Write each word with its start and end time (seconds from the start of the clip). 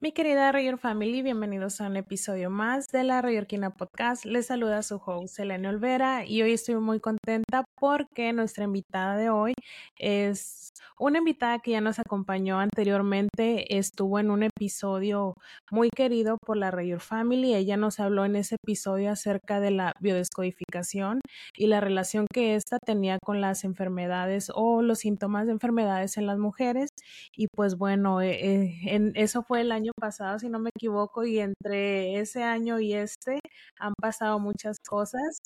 Mi 0.00 0.12
querida 0.12 0.52
Rayor 0.52 0.78
Family, 0.78 1.22
bienvenidos 1.22 1.80
a 1.80 1.88
un 1.88 1.96
episodio 1.96 2.50
más 2.50 2.86
de 2.86 3.02
la 3.02 3.20
Rayorquina 3.20 3.70
Podcast. 3.70 4.24
Les 4.24 4.46
saluda 4.46 4.84
su 4.84 5.00
host 5.04 5.40
Elena 5.40 5.70
Olvera 5.70 6.24
y 6.24 6.40
hoy 6.40 6.52
estoy 6.52 6.76
muy 6.76 7.00
contenta 7.00 7.64
porque 7.80 8.32
nuestra 8.32 8.62
invitada 8.62 9.16
de 9.16 9.28
hoy 9.28 9.54
es 9.96 10.72
una 11.00 11.18
invitada 11.18 11.58
que 11.60 11.72
ya 11.72 11.80
nos 11.80 11.98
acompañó 11.98 12.58
anteriormente, 12.58 13.78
estuvo 13.78 14.18
en 14.18 14.30
un 14.30 14.42
episodio 14.42 15.34
muy 15.70 15.90
querido 15.90 16.38
por 16.38 16.56
la 16.56 16.70
Rayor 16.70 17.00
Family. 17.00 17.54
Ella 17.54 17.76
nos 17.76 18.00
habló 18.00 18.24
en 18.24 18.36
ese 18.36 18.56
episodio 18.56 19.10
acerca 19.10 19.60
de 19.60 19.70
la 19.70 19.94
biodescodificación 20.00 21.20
y 21.56 21.66
la 21.68 21.80
relación 21.80 22.26
que 22.32 22.54
ésta 22.54 22.78
tenía 22.78 23.18
con 23.20 23.40
las 23.40 23.64
enfermedades 23.64 24.50
o 24.54 24.82
los 24.82 25.00
síntomas 25.00 25.46
de 25.46 25.52
enfermedades 25.52 26.16
en 26.16 26.26
las 26.26 26.38
mujeres. 26.38 26.90
Y 27.36 27.48
pues 27.48 27.76
bueno, 27.76 28.20
eh, 28.20 28.64
eh, 28.64 28.78
en, 28.86 29.12
eso 29.14 29.42
fue 29.42 29.60
el 29.60 29.72
año 29.72 29.87
pasado, 29.94 30.38
si 30.38 30.48
no 30.48 30.58
me 30.58 30.70
equivoco, 30.74 31.24
y 31.24 31.38
entre 31.38 32.18
ese 32.20 32.42
año 32.42 32.80
y 32.80 32.94
este 32.94 33.40
han 33.78 33.94
pasado 34.00 34.38
muchas 34.38 34.78
cosas 34.80 35.38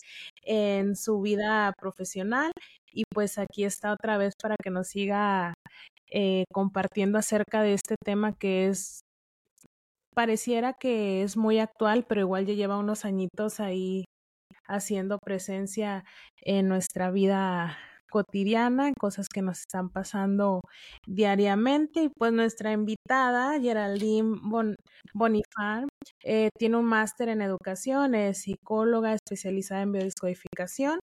en 0.42 0.96
su 0.96 1.20
vida 1.20 1.72
profesional 1.78 2.52
y 2.92 3.04
pues 3.12 3.38
aquí 3.38 3.64
está 3.64 3.92
otra 3.92 4.18
vez 4.18 4.34
para 4.40 4.56
que 4.62 4.70
nos 4.70 4.88
siga 4.88 5.54
eh, 6.10 6.44
compartiendo 6.52 7.18
acerca 7.18 7.62
de 7.62 7.74
este 7.74 7.96
tema 8.04 8.34
que 8.34 8.68
es 8.68 9.00
pareciera 10.14 10.74
que 10.74 11.22
es 11.22 11.36
muy 11.36 11.58
actual, 11.58 12.04
pero 12.08 12.20
igual 12.20 12.46
ya 12.46 12.54
lleva 12.54 12.76
unos 12.78 13.04
añitos 13.04 13.60
ahí 13.60 14.04
haciendo 14.66 15.18
presencia 15.18 16.04
en 16.42 16.68
nuestra 16.68 17.10
vida 17.10 17.78
cotidiana, 18.12 18.92
cosas 18.98 19.28
que 19.28 19.42
nos 19.42 19.60
están 19.60 19.88
pasando 19.88 20.60
diariamente. 21.06 22.04
Y 22.04 22.08
pues 22.10 22.32
nuestra 22.32 22.72
invitada, 22.72 23.58
Geraldine 23.58 24.38
bon 24.42 24.76
Bonifar, 25.14 25.86
eh, 26.24 26.50
tiene 26.58 26.76
un 26.76 26.84
máster 26.84 27.28
en 27.28 27.42
educación, 27.42 28.14
es 28.14 28.42
psicóloga 28.42 29.14
especializada 29.14 29.82
en 29.82 29.92
biodescodificación. 29.92 31.00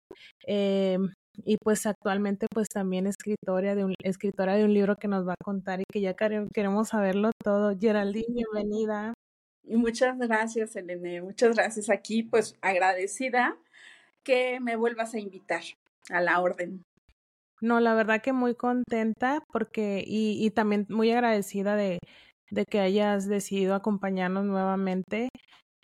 Eh, 0.47 0.99
y 1.45 1.57
pues 1.63 1.85
actualmente 1.85 2.47
pues 2.53 2.67
también 2.67 3.07
escritora 3.07 3.73
de 3.75 3.85
un 3.85 3.93
escritora 4.03 4.55
de 4.55 4.65
un 4.65 4.73
libro 4.73 4.97
que 4.97 5.07
nos 5.07 5.27
va 5.27 5.33
a 5.33 5.43
contar 5.43 5.79
y 5.79 5.85
que 5.91 6.01
ya 6.01 6.15
queremos 6.15 6.89
saberlo 6.89 7.31
todo. 7.43 7.75
Geraldine, 7.79 8.43
bienvenida. 8.53 9.13
Muchas 9.63 10.17
gracias, 10.17 10.75
Elene. 10.75 11.21
Muchas 11.21 11.55
gracias 11.55 11.89
aquí, 11.89 12.23
pues 12.23 12.55
agradecida 12.61 13.57
que 14.23 14.59
me 14.59 14.75
vuelvas 14.75 15.13
a 15.13 15.19
invitar 15.19 15.61
a 16.09 16.21
la 16.21 16.39
orden. 16.39 16.83
No, 17.61 17.79
la 17.79 17.93
verdad 17.93 18.21
que 18.21 18.33
muy 18.33 18.55
contenta 18.55 19.43
porque 19.51 20.03
y, 20.05 20.45
y 20.45 20.51
también 20.51 20.85
muy 20.89 21.11
agradecida 21.11 21.75
de, 21.75 21.99
de, 22.51 22.65
que 22.65 22.79
hayas 22.79 23.27
decidido 23.27 23.75
acompañarnos 23.75 24.45
nuevamente. 24.45 25.29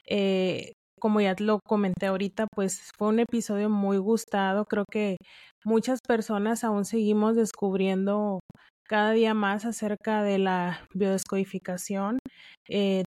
Eh, 0.08 0.73
como 1.00 1.22
ya 1.22 1.36
lo 1.40 1.59
comenté 1.62 2.08
ahorita, 2.08 2.48
pues 2.56 2.92
fue 2.98 3.09
un 3.09 3.20
episodio 3.20 3.70
muy 3.70 3.98
gustado. 3.98 4.66
Creo 4.66 4.86
que 4.92 5.18
muchas 5.66 6.00
personas 6.08 6.64
aún 6.64 6.86
seguimos 6.86 7.36
descubriendo 7.36 8.40
cada 8.88 9.12
día 9.12 9.34
más 9.34 9.66
acerca 9.66 10.23
de 10.23 10.40
la 10.40 10.88
biodescodificación. 10.94 12.20
Eh, 12.70 13.03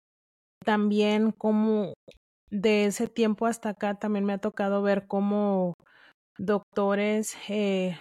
también 0.64 1.32
como 1.32 1.94
de 2.50 2.86
ese 2.86 3.08
tiempo 3.08 3.46
hasta 3.46 3.70
acá 3.70 3.98
también 3.98 4.24
me 4.24 4.34
ha 4.34 4.38
tocado 4.38 4.82
ver 4.82 5.06
cómo 5.08 5.74
doctores 6.38 7.36
eh, 7.48 7.98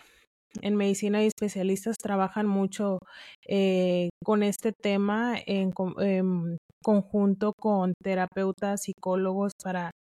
en 0.62 0.76
medicina 0.76 1.24
y 1.24 1.28
especialistas 1.28 1.98
trabajan 2.02 2.48
mucho 2.48 3.00
eh, 3.48 4.10
con 4.24 4.44
este 4.44 4.72
tema 4.72 5.36
en, 5.46 5.72
en, 6.00 6.58
conjunto 6.84 7.54
con 7.60 7.94
terapeutas, 8.04 8.84
psicólogos 8.84 9.54
para 9.62 9.92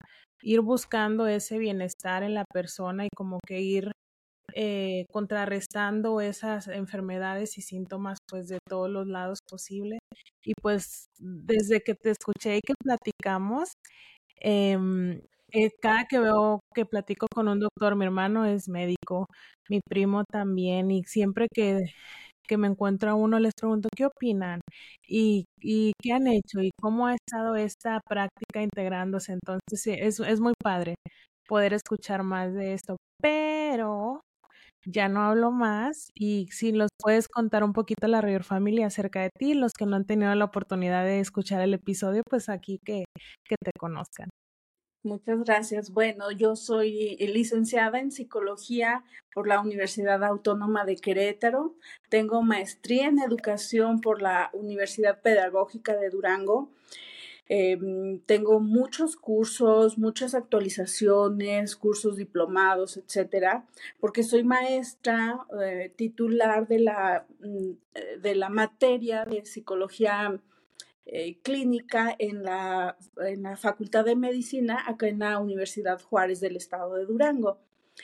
ir 0.42 0.62
buscando 0.62 1.28
ese 1.28 1.58
bienestar 1.58 2.24
en 2.24 2.34
la 2.34 2.46
persona 2.54 3.06
y 3.06 3.10
como 3.16 3.40
que 3.46 3.62
ir 3.62 3.92
eh, 4.54 5.06
contrarrestando 5.12 6.22
esas 6.22 6.68
enfermedades 6.68 7.58
y 7.58 7.62
síntomas 7.62 8.20
pues 8.30 8.48
de 8.48 8.60
todos 8.68 8.90
los 8.90 9.08
lados 9.08 9.40
posible. 9.50 10.00
Y 10.44 10.54
pues 10.62 11.08
desde 11.20 11.82
que 11.82 11.96
te 11.96 12.12
escuché 12.12 12.58
y 12.58 12.62
que 12.62 12.74
platicamos, 12.82 13.74
eh, 14.42 14.78
eh, 15.66 15.72
cada 15.82 16.06
que 16.06 16.20
veo 16.20 16.62
que 16.76 16.86
platico 16.86 17.28
con 17.34 17.48
un 17.48 17.60
doctor, 17.60 17.96
mi 17.96 18.06
hermano 18.06 18.46
es 18.46 18.70
médico, 18.70 19.28
mi 19.70 19.82
primo 19.88 20.24
también, 20.26 20.92
y 20.92 21.04
siempre 21.04 21.48
que, 21.54 21.86
que 22.48 22.58
me 22.58 22.68
encuentro 22.68 23.12
a 23.12 23.16
uno 23.16 23.40
les 23.40 23.54
pregunto 23.60 23.90
qué 23.96 24.06
opinan 24.06 24.62
y, 25.08 25.46
y 25.62 25.94
qué 26.02 26.14
han 26.14 26.28
hecho 26.28 26.62
y 26.62 26.72
cómo 26.82 27.08
ha 27.08 27.16
estado 27.16 27.56
esta 27.56 28.02
práctica 28.08 28.62
integrándose. 28.64 29.34
Entonces, 29.34 29.88
es, 30.02 30.20
es 30.20 30.40
muy 30.40 30.54
padre 30.64 30.96
poder 31.48 31.74
escuchar 31.74 32.24
más 32.24 32.54
de 32.54 32.74
esto, 32.74 32.98
pero 33.22 34.22
ya 34.86 35.10
no 35.10 35.22
hablo 35.24 35.52
más 35.52 36.10
y 36.16 36.48
si 36.52 36.72
los 36.72 36.90
puedes 37.00 37.28
contar 37.28 37.64
un 37.64 37.74
poquito 37.74 38.08
la 38.08 38.22
River 38.22 38.44
Family 38.44 38.84
acerca 38.84 39.22
de 39.22 39.30
ti, 39.38 39.54
los 39.54 39.74
que 39.74 39.86
no 39.86 39.96
han 39.98 40.06
tenido 40.06 40.34
la 40.36 40.46
oportunidad 40.46 41.04
de 41.06 41.20
escuchar 41.20 41.62
el 41.62 41.74
episodio, 41.74 42.24
pues 42.30 42.50
aquí 42.50 42.80
que, 42.86 43.06
que 43.46 43.56
te 43.64 43.72
conozcan. 43.80 44.30
Muchas 45.08 45.42
gracias. 45.46 45.92
Bueno, 45.92 46.32
yo 46.32 46.58
soy 46.58 47.16
licenciada 47.16 47.98
en 48.00 48.12
psicología 48.12 49.06
por 49.34 49.48
la 49.48 49.62
Universidad 49.62 50.22
Autónoma 50.22 50.84
de 50.84 50.98
Querétaro. 50.98 51.76
Tengo 52.10 52.42
maestría 52.42 53.08
en 53.08 53.20
educación 53.20 54.02
por 54.02 54.22
la 54.22 54.50
Universidad 54.52 55.22
Pedagógica 55.22 55.96
de 55.96 56.10
Durango. 56.10 56.70
Eh, 57.48 58.20
tengo 58.26 58.60
muchos 58.60 59.16
cursos, 59.16 59.98
muchas 59.98 60.36
actualizaciones, 60.36 61.78
cursos 61.78 62.18
diplomados, 62.18 62.98
etcétera, 62.98 63.66
porque 64.02 64.24
soy 64.24 64.44
maestra 64.44 65.40
eh, 65.64 65.94
titular 65.96 66.68
de 66.68 66.80
la, 66.80 67.26
mm, 67.40 68.20
de 68.20 68.36
la 68.36 68.50
materia 68.50 69.24
de 69.24 69.46
psicología 69.46 70.38
eh, 71.10 71.40
clínica 71.42 72.14
en 72.20 72.44
la, 72.44 72.98
en 73.18 73.44
la 73.44 73.56
Facultad 73.56 74.04
de 74.04 74.18
Medicina 74.18 74.84
acá 74.86 75.08
en 75.08 75.20
la 75.20 75.40
Universidad 75.40 76.02
Juárez 76.02 76.42
del 76.42 76.58
Estado 76.58 76.96
de 76.96 77.06
Durango. 77.06 77.60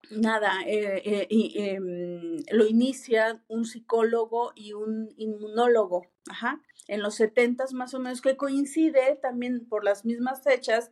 nada, 0.09 0.63
eh, 0.65 0.99
eh, 1.05 1.27
em, 1.29 2.37
lo 2.51 2.65
inicia 2.65 3.43
un 3.49 3.65
psicólogo 3.65 4.51
y 4.55 4.73
un 4.73 5.13
inmunólogo, 5.15 6.07
ajá, 6.27 6.59
en 6.87 7.03
los 7.03 7.13
setentas 7.13 7.73
más 7.75 7.93
o 7.93 7.99
menos, 7.99 8.19
que 8.19 8.35
coincide 8.35 9.15
también 9.21 9.63
por 9.69 9.83
las 9.83 10.05
mismas 10.05 10.41
fechas 10.41 10.89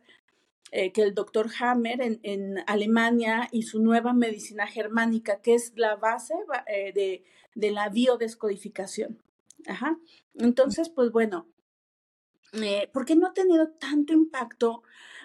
eh, 0.72 0.92
que 0.92 1.02
el 1.02 1.14
doctor 1.14 1.50
Hammer 1.58 2.00
en, 2.00 2.62
Alemania 2.68 3.48
y 3.50 3.62
su 3.62 3.82
nueva 3.82 4.12
medicina 4.12 4.68
germánica, 4.68 5.40
que 5.40 5.54
es 5.54 5.72
la 5.74 5.96
base 5.96 6.34
eh, 6.68 6.92
de, 6.92 7.24
de, 7.56 7.70
la 7.72 7.88
biodescodificación. 7.88 9.20
Ajá. 9.66 9.98
Entonces, 10.34 10.88
pues 10.88 11.10
bueno, 11.10 11.48
eh, 12.52 12.88
¿por 12.92 13.04
qué 13.04 13.16
no 13.16 13.26
ha 13.26 13.32
tenido 13.34 13.68
tanto 13.68 14.12
impacto? 14.12 14.84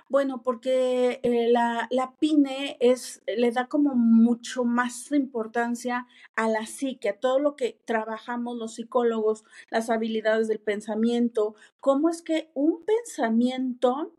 Bueno, 0.09 0.41
porque 0.41 1.19
la, 1.51 1.87
la, 1.91 2.15
PINE 2.17 2.77
es, 2.79 3.21
le 3.27 3.51
da 3.51 3.67
como 3.67 3.95
mucho 3.95 4.63
más 4.63 5.11
importancia 5.11 6.07
a 6.35 6.47
la 6.47 6.65
psique, 6.65 7.09
a 7.09 7.19
todo 7.19 7.39
lo 7.39 7.55
que 7.55 7.79
trabajamos 7.85 8.57
los 8.57 8.75
psicólogos, 8.75 9.45
las 9.69 9.89
habilidades 9.89 10.47
del 10.47 10.59
pensamiento, 10.59 11.55
cómo 11.79 12.09
es 12.09 12.21
que 12.21 12.51
un 12.53 12.83
pensamiento 12.85 14.13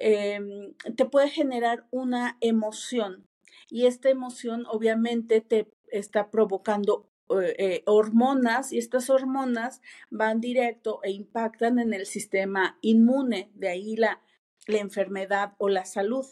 Em, 0.00 0.74
te 0.96 1.04
puede 1.04 1.30
generar 1.30 1.86
una 1.90 2.36
emoción 2.40 3.26
y 3.70 3.86
esta 3.86 4.10
emoción 4.10 4.64
obviamente 4.68 5.40
te 5.40 5.70
está 5.90 6.30
provocando 6.30 7.08
eh, 7.30 7.54
eh, 7.58 7.82
hormonas 7.86 8.72
y 8.72 8.78
estas 8.78 9.08
hormonas 9.08 9.80
van 10.10 10.40
directo 10.40 11.00
e 11.02 11.10
impactan 11.10 11.78
en 11.78 11.94
el 11.94 12.06
sistema 12.06 12.78
inmune, 12.82 13.50
de 13.54 13.68
ahí 13.68 13.96
la, 13.96 14.20
la 14.66 14.78
enfermedad 14.78 15.54
o 15.58 15.68
la 15.68 15.84
salud. 15.84 16.26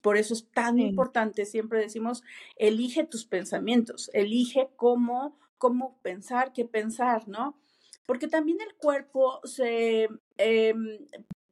Por 0.00 0.16
eso 0.16 0.34
es 0.34 0.48
tan 0.50 0.78
importante, 0.78 1.44
siempre 1.44 1.80
decimos, 1.80 2.22
elige 2.56 3.04
tus 3.04 3.24
pensamientos, 3.24 4.10
elige 4.12 4.70
cómo, 4.76 5.38
cómo 5.58 5.98
pensar, 6.02 6.52
qué 6.52 6.64
pensar, 6.64 7.28
¿no? 7.28 7.58
Porque 8.06 8.28
también 8.28 8.58
el 8.60 8.74
cuerpo 8.76 9.40
se 9.44 10.08
em, 10.38 10.98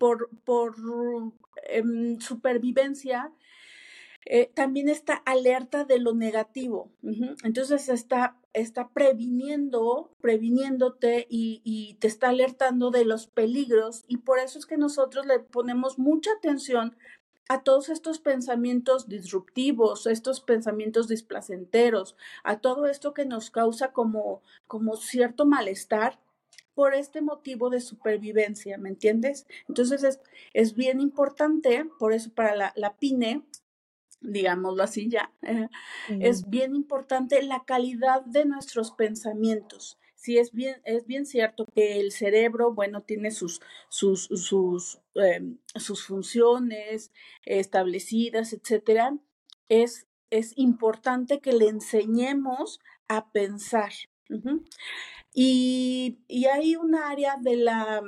por, 0.00 0.30
por 0.46 0.76
em, 1.68 2.18
supervivencia, 2.20 3.30
eh, 4.24 4.50
también 4.54 4.88
está 4.88 5.14
alerta 5.26 5.84
de 5.84 5.98
lo 5.98 6.14
negativo. 6.14 6.90
Entonces 7.44 7.90
está, 7.90 8.38
está 8.54 8.88
previniendo, 8.88 10.10
previniéndote 10.22 11.26
y, 11.28 11.98
te 12.00 12.06
está 12.06 12.30
alertando 12.30 12.90
de 12.90 13.04
los 13.04 13.26
peligros 13.26 14.04
y 14.08 14.16
por 14.16 14.38
eso 14.38 14.58
es 14.58 14.64
que 14.64 14.78
nosotros 14.78 15.26
le 15.26 15.38
ponemos 15.38 15.98
mucha 15.98 16.30
atención 16.32 16.96
a 17.50 17.62
todos 17.62 17.90
estos 17.90 18.20
pensamientos 18.20 19.06
disruptivos, 19.06 20.06
estos 20.06 20.40
pensamientos 20.40 21.08
displacenteros, 21.08 22.16
a 22.42 22.60
todo 22.60 22.86
esto 22.86 23.12
que 23.12 23.26
nos 23.26 23.50
causa 23.50 23.92
como, 23.92 24.40
como 24.66 24.96
cierto 24.96 25.44
malestar 25.44 26.18
por 26.80 26.94
este 26.94 27.20
motivo 27.20 27.68
de 27.68 27.82
supervivencia, 27.82 28.78
¿me 28.78 28.88
entiendes? 28.88 29.46
Entonces 29.68 30.02
es, 30.02 30.18
es 30.54 30.74
bien 30.74 30.98
importante, 30.98 31.84
por 31.98 32.14
eso 32.14 32.30
para 32.32 32.56
la, 32.56 32.72
la 32.74 32.96
PINE, 32.96 33.42
digámoslo 34.22 34.82
así 34.82 35.10
ya, 35.10 35.30
es 36.08 36.48
bien 36.48 36.74
importante 36.74 37.42
la 37.42 37.64
calidad 37.66 38.24
de 38.24 38.46
nuestros 38.46 38.92
pensamientos. 38.92 39.98
Sí, 40.14 40.38
es 40.38 40.52
bien, 40.52 40.80
es 40.86 41.04
bien 41.04 41.26
cierto 41.26 41.66
que 41.66 42.00
el 42.00 42.12
cerebro, 42.12 42.72
bueno, 42.72 43.02
tiene 43.02 43.30
sus, 43.30 43.60
sus, 43.90 44.28
sus, 44.28 45.02
em, 45.16 45.58
sus 45.74 46.06
funciones 46.06 47.12
establecidas, 47.44 48.54
etcétera. 48.54 49.18
Es, 49.68 50.06
es 50.30 50.56
importante 50.56 51.40
que 51.40 51.52
le 51.52 51.68
enseñemos 51.68 52.80
a 53.06 53.32
pensar. 53.32 53.92
Y, 55.32 56.18
hay 56.52 56.76
un 56.76 56.94
área 56.94 57.36
de 57.40 57.56
la 57.56 58.02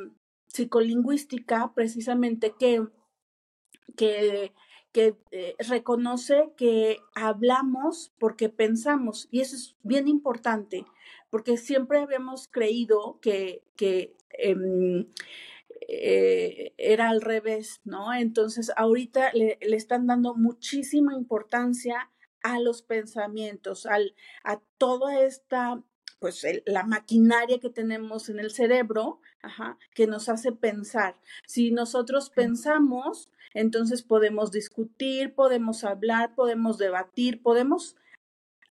psicolingüística 0.48 1.72
precisamente 1.74 2.54
que, 2.58 2.86
que, 3.96 4.52
eh, 5.30 5.54
reconoce 5.68 6.52
que 6.56 6.98
hablamos 7.14 8.12
porque 8.18 8.48
pensamos 8.50 9.28
y 9.30 9.40
eso 9.40 9.56
es 9.56 9.76
bien 9.82 10.06
importante 10.06 10.84
porque 11.32 11.56
siempre 11.56 11.98
habíamos 11.98 12.46
creído 12.46 13.18
que, 13.22 13.62
que 13.74 14.14
em, 14.30 15.06
eh, 15.88 16.74
era 16.76 17.08
al 17.08 17.22
revés, 17.22 17.80
¿no? 17.84 18.12
Entonces 18.12 18.70
ahorita 18.76 19.32
le, 19.32 19.58
le, 19.62 19.76
están 19.76 20.06
dando 20.06 20.34
muchísima 20.34 21.14
importancia 21.14 22.10
a 22.42 22.60
los 22.60 22.82
pensamientos, 22.82 23.86
al, 23.86 24.14
a 24.44 24.60
toda 24.76 25.22
esta 25.22 25.82
pues 26.22 26.46
la 26.66 26.84
maquinaria 26.84 27.58
que 27.58 27.68
tenemos 27.68 28.28
en 28.28 28.38
el 28.38 28.52
cerebro, 28.52 29.20
que 29.92 30.06
nos 30.06 30.28
hace 30.28 30.52
pensar. 30.52 31.16
Si 31.48 31.72
nosotros 31.72 32.30
pensamos, 32.30 33.28
entonces 33.54 34.04
podemos 34.04 34.52
discutir, 34.52 35.34
podemos 35.34 35.82
hablar, 35.82 36.36
podemos 36.36 36.78
debatir, 36.78 37.42
podemos 37.42 37.96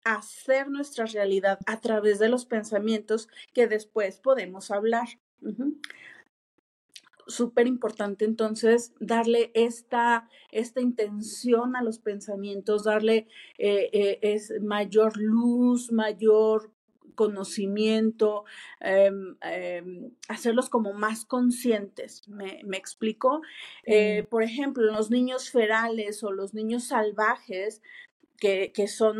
hacer 0.06 0.69
nuestra 0.69 1.06
realidad 1.07 1.59
a 1.65 1.81
través 1.81 2.19
de 2.19 2.30
los 2.30 2.45
pensamientos 2.45 3.27
que 3.53 3.68
después 3.68 4.21
podemos 4.21 4.71
hablar. 4.71 5.09
Súper 7.27 7.68
importante 7.68 8.24
entonces 8.24 8.94
darle 9.01 9.51
esta, 9.56 10.30
esta 10.53 10.80
intención 10.80 11.75
a 11.75 11.83
los 11.83 12.00
pensamientos, 12.00 12.86
darle 12.86 13.27
eh, 13.57 13.89
eh, 13.92 14.19
es 14.21 14.53
mayor 14.62 15.18
luz, 15.18 15.92
mayor 15.92 16.71
conocimiento, 17.16 18.46
em, 18.80 19.36
em, 19.42 20.12
hacerlos 20.28 20.69
como 20.69 20.94
más 20.94 21.25
conscientes. 21.25 22.28
¿Me, 22.28 22.62
explico? 22.78 23.42
Eh, 23.86 24.25
por 24.30 24.44
ejemplo, 24.44 24.84
los 24.84 25.10
niños 25.10 25.50
ferales 25.50 26.24
o 26.24 26.31
los 26.31 26.54
niños 26.54 26.86
salvajes 26.86 27.81
que, 28.40 28.88
son, 28.88 29.18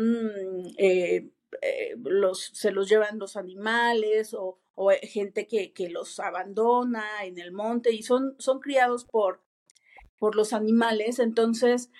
eh, 0.78 1.30
eh, 1.62 1.96
los, 2.02 2.50
se 2.54 2.72
los 2.72 2.88
llevan 2.88 3.18
los 3.18 3.36
animales 3.36 4.34
o, 4.34 4.58
gente 5.02 5.46
que, 5.46 5.72
que, 5.72 5.90
los 5.90 6.18
abandona 6.18 7.04
en 7.24 7.38
el 7.38 7.52
monte 7.52 7.92
y 7.92 8.02
son, 8.02 8.34
son 8.38 8.58
criados 8.58 9.04
por, 9.04 9.40
por 10.18 10.34
los 10.34 10.52
animales. 10.52 11.20
Entonces, 11.20 11.90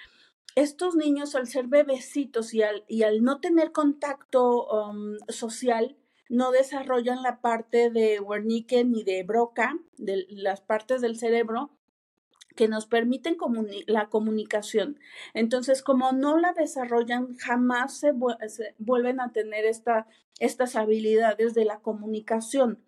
estos 0.54 0.94
niños 0.94 1.34
al 1.34 1.46
ser 1.46 1.66
bebecitos 1.66 2.52
y 2.54 2.62
al, 2.62 3.22
no 3.22 3.40
tener 3.40 3.72
contacto 3.72 4.66
um, 4.66 5.16
social, 5.28 5.96
no 6.28 6.50
desarrollan 6.50 7.22
la 7.22 7.40
parte 7.40 7.90
de 7.90 8.20
Wernicke 8.20 8.84
ni 8.84 9.04
de 9.04 9.22
Broca, 9.22 9.78
de 9.96 10.26
las 10.30 10.60
partes 10.60 11.00
del 11.00 11.16
cerebro 11.16 11.70
que 12.54 12.68
nos 12.68 12.86
permiten 12.86 13.36
la 13.86 14.08
comunicación. 14.08 14.98
Entonces, 15.34 15.82
como 15.82 16.12
no 16.12 16.36
la 16.36 16.52
desarrollan, 16.52 17.36
jamás 17.36 17.98
se, 17.98 18.12
vuelven 18.78 19.20
a 19.20 19.32
tener 19.32 19.64
esta, 19.64 20.06
estas 20.38 20.76
habilidades 20.76 21.54
de 21.54 21.64
la 21.64 21.80
comunicación. 21.80 22.84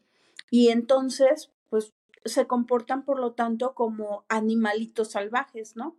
Y 0.51 0.69
entonces, 0.69 1.51
pues, 1.71 1.95
se 2.25 2.47
comportan, 2.47 3.05
por 3.05 3.19
lo 3.19 3.33
tanto, 3.33 3.75
como 3.75 4.25
animalitos 4.29 5.13
salvajes, 5.13 5.77
¿no? 5.77 5.97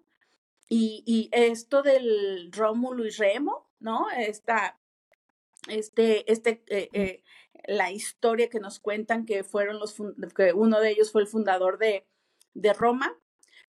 Y, 0.67 1.29
esto 1.31 1.83
del 1.83 2.51
Rómulo 2.51 3.05
y 3.05 3.11
Remo, 3.11 3.69
¿no? 3.79 4.07
Esta, 4.17 4.79
este, 5.67 6.31
este, 6.31 6.63
eh, 6.67 6.89
eh, 6.93 7.23
la 7.67 7.91
historia 7.91 8.49
que 8.49 8.59
nos 8.59 8.79
cuentan 8.79 9.25
que 9.25 9.43
fueron 9.43 9.79
los, 9.79 9.95
que 10.35 10.53
uno 10.53 10.79
de 10.79 10.91
ellos 10.91 11.11
fue 11.11 11.21
el 11.21 11.27
fundador 11.27 11.77
de, 11.77 12.05
Roma, 12.77 13.13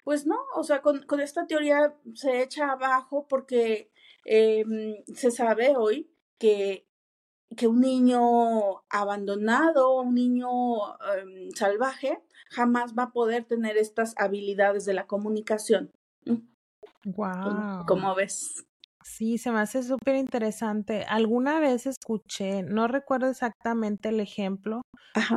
pues 0.05 0.26
no, 0.26 0.38
o 0.55 0.62
sea, 0.62 0.81
con, 0.81 1.03
con, 1.07 1.21
esta 1.21 1.47
teoría 1.47 1.97
se 2.15 2.43
echa 2.43 2.71
abajo 2.71 3.26
porque 3.29 3.91
em, 4.25 4.95
se 5.12 5.33
sabe 5.33 5.76
hoy 5.76 6.09
que, 6.38 6.87
que, 7.57 7.67
un 7.67 7.81
niño 7.81 8.85
abandonado, 8.88 10.00
un 10.00 10.15
niño 10.15 10.49
em, 11.17 11.50
salvaje, 11.50 12.23
jamás 12.50 12.95
va 12.97 13.05
a 13.05 13.12
poder 13.12 13.45
tener 13.45 13.76
estas 13.76 14.15
habilidades 14.17 14.85
de 14.85 14.95
la 14.95 15.07
comunicación. 15.07 15.91
Wow. 17.06 17.86
¿Cómo 17.86 18.14
ves? 18.14 18.66
Sí, 19.04 19.38
se 19.38 19.52
me 19.52 19.60
hace 19.60 19.82
súper 19.82 20.16
interesante. 20.16 21.04
Alguna 21.08 21.60
vez 21.60 21.86
escuché, 21.86 22.62
no 22.62 22.88
recuerdo 22.88 23.28
exactamente 23.30 24.08
el 24.08 24.20
ejemplo, 24.20 24.82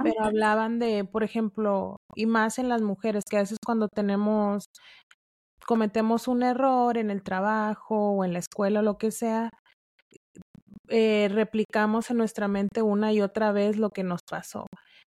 pero 0.01 0.23
hablaban 0.25 0.79
de, 0.79 1.05
por 1.05 1.23
ejemplo, 1.23 1.97
y 2.15 2.25
más 2.25 2.57
en 2.59 2.69
las 2.69 2.81
mujeres, 2.81 3.23
que 3.29 3.37
a 3.37 3.41
veces 3.41 3.57
cuando 3.63 3.87
tenemos, 3.89 4.65
cometemos 5.65 6.27
un 6.27 6.43
error 6.43 6.97
en 6.97 7.11
el 7.11 7.23
trabajo 7.23 8.11
o 8.13 8.25
en 8.25 8.33
la 8.33 8.39
escuela 8.39 8.81
o 8.81 8.83
lo 8.83 8.97
que 8.97 9.11
sea, 9.11 9.49
eh, 10.89 11.29
replicamos 11.31 12.09
en 12.11 12.17
nuestra 12.17 12.47
mente 12.47 12.81
una 12.81 13.13
y 13.13 13.21
otra 13.21 13.51
vez 13.51 13.77
lo 13.77 13.89
que 13.91 14.03
nos 14.03 14.21
pasó. 14.29 14.65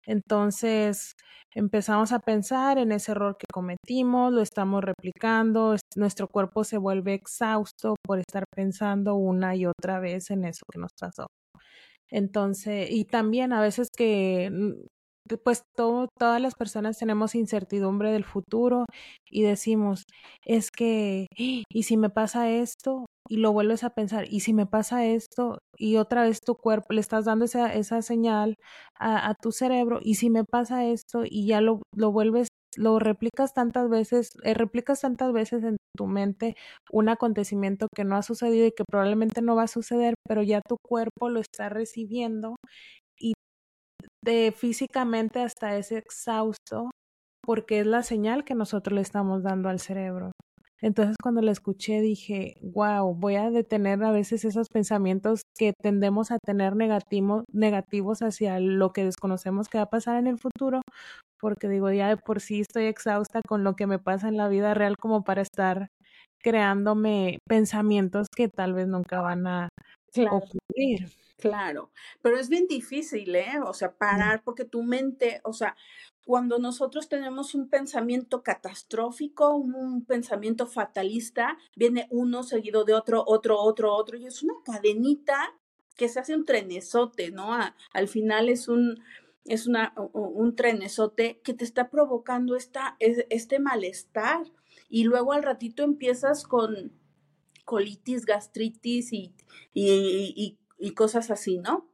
Entonces 0.09 1.15
empezamos 1.55 2.13
a 2.13 2.21
pensar 2.21 2.79
en 2.79 2.93
ese 2.93 3.13
error 3.13 3.37
que 3.39 3.47
cometimos, 3.53 4.33
lo 4.33 4.41
estamos 4.41 4.83
replicando, 4.83 5.77
nuestro 5.97 6.29
cuerpo 6.29 6.65
se 6.65 6.79
vuelve 6.79 7.13
exhausto 7.15 7.95
por 8.03 8.19
estar 8.19 8.45
pensando 8.55 9.17
una 9.17 9.55
y 9.55 9.67
otra 9.67 10.01
vez 10.01 10.31
en 10.31 10.47
eso 10.47 10.63
que 10.73 10.79
nos 10.81 10.93
pasó. 10.99 11.27
Entonces, 12.11 12.91
y 12.91 13.05
también 13.05 13.53
a 13.53 13.61
veces 13.61 13.89
que 13.97 14.51
pues 15.37 15.63
todo, 15.77 16.09
todas 16.19 16.41
las 16.41 16.55
personas 16.55 16.99
tenemos 16.99 17.35
incertidumbre 17.35 18.11
del 18.13 18.25
futuro 18.25 18.85
y 19.31 19.43
decimos, 19.43 20.05
es 20.45 20.71
que, 20.71 21.27
¡y 21.37 21.83
si 21.83 21.97
me 21.97 22.11
pasa 22.11 22.51
esto? 22.51 23.07
Y 23.29 23.39
lo 23.39 23.53
vuelves 23.53 23.85
a 23.85 23.91
pensar, 23.91 24.27
y 24.31 24.41
si 24.41 24.55
me 24.55 24.67
pasa 24.67 25.05
esto, 25.05 25.59
y 25.77 25.97
otra 25.97 26.23
vez 26.23 26.41
tu 26.41 26.55
cuerpo, 26.57 26.95
le 26.95 27.01
estás 27.01 27.27
dando 27.27 27.45
esa, 27.45 27.75
esa 27.75 28.01
señal 28.01 28.55
a, 28.99 29.35
tu 29.43 29.53
cerebro, 29.53 30.01
y 30.03 30.15
si 30.15 30.31
me 30.31 30.45
pasa 30.45 30.87
esto, 30.87 31.25
y 31.25 31.47
ya 31.47 31.61
lo, 31.61 31.83
lo 31.95 32.11
vuelves 32.11 32.49
lo 32.77 32.99
replicas 32.99 33.55
tantas 33.55 33.89
veces, 33.89 34.31
eh, 34.45 34.55
replicas 34.55 35.01
tantas 35.01 35.33
veces 35.33 35.65
en 35.65 35.77
tu 35.97 36.07
mente 36.07 36.55
un 36.93 37.09
acontecimiento 37.09 37.89
que 37.95 38.05
no 38.05 38.17
ha 38.17 38.23
sucedido 38.23 38.67
y 38.67 38.73
que 38.73 38.85
probablemente 38.89 39.43
no 39.43 39.57
va 39.57 39.65
a 39.65 39.69
suceder, 39.69 40.15
pero 40.27 40.43
ya 40.43 40.61
tu 40.61 40.77
cuerpo 40.81 41.29
lo 41.29 41.41
está 41.41 41.69
recibiendo 41.69 42.57
físicamente 44.57 45.41
hasta 45.41 45.77
es 45.77 45.93
exhausto 45.93 46.91
porque 47.43 47.81
es 47.81 47.87
la 47.87 48.03
señal 48.03 48.45
que 48.45 48.55
nosotros 48.55 48.95
le 48.95 49.01
estamos 49.01 49.43
dando 49.43 49.69
al 49.69 49.81
cerebro. 49.81 50.33
Entonces 50.81 51.17
cuando 51.21 51.41
la 51.43 51.51
escuché 51.51 52.01
dije, 52.01 52.57
wow, 52.63 53.15
voy 53.15 53.35
a 53.35 53.51
detener 53.51 54.03
a 54.05 54.13
veces 54.13 54.45
esos 54.45 54.69
pensamientos 54.69 55.43
que 55.57 55.73
tendemos 55.83 56.31
a 56.31 56.39
tener 56.39 56.75
negativos 56.77 58.23
hacia 58.23 58.61
lo 58.61 58.93
que 58.93 59.05
desconocemos 59.05 59.69
que 59.69 59.79
va 59.79 59.85
a 59.85 59.91
pasar 59.91 60.19
en 60.19 60.29
el 60.29 60.39
futuro, 60.39 60.83
porque 61.41 61.69
digo, 61.69 61.91
ya 61.91 62.09
de 62.09 62.17
por 62.17 62.41
sí 62.41 62.61
estoy 62.61 62.85
exhausta 62.85 63.41
con 63.47 63.65
lo 63.65 63.75
que 63.75 63.87
me 63.89 63.99
pasa 63.99 64.29
en 64.29 64.37
la 64.37 64.49
vida 64.49 64.75
real 64.75 64.97
como 64.99 65.25
para 65.25 65.43
estar 65.43 65.89
creándome 66.41 67.39
pensamientos 67.49 68.29
que 68.35 68.49
tal 68.49 68.75
vez 68.75 68.87
nunca 68.87 69.21
van 69.21 69.47
a 69.49 69.69
ocurrir. 70.31 71.09
Claro, 71.39 71.93
pero 72.21 72.37
es 72.37 72.49
bien 72.49 72.67
difícil, 72.67 73.35
¿eh? 73.37 73.61
O 73.65 73.73
sea, 73.73 73.97
parar 73.97 74.43
porque 74.43 74.65
tu 74.65 74.83
mente, 74.83 75.41
o 75.45 75.53
sea, 75.53 75.77
cuando 76.27 76.59
nosotros 76.59 77.09
tenemos 77.09 77.55
un 77.55 77.69
pensamiento 77.69 78.43
catastrófico, 78.43 79.55
un, 79.55 80.05
pensamiento 80.05 80.67
fatalista, 80.67 81.57
viene 81.77 82.09
uno 82.11 82.43
seguido 82.43 82.85
de 82.85 82.95
otro, 82.95 83.23
otro, 83.27 83.59
otro, 83.61 83.95
otro, 83.95 84.19
y 84.19 84.27
es 84.27 84.43
una 84.43 84.55
cadenita 84.65 85.55
que 85.97 86.09
se 86.09 86.19
hace 86.21 86.35
un 86.35 86.45
trenesote, 86.45 87.31
¿no? 87.31 87.57
al 87.93 88.09
final 88.09 88.49
es 88.49 88.69
un, 88.69 89.01
es 89.45 89.67
una, 89.67 89.95
un 90.13 90.57
trenesote 90.57 91.41
que 91.43 91.55
te 91.55 91.65
está 91.65 91.89
provocando 91.89 92.57
esta, 92.57 92.97
este 92.99 93.59
malestar. 93.59 94.43
Y 94.91 95.05
luego 95.05 95.33
al 95.33 95.43
ratito 95.43 95.83
empiezas 95.83 96.45
con 96.45 96.93
colitis, 97.65 98.25
gastritis 98.25 99.13
y, 99.13 99.35
y, 99.73 100.35
y, 100.37 100.59
cosas 100.95 101.31
así, 101.31 101.59
¿no? 101.59 101.89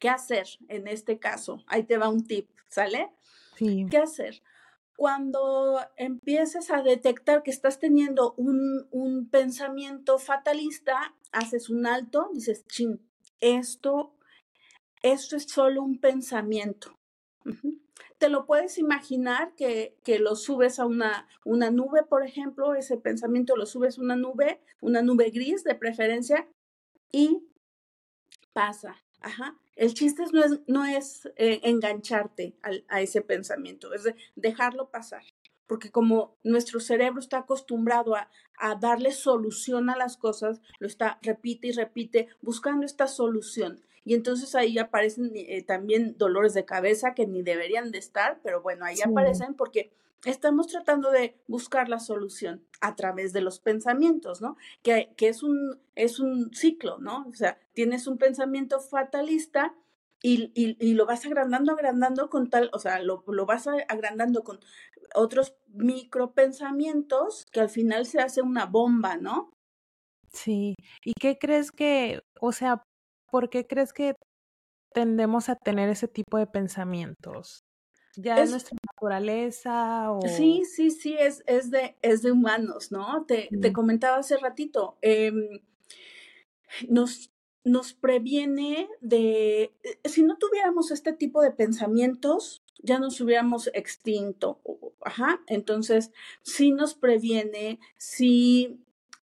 ¿Qué 0.00 0.08
hacer 0.08 0.46
en 0.68 0.88
este 0.88 1.18
caso? 1.18 1.64
Ahí 1.66 1.84
te 1.84 1.98
va 1.98 2.08
un 2.08 2.26
tip, 2.26 2.50
¿sale? 2.68 3.10
Sí. 3.56 3.86
¿Qué 3.90 3.98
hacer? 3.98 4.42
Cuando 4.96 5.80
empieces 5.96 6.70
a 6.70 6.82
detectar 6.82 7.42
que 7.42 7.50
estás 7.50 7.78
teniendo 7.78 8.34
un, 8.36 8.86
un 8.90 9.28
pensamiento 9.28 10.18
fatalista, 10.18 11.14
haces 11.32 11.68
un 11.68 11.86
alto, 11.86 12.30
dices, 12.32 12.66
chin, 12.66 13.00
esto 13.40 14.16
esto 15.02 15.36
es 15.36 15.44
solo 15.44 15.82
un 15.82 16.00
pensamiento. 16.00 16.98
Te 18.18 18.28
lo 18.28 18.46
puedes 18.46 18.78
imaginar 18.78 19.54
que, 19.54 19.96
que, 20.02 20.18
lo 20.18 20.36
subes 20.36 20.78
a 20.78 20.86
una, 20.86 21.28
una 21.44 21.70
nube, 21.70 22.02
por 22.02 22.24
ejemplo, 22.24 22.74
ese 22.74 22.96
pensamiento 22.96 23.56
lo 23.56 23.66
subes 23.66 23.98
a 23.98 24.00
una 24.00 24.16
nube, 24.16 24.60
una 24.80 25.02
nube 25.02 25.30
gris 25.30 25.64
de 25.64 25.74
preferencia, 25.74 26.48
y 27.12 27.46
pasa. 28.56 28.96
Ajá. 29.20 29.54
El 29.76 29.92
chiste 29.92 30.24
no 30.32 30.42
es, 30.42 30.60
no 30.66 30.84
es 30.86 31.26
eh, 31.36 31.60
engancharte 31.64 32.56
a, 32.88 33.02
ese 33.02 33.20
pensamiento, 33.20 33.92
es 33.92 34.08
dejarlo 34.34 34.90
pasar. 34.90 35.22
Porque 35.66 35.90
como 35.90 36.38
nuestro 36.42 36.80
cerebro 36.80 37.20
está 37.20 37.38
acostumbrado 37.38 38.14
a, 38.14 38.30
a 38.58 38.76
darle 38.76 39.12
solución 39.12 39.90
a 39.90 39.96
las 39.96 40.16
cosas, 40.16 40.62
lo 40.78 40.86
está, 40.86 41.18
repite 41.20 41.68
y 41.68 41.72
repite, 41.72 42.28
buscando 42.40 42.86
esta 42.86 43.08
solución. 43.08 43.82
Y 44.04 44.14
entonces 44.14 44.54
ahí 44.54 44.78
aparecen 44.78 45.32
eh, 45.34 45.62
también 45.62 46.16
dolores 46.16 46.54
de 46.54 46.64
cabeza 46.64 47.12
que 47.14 47.26
ni 47.26 47.42
deberían 47.42 47.90
de 47.90 47.98
estar, 47.98 48.40
pero 48.42 48.62
bueno, 48.62 48.86
ahí 48.86 49.02
aparecen 49.04 49.54
porque 49.54 49.92
estamos 50.26 50.66
tratando 50.66 51.10
de 51.10 51.40
buscar 51.46 51.88
la 51.88 52.00
solución 52.00 52.66
a 52.80 52.96
través 52.96 53.32
de 53.32 53.40
los 53.40 53.60
pensamientos, 53.60 54.42
¿no? 54.42 54.56
Que, 54.82 55.14
que 55.16 55.28
es, 55.28 55.42
un, 55.42 55.80
es 55.94 56.18
un 56.18 56.52
ciclo, 56.52 56.98
¿no? 56.98 57.26
O 57.28 57.34
sea, 57.34 57.58
tienes 57.72 58.06
un 58.06 58.18
pensamiento 58.18 58.80
fatalista 58.80 59.74
y, 60.22 60.50
y, 60.54 60.76
y, 60.80 60.94
lo 60.94 61.06
vas 61.06 61.24
agrandando, 61.24 61.72
agrandando 61.72 62.28
con 62.28 62.50
tal, 62.50 62.70
o 62.72 62.78
sea, 62.78 63.00
lo, 63.00 63.22
lo 63.28 63.46
vas 63.46 63.68
agrandando 63.88 64.42
con 64.42 64.58
otros 65.14 65.54
micropensamientos 65.68 67.46
que 67.52 67.60
al 67.60 67.68
final 67.68 68.06
se 68.06 68.20
hace 68.20 68.42
una 68.42 68.66
bomba, 68.66 69.16
¿no? 69.16 69.52
Sí. 70.32 70.74
¿Y 71.04 71.12
qué 71.20 71.38
crees 71.38 71.70
que, 71.70 72.20
o 72.40 72.50
sea, 72.52 72.82
¿por 73.30 73.48
qué 73.48 73.66
crees 73.66 73.92
que 73.92 74.14
tendemos 74.92 75.48
a 75.48 75.54
tener 75.56 75.88
ese 75.90 76.08
tipo 76.08 76.38
de 76.38 76.46
pensamientos? 76.46 77.60
¿Ya 78.16 78.40
es, 78.40 78.50
nuestra 78.50 78.76
naturaleza? 78.96 80.10
O... 80.10 80.26
Sí, 80.26 80.62
sí, 80.64 80.90
sí, 80.90 81.16
es, 81.18 81.42
es, 81.46 81.70
de, 81.70 81.96
es 82.02 82.22
de 82.22 82.32
humanos, 82.32 82.90
¿no? 82.90 83.24
Te, 83.26 83.48
te 83.60 83.72
comentaba 83.72 84.16
hace 84.16 84.36
ratito, 84.38 84.96
em, 85.02 85.60
nos, 86.88 87.30
nos 87.64 87.92
previene 87.92 88.88
de, 89.00 89.74
eh, 89.82 89.98
si 90.04 90.22
no 90.22 90.36
tuviéramos 90.38 90.90
este 90.90 91.12
tipo 91.12 91.42
de 91.42 91.50
pensamientos, 91.50 92.62
ya 92.82 92.98
nos 92.98 93.20
hubiéramos 93.20 93.70
extinto, 93.74 94.60
ajá, 95.02 95.40
entonces 95.46 96.12
sí 96.42 96.70
nos 96.70 96.94
previene, 96.94 97.80
sí 97.96 98.80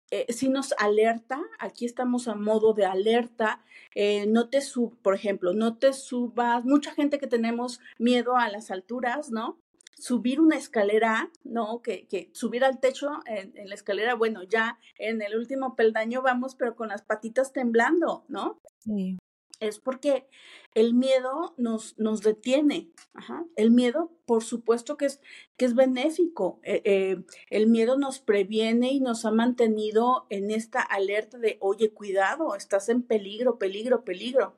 eh, 0.09 0.31
si 0.31 0.49
nos 0.49 0.73
alerta, 0.77 1.41
aquí 1.59 1.85
estamos 1.85 2.27
a 2.27 2.35
modo 2.35 2.73
de 2.73 2.85
alerta, 2.85 3.61
eh, 3.93 4.25
no 4.27 4.49
te 4.49 4.61
sub, 4.61 4.97
por 5.01 5.13
ejemplo, 5.13 5.53
no 5.53 5.77
te 5.77 5.93
subas, 5.93 6.63
mucha 6.63 6.93
gente 6.93 7.19
que 7.19 7.27
tenemos 7.27 7.79
miedo 7.97 8.37
a 8.37 8.49
las 8.49 8.71
alturas, 8.71 9.31
¿no? 9.31 9.59
Subir 9.99 10.39
una 10.39 10.55
escalera, 10.55 11.31
¿no? 11.43 11.81
Que, 11.81 12.05
que 12.07 12.29
subir 12.33 12.63
al 12.63 12.79
techo 12.79 13.09
en, 13.25 13.57
en, 13.57 13.69
la 13.69 13.75
escalera, 13.75 14.13
bueno, 14.13 14.43
ya 14.43 14.79
en 14.97 15.21
el 15.21 15.35
último 15.35 15.75
peldaño 15.75 16.21
vamos, 16.21 16.55
pero 16.55 16.75
con 16.75 16.89
las 16.89 17.01
patitas 17.01 17.51
temblando, 17.51 18.23
¿no? 18.27 18.61
Sí 18.79 19.17
es 19.59 19.79
porque 19.79 20.27
el 20.73 20.93
miedo 20.93 21.55
nos, 21.57 21.97
nos 21.97 22.21
detiene. 22.21 22.91
El 23.55 23.71
miedo, 23.71 24.11
por 24.25 24.43
supuesto 24.43 24.95
que 24.95 25.05
es, 25.05 25.21
que 25.57 25.65
es 25.65 25.73
benéfico. 25.73 26.59
Eh, 26.63 26.81
eh, 26.85 27.23
el 27.49 27.67
miedo 27.67 27.97
nos 27.97 28.19
previene 28.19 28.91
y 28.91 28.99
nos 28.99 29.25
ha 29.25 29.31
mantenido 29.31 30.27
en 30.29 30.51
esta 30.51 30.81
alerta 30.81 31.39
de, 31.39 31.57
oye, 31.61 31.91
cuidado, 31.91 32.55
estás 32.55 32.89
en 32.89 33.01
peligro, 33.01 33.57
peligro, 33.57 34.03
peligro. 34.03 34.55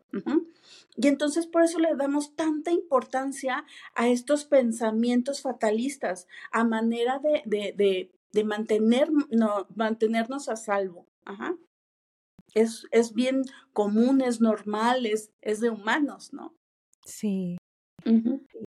Y 0.97 1.07
entonces 1.07 1.47
por 1.47 1.63
eso 1.63 1.79
le 1.79 1.95
damos 1.95 2.35
tanta 2.35 2.71
importancia 2.71 3.65
a 3.95 4.09
estos 4.09 4.43
pensamientos 4.43 5.41
fatalistas, 5.41 6.27
a 6.51 6.65
manera 6.65 7.19
de, 7.19 7.43
de, 7.45 8.11
de, 8.33 8.43
mantener, 8.43 9.09
no, 9.31 9.67
mantenernos 9.75 10.49
a 10.49 10.57
salvo. 10.57 11.05
Ajá 11.23 11.55
es, 12.53 12.85
es 12.91 13.13
bien 13.13 13.43
común, 13.73 14.21
es 14.21 14.41
normal, 14.41 15.05
es, 15.05 15.31
es 15.41 15.59
de 15.59 15.69
humanos, 15.69 16.33
¿no? 16.33 16.55
Sí. 17.05 17.57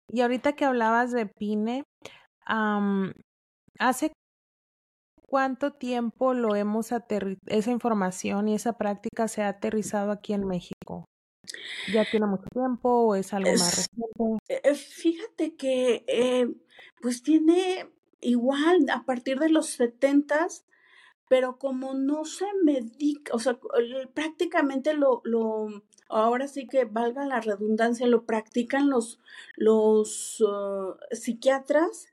Y 0.08 0.20
ahorita 0.20 0.54
que 0.54 0.64
hablabas 0.64 1.12
de 1.12 1.26
Pine, 1.26 1.84
¿hace 3.78 4.12
cuánto 5.22 5.72
tiempo 5.72 6.34
lo 6.34 6.54
hemos 6.54 6.92
esa 7.46 7.70
información 7.70 8.48
y 8.48 8.54
esa 8.54 8.76
práctica 8.76 9.28
se 9.28 9.42
ha 9.42 9.48
aterrizado 9.48 10.10
aquí 10.10 10.34
en 10.34 10.46
México? 10.46 11.06
¿Ya 11.92 12.04
tiene 12.08 12.26
mucho 12.26 12.44
tiempo 12.52 13.06
o 13.06 13.14
es 13.14 13.32
algo 13.32 13.50
más 13.50 13.88
reciente? 13.88 14.38
Eh, 14.48 14.60
eh, 14.64 14.74
fíjate 14.74 15.56
que 15.56 16.04
eh, 16.06 16.48
pues 17.00 17.22
tiene 17.22 17.90
igual 18.20 18.86
a 18.90 19.04
partir 19.04 19.38
de 19.38 19.48
los 19.48 19.66
setentas 19.66 20.64
pero 21.32 21.56
como 21.56 21.94
no 21.94 22.26
se 22.26 22.44
medica, 22.62 23.34
o 23.34 23.38
sea, 23.38 23.58
prácticamente 24.12 24.92
lo, 24.92 25.22
lo, 25.24 25.82
ahora 26.10 26.46
sí 26.46 26.66
que 26.66 26.84
valga 26.84 27.24
la 27.24 27.40
redundancia, 27.40 28.06
lo 28.06 28.26
practican 28.26 28.90
los, 28.90 29.18
los 29.56 30.42
uh, 30.42 30.94
psiquiatras 31.10 32.08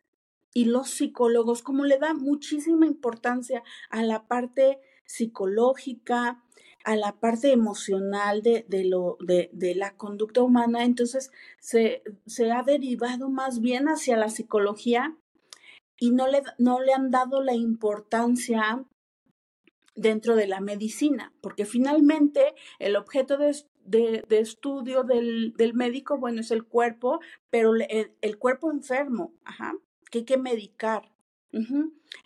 y 0.53 0.63
los 0.63 0.91
psicólogos, 0.91 1.63
como 1.63 1.83
le 1.83 1.97
da 1.97 2.13
muchísima 2.13 2.85
importancia 2.85 3.61
a 3.89 4.03
la 4.03 4.25
parte 4.25 4.79
psicológica, 5.03 6.41
a 6.85 6.95
la 6.95 7.19
parte 7.19 7.51
emocional 7.51 8.41
de, 8.41 8.65
de 8.69 8.85
lo, 8.85 9.17
de, 9.19 9.49
de, 9.51 9.75
la 9.75 9.97
conducta 9.97 10.41
humana, 10.43 10.85
entonces 10.85 11.29
se, 11.59 12.03
se 12.25 12.53
ha 12.53 12.63
derivado 12.63 13.29
más 13.29 13.59
bien 13.59 13.89
hacia 13.89 14.15
la 14.15 14.29
psicología 14.29 15.17
y 15.99 16.11
no 16.11 16.25
le, 16.29 16.41
no 16.57 16.79
le 16.79 16.93
han 16.93 17.11
dado 17.11 17.43
la 17.43 17.53
importancia 17.53 18.85
dentro 19.99 20.35
de 20.35 20.47
la 20.47 20.61
medicina, 20.61 21.33
porque 21.41 21.65
finalmente 21.65 22.53
el 22.79 22.95
objeto 22.95 23.37
de, 23.37 23.53
de, 23.85 24.39
estudio 24.39 25.03
del, 25.03 25.53
médico, 25.73 26.17
bueno, 26.17 26.41
es 26.41 26.51
el 26.51 26.63
cuerpo, 26.63 27.19
pero 27.49 27.73
el, 27.75 28.37
cuerpo 28.37 28.71
enfermo, 28.71 29.33
ajá, 29.43 29.73
que 30.11 30.19
hay 30.19 30.25
que 30.25 30.37
medicar. 30.37 31.11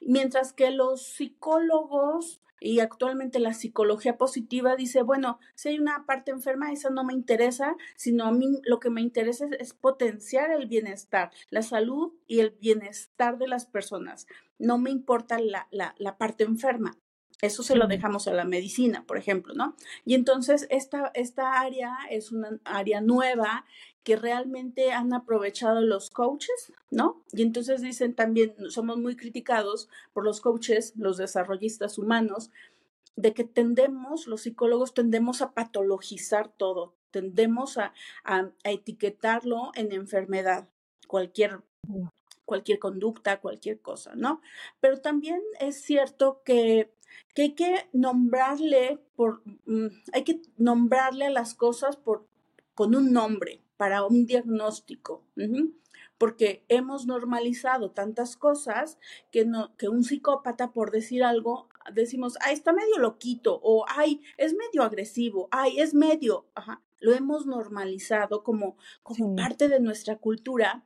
Mientras 0.02 0.52
que 0.54 0.72
los 0.72 1.02
psicólogos 1.04 2.42
y 2.64 2.80
actualmente 2.80 3.40
la 3.40 3.54
psicología 3.54 4.18
positiva 4.18 4.78
dice, 4.78 5.02
bueno, 5.02 5.38
si 5.54 5.70
hay 5.70 5.80
una 5.80 6.06
parte 6.06 6.32
enferma, 6.32 6.72
esa 6.72 6.90
no 6.90 7.04
me 7.04 7.14
interesa, 7.14 7.76
sino 7.98 8.24
a 8.24 8.32
mí 8.32 8.62
lo 8.64 8.80
que 8.80 8.90
me 8.90 9.02
interesa 9.02 9.48
es, 9.60 9.74
potenciar 9.74 10.50
el 10.50 10.68
bienestar, 10.68 11.32
la 11.50 11.62
salud 11.62 12.14
y 12.26 12.40
el 12.40 12.52
bienestar 12.52 13.38
de 13.38 13.50
las 13.50 13.66
personas. 13.66 14.28
No 14.60 14.78
me 14.78 14.92
importa 14.92 15.40
la, 15.40 15.68
la, 15.72 16.18
parte 16.18 16.46
enferma. 16.46 16.98
Eso 17.44 17.62
se 17.62 17.76
lo 17.76 17.88
dejamos 17.88 18.30
a 18.30 18.34
la 18.34 18.46
medicina, 18.46 19.04
por 19.06 19.18
ejemplo, 19.18 19.54
¿no? 19.54 19.76
Y 20.06 20.14
entonces 20.14 20.66
esta, 20.70 21.12
esta 21.14 21.60
área 21.60 21.98
es 22.10 22.32
una 22.32 22.58
área 22.64 23.02
nueva 23.02 23.66
que 24.06 24.16
realmente 24.16 24.94
han 24.94 25.14
aprovechado 25.14 25.82
los 25.82 26.10
coaches, 26.10 26.72
¿no? 26.90 27.22
Y 27.34 27.42
entonces 27.42 27.82
dicen 27.82 28.16
también, 28.16 28.56
somos 28.70 28.98
muy 28.98 29.18
criticados 29.18 29.90
por 30.14 30.24
los 30.24 30.40
coaches, 30.40 30.94
los 30.96 31.18
desarrollistas 31.18 31.98
humanos, 31.98 32.50
de 33.18 33.34
que 33.34 33.44
tendemos, 33.44 34.26
los 34.26 34.44
psicólogos 34.44 34.94
tendemos 34.94 35.42
a 35.42 35.52
patologizar 35.52 36.48
todo, 36.48 36.96
tendemos 37.12 37.78
a, 37.78 37.94
etiquetarlo 38.64 39.72
en 39.76 39.92
enfermedad, 39.92 40.70
cualquier, 41.08 41.60
cualquier 42.46 42.80
conducta, 42.80 43.40
cualquier 43.40 43.80
cosa, 43.82 44.14
¿no? 44.16 44.42
Pero 44.80 45.02
también 45.02 45.42
es 45.60 45.82
cierto 45.82 46.42
que 46.44 46.94
que 47.34 47.42
hay 47.44 47.52
que 47.54 47.90
nombrarle 47.94 49.00
por, 49.16 49.42
mm, 49.66 49.88
hay 50.14 50.24
que 50.24 50.42
nombrarle 50.58 51.26
a 51.26 51.32
las 51.32 51.56
cosas 51.56 51.98
por, 51.98 52.28
con 52.76 52.96
un 52.96 53.12
nombre 53.12 53.62
para 53.78 54.06
un 54.06 54.26
diagnóstico. 54.26 55.24
Porque 56.18 56.64
hemos 56.70 57.06
normalizado 57.06 57.92
tantas 57.92 58.38
cosas 58.38 58.98
que, 59.32 59.46
no, 59.46 59.76
que 59.78 59.90
un 59.90 60.04
psicópata, 60.04 60.72
por 60.72 60.92
decir 60.92 61.24
algo, 61.24 61.70
decimos, 61.94 62.38
ay, 62.42 62.54
está 62.54 62.72
medio 62.72 62.98
loquito, 63.00 63.60
o 63.62 63.86
ay, 63.90 64.22
es 64.38 64.54
medio 64.54 64.84
agresivo, 64.84 65.50
ay, 65.52 65.80
es 65.80 65.94
medio, 65.94 66.46
ajá. 66.56 66.82
Lo 67.00 67.14
hemos 67.14 67.46
normalizado 67.46 68.44
como, 68.44 68.78
como 69.02 69.36
parte 69.36 69.68
de 69.68 69.82
nuestra 69.82 70.18
cultura 70.18 70.86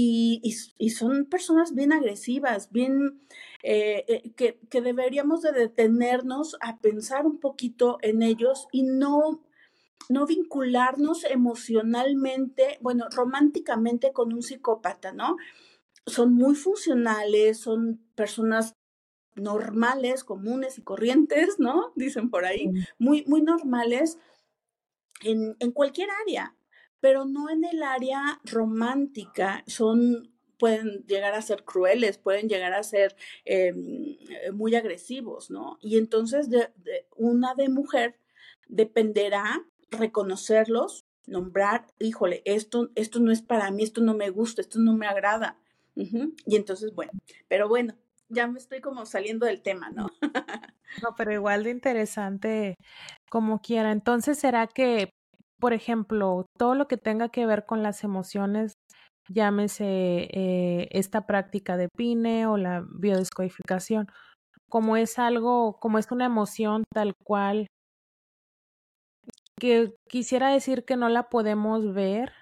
y, 0.00 0.90
son 0.90 1.24
personas 1.24 1.74
bien 1.74 1.92
agresivas, 1.92 2.70
bien 2.70 3.20
eh, 3.64 4.04
eh, 4.06 4.32
que, 4.36 4.60
que, 4.70 4.80
deberíamos 4.80 5.42
de 5.42 5.50
detenernos 5.50 6.56
a 6.60 6.78
pensar 6.78 7.26
un 7.26 7.40
poquito 7.40 7.98
en 8.02 8.22
ellos 8.22 8.68
y 8.70 8.84
no, 8.84 9.42
no 10.08 10.26
vincularnos 10.26 11.24
emocionalmente, 11.24 12.78
bueno, 12.80 13.06
románticamente 13.10 14.12
con 14.12 14.32
un 14.32 14.42
psicópata, 14.42 15.12
¿no? 15.12 15.36
Son 16.06 16.32
muy 16.32 16.54
funcionales, 16.54 17.58
son 17.58 18.00
personas 18.14 18.74
normales, 19.34 20.22
comunes 20.22 20.78
y 20.78 20.82
corrientes, 20.82 21.58
¿no? 21.58 21.92
Dicen 21.96 22.30
por 22.30 22.44
ahí, 22.44 22.70
muy, 22.98 23.24
muy 23.26 23.42
normales 23.42 24.16
en, 25.22 25.56
en 25.58 25.72
cualquier 25.72 26.08
área 26.24 26.54
pero 27.00 27.24
no 27.24 27.50
en 27.50 27.64
el 27.64 27.82
área 27.82 28.40
romántica. 28.44 29.62
Son 29.66 30.32
pueden 30.58 31.04
llegar 31.06 31.34
a 31.34 31.42
ser 31.42 31.64
crueles, 31.64 32.18
pueden 32.18 32.48
llegar 32.48 32.72
a 32.74 32.82
ser 32.82 33.16
em, 33.44 34.16
eh, 34.28 34.50
muy 34.52 34.74
agresivos, 34.74 35.50
¿no? 35.50 35.78
Y 35.80 35.96
entonces 35.96 36.50
de, 36.50 36.68
una 37.16 37.54
de 37.54 37.68
mujer 37.68 38.18
dependerá 38.66 39.64
reconocerlos, 39.90 41.06
nombrar, 41.26 41.86
híjole, 41.98 42.42
esto, 42.44 42.90
esto 42.96 43.20
no 43.20 43.32
es 43.32 43.40
para 43.40 43.70
mí, 43.70 43.84
esto 43.84 44.00
no 44.00 44.14
me 44.14 44.30
gusta, 44.30 44.60
esto 44.60 44.78
no 44.80 44.94
me 44.94 45.06
agrada. 45.06 45.58
Y 46.46 46.54
entonces, 46.54 46.94
bueno, 46.94 47.10
pero 47.48 47.68
bueno, 47.68 47.96
ya 48.28 48.46
me 48.46 48.60
estoy 48.60 48.80
como 48.80 49.04
saliendo 49.04 49.46
del 49.46 49.62
tema, 49.62 49.90
¿no? 49.90 50.10
no, 51.02 51.14
pero 51.16 51.32
igual 51.32 51.64
de 51.64 51.70
interesante 51.70 52.76
como 53.28 53.60
quiera. 53.60 53.90
Entonces, 53.90 54.38
¿será 54.38 54.68
que 54.68 55.10
por 55.60 55.72
ejemplo, 55.72 56.46
todo 56.56 56.74
lo 56.74 56.88
que 56.88 56.96
tenga 56.96 57.28
que 57.28 57.46
ver 57.46 57.66
con 57.66 57.82
las 57.82 58.04
emociones, 58.04 58.74
llámese 59.28 59.84
eh, 60.32 60.88
esta 60.92 61.26
práctica 61.26 61.76
de 61.76 61.88
PINE 61.88 62.46
o 62.46 62.56
la 62.56 62.84
biodescodificación, 62.88 64.08
como 64.68 64.96
es 64.96 65.18
algo, 65.18 65.78
como 65.80 65.98
es 65.98 66.10
una 66.10 66.26
emoción 66.26 66.84
tal 66.92 67.14
cual, 67.24 67.66
que 69.58 69.94
quisiera 70.08 70.50
decir 70.50 70.84
que 70.84 70.96
no 70.96 71.08
la 71.08 71.28
podemos 71.28 71.92
ver, 71.92 72.32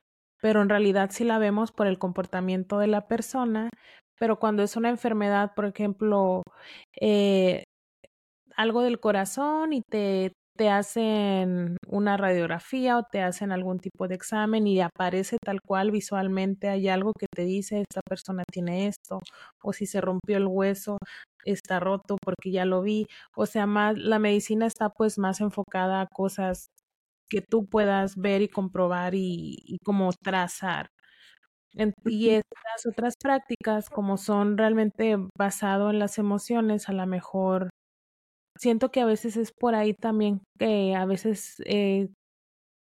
pero 0.40 0.62
en 0.62 0.68
realidad 0.68 1.10
sí 1.12 1.24
la 1.24 1.38
vemos 1.38 1.72
por 1.72 1.86
el 1.86 1.98
comportamiento 1.98 2.78
de 2.78 2.88
la 2.88 3.08
persona, 3.08 3.70
pero 4.18 4.38
cuando 4.38 4.62
es 4.62 4.76
una 4.76 4.90
enfermedad, 4.90 5.52
por 5.54 5.66
ejemplo, 5.66 6.42
eh, 7.00 7.64
algo 8.56 8.82
del 8.82 9.00
corazón 9.00 9.72
y 9.72 9.82
te, 9.82 10.32
te 10.56 10.70
hacen 10.70 11.76
una 11.88 12.16
radiografía 12.16 12.98
o 12.98 13.04
te 13.04 13.22
hacen 13.22 13.52
algún 13.52 13.78
tipo 13.80 14.08
de 14.08 14.14
examen 14.16 14.66
y 14.66 14.80
aparece 14.80 15.36
tal 15.44 15.60
cual 15.62 15.90
visualmente 15.90 16.68
hay 16.68 16.88
algo 16.88 17.12
que 17.18 17.26
te 17.34 17.44
dice 17.44 17.80
esta 17.82 18.00
persona 18.08 18.44
tiene 18.50 18.88
esto 18.88 19.20
o 19.62 19.72
si 19.72 19.86
se 19.86 20.00
rompió 20.00 20.36
el 20.38 20.46
hueso 20.46 20.98
está 21.44 21.80
roto 21.80 22.16
porque 22.22 22.50
ya 22.50 22.64
lo 22.64 22.82
vi 22.82 23.06
o 23.36 23.46
sea 23.46 23.66
más 23.66 23.96
la 23.98 24.18
medicina 24.18 24.66
está 24.66 24.90
pues 24.90 25.18
más 25.18 25.40
enfocada 25.40 26.00
a 26.02 26.06
cosas 26.08 26.68
que 27.28 27.40
tú 27.42 27.66
puedas 27.68 28.16
ver 28.16 28.42
y 28.42 28.48
comprobar 28.48 29.14
y, 29.14 29.56
y 29.66 29.78
como 29.84 30.12
trazar. 30.12 30.90
Y 32.04 32.30
estas 32.30 32.86
otras 32.86 33.14
prácticas 33.22 33.90
como 33.90 34.16
son 34.16 34.56
realmente 34.56 35.16
basado 35.36 35.90
en 35.90 35.98
las 35.98 36.18
emociones 36.18 36.88
a 36.88 36.92
lo 36.92 37.06
mejor 37.06 37.68
siento 38.58 38.90
que 38.90 39.00
a 39.00 39.06
veces 39.06 39.36
es 39.36 39.52
por 39.52 39.74
ahí 39.74 39.94
también 39.94 40.40
que 40.58 40.94
a 40.94 41.04
veces 41.06 41.62
eh, 41.64 42.08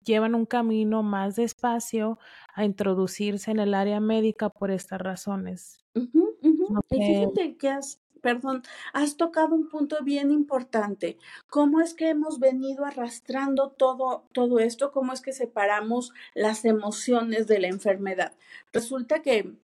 llevan 0.05 0.35
un 0.35 0.45
camino 0.45 1.03
más 1.03 1.35
despacio 1.35 2.19
a 2.53 2.63
introducirse 2.63 3.51
en 3.51 3.59
el 3.59 3.73
área 3.73 3.99
médica 3.99 4.49
por 4.49 4.71
estas 4.71 5.01
razones. 5.01 5.79
Y 5.93 6.97
fíjate 6.97 7.57
que 7.57 7.69
has, 7.69 8.01
perdón, 8.21 8.63
has 8.93 9.17
tocado 9.17 9.55
un 9.55 9.67
punto 9.69 9.97
bien 10.03 10.31
importante. 10.31 11.17
¿Cómo 11.49 11.81
es 11.81 11.93
que 11.93 12.09
hemos 12.09 12.39
venido 12.39 12.85
arrastrando 12.85 13.69
todo, 13.71 14.25
todo 14.31 14.59
esto? 14.59 14.91
¿Cómo 14.91 15.13
es 15.13 15.21
que 15.21 15.33
separamos 15.33 16.13
las 16.33 16.65
emociones 16.65 17.47
de 17.47 17.59
la 17.59 17.67
enfermedad? 17.67 18.33
Resulta 18.71 19.21
que 19.21 19.55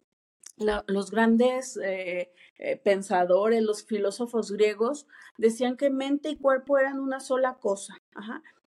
los 0.62 1.12
grandes 1.12 1.78
eh, 1.78 2.32
eh, 2.58 2.78
pensadores, 2.78 3.62
los 3.64 3.86
filósofos 3.86 4.52
griegos, 4.52 5.08
decían 5.38 5.78
que 5.78 5.90
mente 5.90 6.30
y 6.30 6.38
cuerpo 6.38 6.78
eran 6.78 7.00
una 7.00 7.20
sola 7.20 7.56
cosa, 7.56 7.98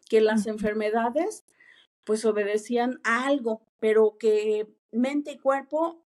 que 0.08 0.20
las 0.20 0.46
enfermedades 0.46 1.44
pues 2.04 2.24
obedecían 2.24 3.00
a 3.02 3.26
algo, 3.26 3.62
pero 3.80 4.16
que 4.18 4.68
mente 4.92 5.32
y 5.32 5.38
cuerpo 5.38 6.04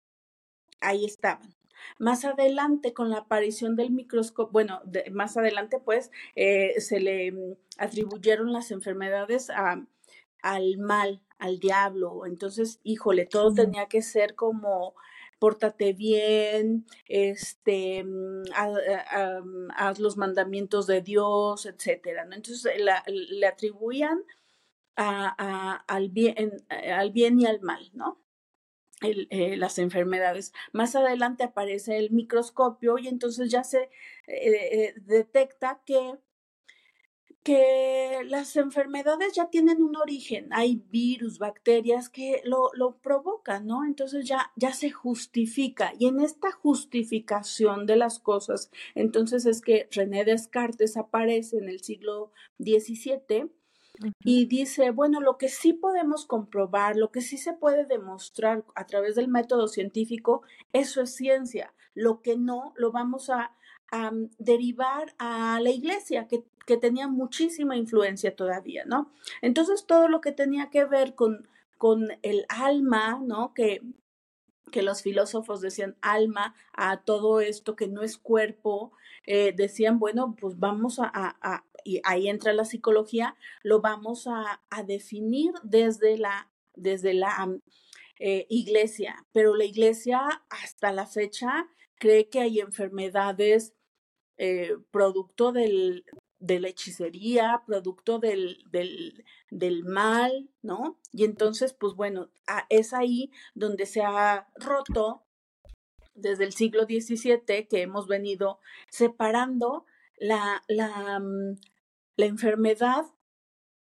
ahí 0.81 1.05
estaban. 1.05 1.55
Más 1.99 2.25
adelante, 2.25 2.93
con 2.93 3.11
la 3.11 3.19
aparición 3.19 3.77
del 3.77 3.91
microscopio, 3.91 4.53
bueno, 4.53 4.83
más 5.13 5.37
adelante, 5.37 5.79
pues, 5.79 6.11
eh, 6.35 6.81
se 6.81 7.01
le 7.01 7.33
mm, 7.33 7.57
atribuyeron 7.79 8.53
las 8.53 8.71
enfermedades 8.71 9.51
a, 9.51 9.85
al 10.43 10.79
mal, 10.79 11.23
al 11.39 11.59
diablo. 11.59 12.27
Entonces, 12.27 12.81
híjole, 12.85 13.27
todo 13.27 13.53
tenía 13.53 13.87
que 13.87 14.03
ser 14.03 14.35
como 14.35 14.95
pórtate 15.45 15.93
bien, 15.93 16.87
este, 17.07 18.03
mm, 18.03 18.45
mm, 18.45 19.69
haz, 19.77 19.99
los 19.99 20.17
mandamientos 20.17 20.87
de 20.87 21.03
Dios, 21.03 21.67
etcétera. 21.67 22.25
¿no? 22.25 22.35
Entonces 22.35 22.73
le 23.09 23.47
atribuían 23.47 24.25
al, 24.97 26.09
bien, 26.09 26.65
al 26.71 27.11
bien 27.11 27.39
y 27.39 27.45
al 27.45 27.61
mal, 27.61 27.91
¿no? 27.93 28.25
Eh, 29.03 29.59
las 29.59 29.79
enfermedades. 29.79 30.55
Más 30.73 30.97
adelante 30.97 31.45
aparece 31.45 31.99
el 31.99 32.11
microscopio 32.11 32.97
y 32.97 33.09
entonces 33.09 33.51
ya 33.51 33.65
se 33.65 33.83
eh, 33.83 33.91
eh, 34.27 34.95
detecta 35.03 35.83
que 35.85 36.15
que 37.45 38.23
las 38.27 38.57
enfermedades 38.57 39.35
ya 39.35 39.51
tienen 39.51 39.83
un 39.83 39.97
origen, 39.97 40.49
hay 40.51 40.83
virus, 40.91 41.39
bacterias 41.39 42.09
que 42.09 42.41
lo, 42.45 42.71
lo, 42.75 42.97
provocan, 42.97 43.67
¿no? 43.67 43.85
Entonces 43.85 44.27
ya, 44.27 44.51
ya 44.57 44.73
se 44.73 44.91
justifica. 44.91 45.93
Y 45.99 46.09
en 46.09 46.21
esta 46.21 46.51
justificación 46.51 47.87
de 47.87 47.97
las 47.97 48.19
cosas, 48.19 48.71
entonces 48.95 49.45
es 49.45 49.61
que 49.61 49.89
René 49.93 50.25
Descartes 50.25 50.97
aparece 50.97 51.59
en 51.59 51.69
el 51.69 51.81
siglo 51.83 52.33
XVII 52.59 53.51
y 54.25 54.47
dice, 54.47 54.91
bueno, 54.91 55.21
lo 55.21 55.39
que 55.39 55.49
sí 55.49 55.73
podemos 55.73 56.27
comprobar, 56.27 56.97
lo 56.97 57.11
que 57.11 57.21
sí 57.21 57.39
se 57.39 57.53
puede 57.53 57.85
demostrar 57.85 58.65
a 58.75 58.87
través 58.87 59.15
del 59.15 59.29
método 59.29 59.69
científico, 59.69 60.43
eso 60.73 61.01
es 61.01 61.15
ciencia. 61.15 61.73
Lo 61.95 62.21
que 62.21 62.37
no, 62.37 62.73
lo 62.77 62.91
vamos 62.91 63.31
a, 63.31 63.53
derivar 64.39 65.15
a 65.19 65.61
la 65.61 65.71
iglesia, 65.71 66.27
que, 66.27 66.43
que, 66.67 66.77
tenía 66.77 67.09
muchísima 67.09 67.77
influencia 67.77 68.35
todavía, 68.35 68.85
¿no? 68.85 69.13
Entonces, 69.43 69.87
todo 69.87 70.09
lo 70.09 70.21
que 70.21 70.33
tenía 70.33 70.71
que 70.71 70.85
ver 70.85 71.15
con, 71.15 71.49
con 71.79 72.09
el 72.23 72.47
alma, 72.49 73.21
¿no? 73.23 73.55
Que, 73.55 73.83
que 74.71 74.83
los 74.83 75.03
filósofos 75.03 75.61
decían 75.61 75.97
alma 76.01 76.55
a 76.73 77.03
todo 77.03 77.41
esto 77.41 77.77
que 77.77 77.87
no 77.87 78.03
es 78.03 78.19
cuerpo, 78.19 78.93
eh, 79.27 79.53
decían, 79.57 79.99
bueno, 79.99 80.37
pues 80.39 80.59
vamos 80.59 80.99
a, 81.01 81.65
y 81.85 82.01
ahí 82.05 82.29
entra 82.29 82.53
la 82.53 82.65
psicología, 82.65 83.37
lo 83.63 83.81
vamos 83.81 84.27
a, 84.27 84.61
definir 84.87 85.53
desde 85.63 86.19
la, 86.19 86.51
desde 86.75 87.15
la 87.15 87.57
eh, 88.19 88.47
iglesia, 88.49 89.27
pero 89.33 89.55
la 89.55 89.65
iglesia 89.65 90.45
hasta 90.51 90.93
la 90.93 91.07
fecha 91.07 91.69
cree 91.99 92.29
que 92.29 92.41
hay 92.41 92.61
enfermedades 92.61 93.75
eh, 94.37 94.77
producto 94.91 95.53
del, 95.53 96.05
de 96.45 96.61
la 96.61 96.69
hechicería, 96.69 97.63
producto 97.67 98.19
del, 98.19 98.65
del, 98.71 99.25
del, 99.51 99.83
mal, 99.85 100.51
¿no? 100.61 101.01
Y 101.11 101.25
entonces, 101.25 101.73
pues 101.73 101.95
bueno, 101.95 102.31
es 102.69 102.93
ahí 102.93 103.31
donde 103.55 103.87
se 103.87 104.03
ha 104.03 104.47
roto 104.57 105.25
desde 106.15 106.45
el 106.45 106.53
siglo 106.53 106.83
XVII 106.85 107.67
que 107.67 107.81
hemos 107.81 108.07
venido 108.09 108.61
separando 108.91 109.87
la, 110.19 110.63
la, 110.69 111.19
mm, 111.19 111.57
la 112.17 112.27
enfermedad 112.27 113.07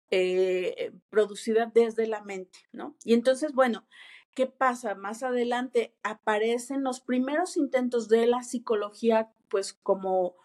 eh, 0.10 0.92
producida 1.10 1.72
desde 1.74 2.06
la 2.06 2.22
mente, 2.22 2.60
¿no? 2.74 2.98
Y 3.06 3.14
entonces, 3.14 3.54
bueno, 3.54 3.88
¿qué 4.36 4.46
pasa? 4.46 4.94
Más 4.94 5.24
adelante 5.24 5.96
aparecen 6.04 6.84
los 6.84 7.00
primeros 7.00 7.56
intentos 7.56 8.10
de 8.10 8.28
la 8.28 8.44
psicología, 8.44 9.32
pues 9.48 9.72
como, 9.72 10.36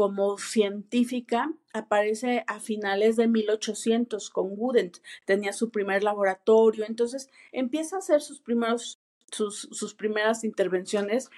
como 0.00 0.38
científica, 0.38 1.52
aparece 1.74 2.42
a 2.46 2.58
finales 2.58 3.16
de 3.16 3.28
1800 3.28 4.30
con 4.30 4.58
Wooden, 4.58 4.92
tenía 5.26 5.52
su 5.52 5.68
primer 5.68 6.02
laboratorio, 6.02 6.86
entonces 6.88 7.28
empieza 7.52 7.96
a 7.96 7.98
hacer 7.98 8.22
sus 8.22 8.40
primeros, 8.40 8.98
sus, 9.30 9.68
sus 9.72 9.92
primeras 9.92 10.42
intervenciones, 10.42 11.28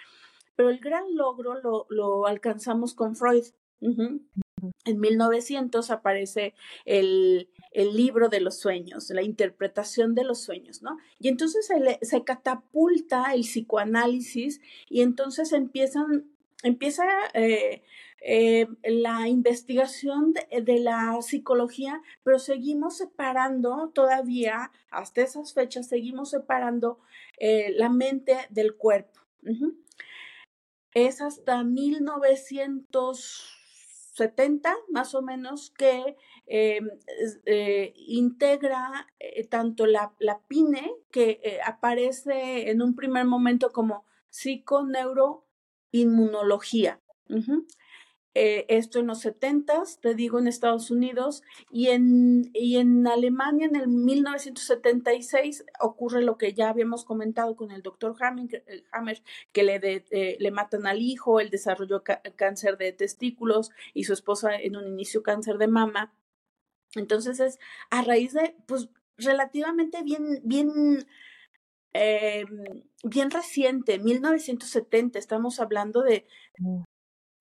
pero 0.55 0.71
el 0.71 0.79
gran 0.79 1.03
logro 1.17 1.61
lo, 1.61 1.87
lo 1.91 2.29
alcanzamos 2.29 2.95
con 2.95 3.17
Freud. 3.17 3.47
En 3.81 5.01
1900 5.01 5.91
aparece 5.91 6.55
el, 6.85 7.49
el, 7.73 7.97
libro 7.97 8.29
de 8.29 8.39
los 8.39 8.61
sueños, 8.61 9.11
la 9.11 9.23
interpretación 9.23 10.15
de 10.15 10.23
los 10.23 10.41
sueños, 10.41 10.83
¿no? 10.83 10.99
Y 11.19 11.27
entonces 11.27 11.67
se, 11.67 11.99
se 12.01 12.23
catapulta 12.23 13.35
el 13.35 13.41
psicoanálisis 13.41 14.61
y 14.89 15.01
entonces 15.01 15.53
empiezan, 15.53 16.31
empieza 16.63 17.03
eh, 17.35 17.83
eh, 18.25 18.69
la 18.85 19.29
investigación 19.29 20.33
de, 20.33 20.81
la 20.81 21.21
psicología, 21.23 22.03
pero 22.23 22.39
seguimos 22.39 22.99
separando 22.99 23.91
todavía, 23.95 24.71
hasta 24.91 25.23
esas 25.23 25.53
fechas, 25.53 25.89
seguimos 25.89 26.31
separando 26.31 27.01
eh, 27.39 27.73
la 27.77 27.89
mente 27.89 28.37
del 28.51 28.77
cuerpo. 28.77 29.21
Es 30.95 31.21
hasta 31.21 31.65
1900 31.65 33.63
70 34.13 34.77
más 34.91 35.15
o 35.15 35.23
menos 35.23 35.71
que 35.71 36.17
eh, 36.47 36.81
eh, 37.47 37.95
integra 37.97 39.07
eh, 39.19 39.47
tanto 39.47 39.87
la, 39.87 40.13
la, 40.19 40.43
PINE, 40.49 40.93
que 41.11 41.59
aparece 41.65 42.71
en 42.71 42.83
un 42.83 42.95
primer 42.95 43.25
momento 43.25 43.73
como 43.73 44.05
psiconeuroinmunología. 44.29 47.01
Eh, 48.35 48.65
esto 48.69 48.99
en 48.99 49.09
los 49.09 49.21
70, 49.21 49.83
te 50.01 50.15
digo, 50.15 50.39
en 50.39 50.47
Estados 50.47 50.91
Unidos, 50.91 51.43
y 51.71 51.89
en, 51.89 52.51
y 52.55 52.79
en 52.79 53.07
Alemania 53.07 53.67
en 53.67 53.77
el 53.77 53.89
1976 53.89 55.67
ocurre 55.81 56.23
lo 56.23 56.39
que 56.39 56.55
ya 56.55 56.71
habíamos 56.71 57.05
comentado 57.05 57.57
con 57.57 57.71
el 57.71 57.83
doctor 57.83 58.17
eh, 58.23 58.85
Hammer, 58.93 59.23
que 59.53 59.63
le, 59.63 60.05
eh, 60.11 60.37
le 60.41 60.51
matan 60.51 60.87
al 60.87 61.03
hijo, 61.03 61.41
él 61.41 61.51
desarrolló 61.51 62.03
cáncer 62.37 62.79
de 62.79 62.93
testículos 62.93 63.71
y 63.93 64.05
su 64.05 64.15
esposa 64.15 64.57
en 64.57 64.77
un 64.77 64.87
inicio 64.87 65.23
cáncer 65.23 65.59
de 65.59 65.69
mama. 65.69 66.15
Entonces 66.95 67.39
es 67.41 67.59
a 67.91 68.03
raíz 68.03 68.33
de, 68.33 68.57
pues, 68.67 68.89
relativamente 69.19 70.03
bien, 70.03 70.41
bien, 70.43 71.07
bien 73.05 73.31
reciente, 73.31 73.99
1970, 73.99 75.19
estamos 75.19 75.61
hablando 75.61 76.03
de 76.03 76.27
mm 76.59 76.85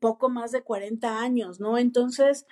poco 0.01 0.29
más 0.29 0.51
de 0.51 0.63
40 0.63 1.21
años, 1.21 1.61
¿no? 1.61 1.77
Entonces, 1.77 2.45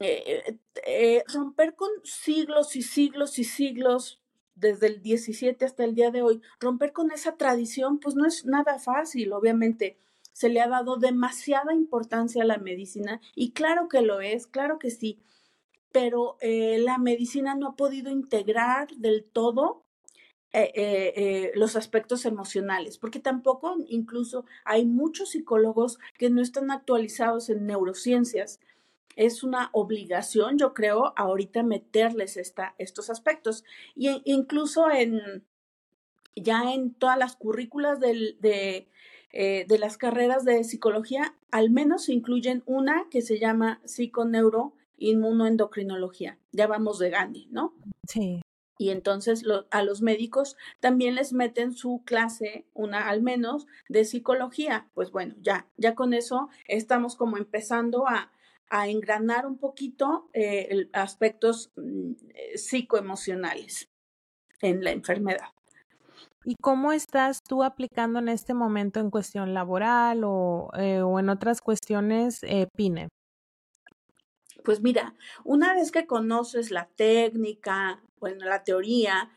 eh, 0.00 0.58
eh, 0.84 1.22
romper 1.32 1.76
con 1.76 1.90
siglos 2.02 2.74
y 2.74 2.82
siglos 2.82 3.38
y 3.38 3.44
siglos, 3.44 4.20
desde 4.56 4.88
el 4.88 5.02
17 5.02 5.64
hasta 5.64 5.84
el 5.84 5.94
día 5.94 6.10
de 6.10 6.22
hoy, 6.22 6.40
romper 6.58 6.92
con 6.92 7.12
esa 7.12 7.36
tradición, 7.36 8.00
pues 8.00 8.16
no 8.16 8.26
es 8.26 8.44
nada 8.44 8.78
fácil, 8.80 9.32
obviamente. 9.32 9.98
Se 10.32 10.48
le 10.48 10.60
ha 10.60 10.68
dado 10.68 10.96
demasiada 10.96 11.74
importancia 11.74 12.42
a 12.42 12.46
la 12.46 12.58
medicina 12.58 13.20
y 13.34 13.52
claro 13.52 13.88
que 13.88 14.02
lo 14.02 14.20
es, 14.20 14.46
claro 14.46 14.78
que 14.78 14.90
sí, 14.90 15.20
pero 15.92 16.36
eh, 16.40 16.78
la 16.78 16.98
medicina 16.98 17.54
no 17.54 17.68
ha 17.68 17.76
podido 17.76 18.10
integrar 18.10 18.88
del 18.96 19.24
todo 19.24 19.84
eh, 20.54 20.70
eh, 20.74 21.14
eh, 21.16 21.52
los 21.54 21.76
aspectos 21.76 22.26
emocionales, 22.26 22.98
porque 22.98 23.20
tampoco 23.20 23.74
incluso 23.88 24.44
hay 24.66 24.84
muchos 24.84 25.30
psicólogos 25.30 25.98
que 26.18 26.28
no 26.28 26.42
están 26.42 26.70
actualizados 26.70 27.48
en 27.48 27.64
neurociencias. 27.64 28.60
Es 29.16 29.42
una 29.42 29.70
obligación, 29.72 30.58
yo 30.58 30.74
creo, 30.74 31.14
ahorita 31.16 31.62
meterles 31.62 32.36
esta, 32.36 32.74
estos 32.76 33.08
aspectos. 33.08 33.64
Y 33.94 34.20
incluso 34.26 34.90
en 34.90 35.42
ya 36.36 36.74
en 36.74 36.92
todas 36.92 37.16
las 37.16 37.34
currículas 37.36 37.98
de, 37.98 38.36
de 39.32 39.78
las 39.78 39.96
carreras 39.96 40.44
de 40.44 40.64
psicología, 40.64 41.34
al 41.50 41.70
menos 41.70 42.10
incluyen 42.10 42.62
una 42.66 43.06
que 43.10 43.22
se 43.22 43.38
llama 43.38 43.80
psiconeuroinmunoendocrinología. 43.84 46.36
Ya 46.52 46.66
vamos 46.66 46.98
de 46.98 47.08
Gandhi, 47.08 47.48
¿no? 47.50 47.72
Sí 48.06 48.42
y 48.82 48.90
entonces 48.90 49.44
a 49.70 49.82
los 49.84 50.02
médicos 50.02 50.56
también 50.80 51.14
les 51.14 51.32
meten 51.32 51.72
su 51.72 52.02
clase, 52.04 52.66
una 52.74 53.08
al 53.08 53.22
menos, 53.22 53.68
de 53.88 54.04
psicología. 54.04 54.88
Pues 54.92 55.12
bueno, 55.12 55.36
ya, 55.40 55.68
ya 55.76 55.94
con 55.94 56.14
eso 56.14 56.48
estamos 56.66 57.14
como 57.14 57.36
empezando 57.36 58.08
a, 58.08 58.32
a 58.70 58.88
engranar 58.88 59.46
un 59.46 59.56
poquito 59.56 60.28
eh, 60.32 60.88
aspectos 60.92 61.70
mm, 61.76 62.12
eh, 62.34 62.58
psicoemocionales 62.58 63.88
en 64.60 64.82
la 64.82 64.90
enfermedad. 64.90 65.46
¿Y 66.44 66.56
cómo 66.60 66.92
estás 66.92 67.40
tú 67.44 67.62
aplicando 67.62 68.18
en 68.18 68.28
este 68.28 68.52
momento 68.52 68.98
en 68.98 69.10
cuestión 69.10 69.54
laboral 69.54 70.24
o, 70.24 70.70
eh, 70.76 71.02
o 71.02 71.20
en 71.20 71.28
otras 71.28 71.60
cuestiones 71.60 72.40
PINE? 72.74 73.10
Pues 74.64 74.80
mira, 74.80 75.14
una 75.44 75.74
vez 75.74 75.90
que 75.90 76.06
conoces 76.06 76.70
la 76.70 76.88
técnica, 76.96 78.02
bueno, 78.20 78.44
la 78.44 78.64
teoría, 78.64 79.30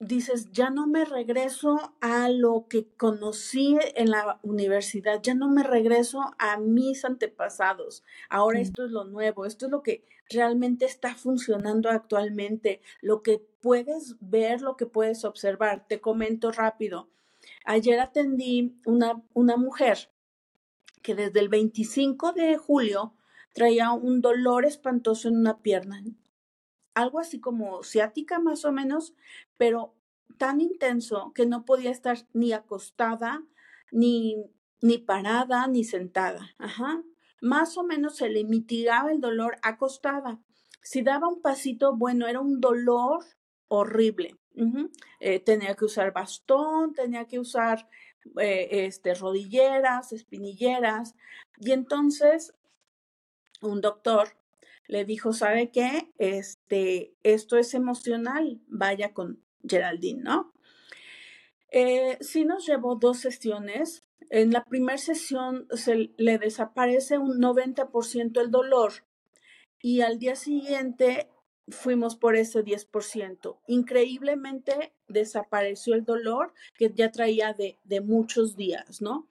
dices, 0.00 0.50
ya 0.52 0.70
no 0.70 0.86
me 0.86 1.04
regreso 1.04 1.94
a 2.00 2.28
lo 2.28 2.66
que 2.68 2.88
conocí 2.96 3.78
en 3.94 4.10
la 4.10 4.40
universidad, 4.42 5.22
ya 5.22 5.34
no 5.34 5.48
me 5.48 5.62
regreso 5.62 6.20
a 6.38 6.58
mis 6.58 7.04
antepasados. 7.04 8.04
Ahora 8.28 8.60
esto 8.60 8.84
es 8.84 8.90
lo 8.90 9.04
nuevo, 9.04 9.46
esto 9.46 9.66
es 9.66 9.72
lo 9.72 9.82
que 9.82 10.04
realmente 10.28 10.84
está 10.84 11.14
funcionando 11.14 11.90
actualmente, 11.90 12.80
lo 13.00 13.22
que 13.22 13.38
puedes 13.60 14.16
ver, 14.20 14.62
lo 14.62 14.76
que 14.76 14.86
puedes 14.86 15.24
observar. 15.24 15.86
Te 15.86 16.00
comento 16.00 16.50
rápido. 16.50 17.08
Ayer 17.64 18.00
atendí 18.00 18.76
una, 18.86 19.22
una 19.34 19.56
mujer 19.56 20.10
que 21.02 21.14
desde 21.14 21.40
el 21.40 21.48
25 21.48 22.32
de 22.32 22.56
julio 22.56 23.14
traía 23.54 23.92
un 23.92 24.20
dolor 24.20 24.66
espantoso 24.66 25.28
en 25.28 25.38
una 25.38 25.62
pierna, 25.62 26.04
algo 26.92 27.18
así 27.18 27.40
como 27.40 27.82
ciática 27.82 28.38
más 28.38 28.64
o 28.64 28.72
menos, 28.72 29.14
pero 29.56 29.94
tan 30.38 30.60
intenso 30.60 31.32
que 31.34 31.46
no 31.46 31.64
podía 31.64 31.90
estar 31.90 32.18
ni 32.32 32.52
acostada, 32.52 33.42
ni, 33.90 34.36
ni 34.82 34.98
parada, 34.98 35.66
ni 35.68 35.84
sentada. 35.84 36.50
Ajá. 36.58 37.02
Más 37.40 37.76
o 37.78 37.84
menos 37.84 38.16
se 38.16 38.28
le 38.28 38.44
mitigaba 38.44 39.12
el 39.12 39.20
dolor 39.20 39.56
acostada. 39.62 40.40
Si 40.82 41.02
daba 41.02 41.28
un 41.28 41.40
pasito, 41.40 41.96
bueno, 41.96 42.26
era 42.26 42.40
un 42.40 42.60
dolor 42.60 43.24
horrible. 43.68 44.36
Eh, 45.20 45.40
tenía 45.40 45.74
que 45.74 45.84
usar 45.84 46.12
bastón, 46.12 46.92
tenía 46.94 47.26
que 47.26 47.38
usar 47.40 47.88
eh, 48.40 48.68
este, 48.86 49.14
rodilleras, 49.14 50.12
espinilleras. 50.12 51.14
Y 51.58 51.72
entonces 51.72 52.54
un 53.62 53.80
doctor 53.80 54.36
le 54.86 55.04
dijo, 55.04 55.32
¿sabe 55.32 55.70
qué? 55.70 56.12
Este, 56.18 57.14
esto 57.22 57.56
es 57.56 57.74
emocional, 57.74 58.60
vaya 58.66 59.12
con 59.12 59.42
Geraldine, 59.66 60.22
¿no? 60.22 60.52
Eh, 61.70 62.18
sí 62.20 62.44
nos 62.44 62.66
llevó 62.66 62.96
dos 62.96 63.18
sesiones, 63.18 64.02
En 64.30 64.52
la 64.52 64.64
primera 64.64 64.96
sesión 64.98 65.66
se 65.70 66.10
le 66.16 66.38
desaparece 66.38 67.18
un 67.18 67.40
90% 67.40 68.40
el 68.40 68.50
dolor 68.50 68.92
y 69.82 70.00
al 70.00 70.18
día 70.18 70.34
siguiente 70.34 71.28
fuimos 71.68 72.16
por 72.16 72.34
ese 72.34 72.64
10%. 72.64 73.58
Increíblemente 73.66 74.94
desapareció 75.08 75.94
el 75.94 76.04
dolor 76.04 76.54
que 76.74 76.90
ya 76.94 77.10
traía 77.10 77.52
de, 77.52 77.78
de 77.84 78.00
muchos 78.00 78.56
días, 78.56 79.02
¿no? 79.02 79.28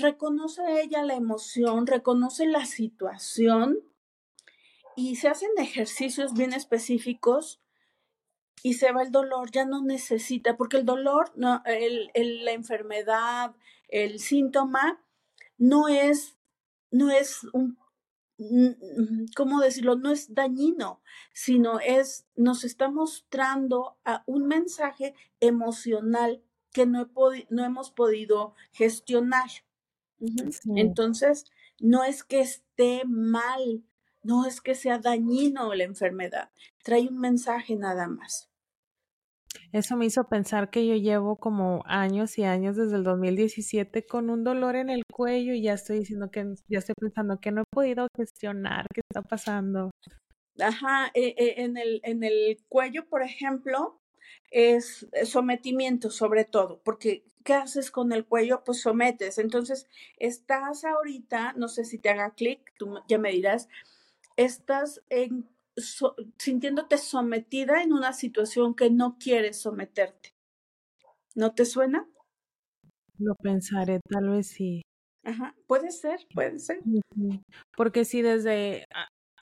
Reconoce 0.00 0.82
ella 0.82 1.02
la 1.02 1.14
emoción, 1.14 1.86
reconoce 1.86 2.46
la 2.46 2.64
situación 2.64 3.78
y 4.96 5.16
se 5.16 5.28
hacen 5.28 5.50
ejercicios 5.58 6.34
bien 6.34 6.52
específicos 6.52 7.60
y 8.62 8.74
se 8.74 8.92
va 8.92 9.02
el 9.02 9.10
dolor, 9.10 9.50
ya 9.50 9.64
no 9.64 9.82
necesita, 9.82 10.56
porque 10.56 10.76
el 10.76 10.84
dolor, 10.84 11.32
la 11.36 11.62
enfermedad, 12.52 13.54
el 13.88 14.20
síntoma, 14.20 15.02
no 15.56 15.88
es, 15.88 16.36
no 16.90 17.10
es 17.10 17.44
un, 17.52 17.78
¿cómo 19.36 19.60
decirlo? 19.60 19.96
No 19.96 20.10
es 20.10 20.34
dañino, 20.34 21.02
sino 21.32 21.80
es, 21.80 22.26
nos 22.36 22.64
está 22.64 22.90
mostrando 22.90 23.98
a 24.04 24.22
un 24.26 24.46
mensaje 24.46 25.14
emocional 25.40 26.42
que 26.72 26.86
no, 26.86 27.10
no 27.50 27.64
hemos 27.64 27.90
podido 27.90 28.54
gestionar. 28.72 29.50
Sí. 30.20 30.70
Entonces, 30.76 31.44
no 31.80 32.04
es 32.04 32.24
que 32.24 32.40
esté 32.40 33.02
mal, 33.06 33.84
no 34.22 34.46
es 34.46 34.60
que 34.60 34.74
sea 34.74 34.98
dañino 34.98 35.74
la 35.74 35.84
enfermedad, 35.84 36.50
trae 36.84 37.08
un 37.08 37.18
mensaje 37.18 37.76
nada 37.76 38.06
más. 38.06 38.50
Eso 39.72 39.96
me 39.96 40.06
hizo 40.06 40.28
pensar 40.28 40.70
que 40.70 40.86
yo 40.86 40.94
llevo 40.94 41.36
como 41.36 41.82
años 41.86 42.38
y 42.38 42.44
años 42.44 42.76
desde 42.76 42.96
el 42.96 43.04
2017 43.04 44.06
con 44.06 44.30
un 44.30 44.44
dolor 44.44 44.76
en 44.76 44.90
el 44.90 45.02
cuello 45.12 45.54
y 45.54 45.62
ya 45.62 45.74
estoy 45.74 46.00
diciendo 46.00 46.30
que 46.30 46.44
ya 46.68 46.78
estoy 46.78 46.94
pensando 46.98 47.38
que 47.40 47.52
no 47.52 47.62
he 47.62 47.64
podido 47.72 48.08
gestionar 48.16 48.86
qué 48.92 49.00
está 49.08 49.22
pasando. 49.22 49.90
Ajá, 50.60 51.10
eh, 51.14 51.34
eh, 51.36 51.54
en, 51.58 51.76
el, 51.76 52.00
en 52.04 52.22
el 52.24 52.58
cuello, 52.68 53.08
por 53.08 53.22
ejemplo, 53.22 53.99
es 54.50 55.06
sometimiento 55.24 56.10
sobre 56.10 56.44
todo, 56.44 56.80
porque 56.84 57.24
¿qué 57.44 57.54
haces 57.54 57.90
con 57.90 58.12
el 58.12 58.26
cuello? 58.26 58.62
Pues 58.64 58.80
sometes. 58.80 59.38
Entonces, 59.38 59.88
estás 60.18 60.84
ahorita, 60.84 61.54
no 61.54 61.68
sé 61.68 61.84
si 61.84 61.98
te 61.98 62.10
haga 62.10 62.34
clic, 62.34 62.72
tú 62.78 63.00
ya 63.08 63.18
me 63.18 63.32
dirás, 63.32 63.68
estás 64.36 65.02
en 65.08 65.48
so, 65.76 66.16
sintiéndote 66.38 66.98
sometida 66.98 67.82
en 67.82 67.92
una 67.92 68.12
situación 68.12 68.74
que 68.74 68.90
no 68.90 69.16
quieres 69.18 69.60
someterte. 69.60 70.34
¿No 71.34 71.54
te 71.54 71.64
suena? 71.64 72.08
Lo 73.18 73.34
pensaré, 73.36 74.00
tal 74.08 74.30
vez 74.30 74.48
sí. 74.48 74.82
Ajá, 75.22 75.54
puede 75.66 75.90
ser, 75.90 76.18
puede 76.34 76.58
ser. 76.58 76.80
Porque 77.76 78.04
si 78.04 78.22
desde, 78.22 78.86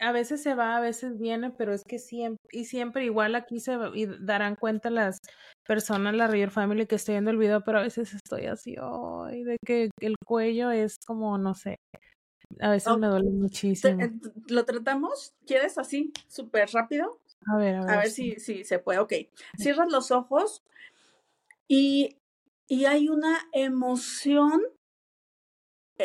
a, 0.01 0.13
veces 0.13 0.43
se 0.43 0.55
va, 0.55 0.77
a 0.77 0.81
veces 0.81 1.19
viene, 1.19 1.51
pero 1.51 1.73
es 1.73 1.85
que 1.85 1.99
siempre, 1.99 2.43
y 2.53 2.65
siempre 2.65 3.05
igual 3.05 3.35
aquí 3.35 3.61
se 3.61 3.77
y 3.95 4.07
darán 4.21 4.57
cuenta 4.57 4.91
las 4.91 5.19
personas, 5.67 6.15
la 6.15 6.27
Real 6.27 6.51
Family 6.51 6.87
que 6.87 6.97
estoy 6.97 7.15
viendo 7.15 7.31
el 7.31 7.39
video, 7.39 7.63
pero 7.63 7.79
a 7.79 7.83
veces 7.83 8.15
estoy 8.15 8.47
así, 8.47 8.77
oh, 8.81 9.27
de 9.27 9.57
que 9.65 9.91
el 10.01 10.15
cuello 10.25 10.71
es 10.71 10.97
como, 11.07 11.39
no 11.39 11.55
sé, 11.55 11.77
a 12.61 12.71
veces 12.71 12.89
oh, 12.89 12.99
me 12.99 13.07
duele 13.07 13.31
muchísimo. 13.31 13.99
¿Te, 13.99 14.13
¿Lo 14.53 14.65
tratamos? 14.65 15.35
¿Quieres 15.47 15.79
así, 15.79 16.13
súper 16.29 16.69
rápido? 16.73 17.21
A 17.47 17.57
ver, 17.57 17.77
a 17.77 17.81
ver. 17.83 17.91
A 17.91 17.97
ver 17.99 18.11
sí. 18.11 18.35
si, 18.39 18.41
si 18.41 18.65
se 18.65 18.79
puede. 18.79 18.99
Ok. 18.99 19.13
Cierras 19.57 19.91
los 19.91 20.11
ojos 20.11 20.63
y, 21.69 22.17
y 22.67 22.87
hay 22.87 23.09
una 23.09 23.49
emoción. 23.53 24.63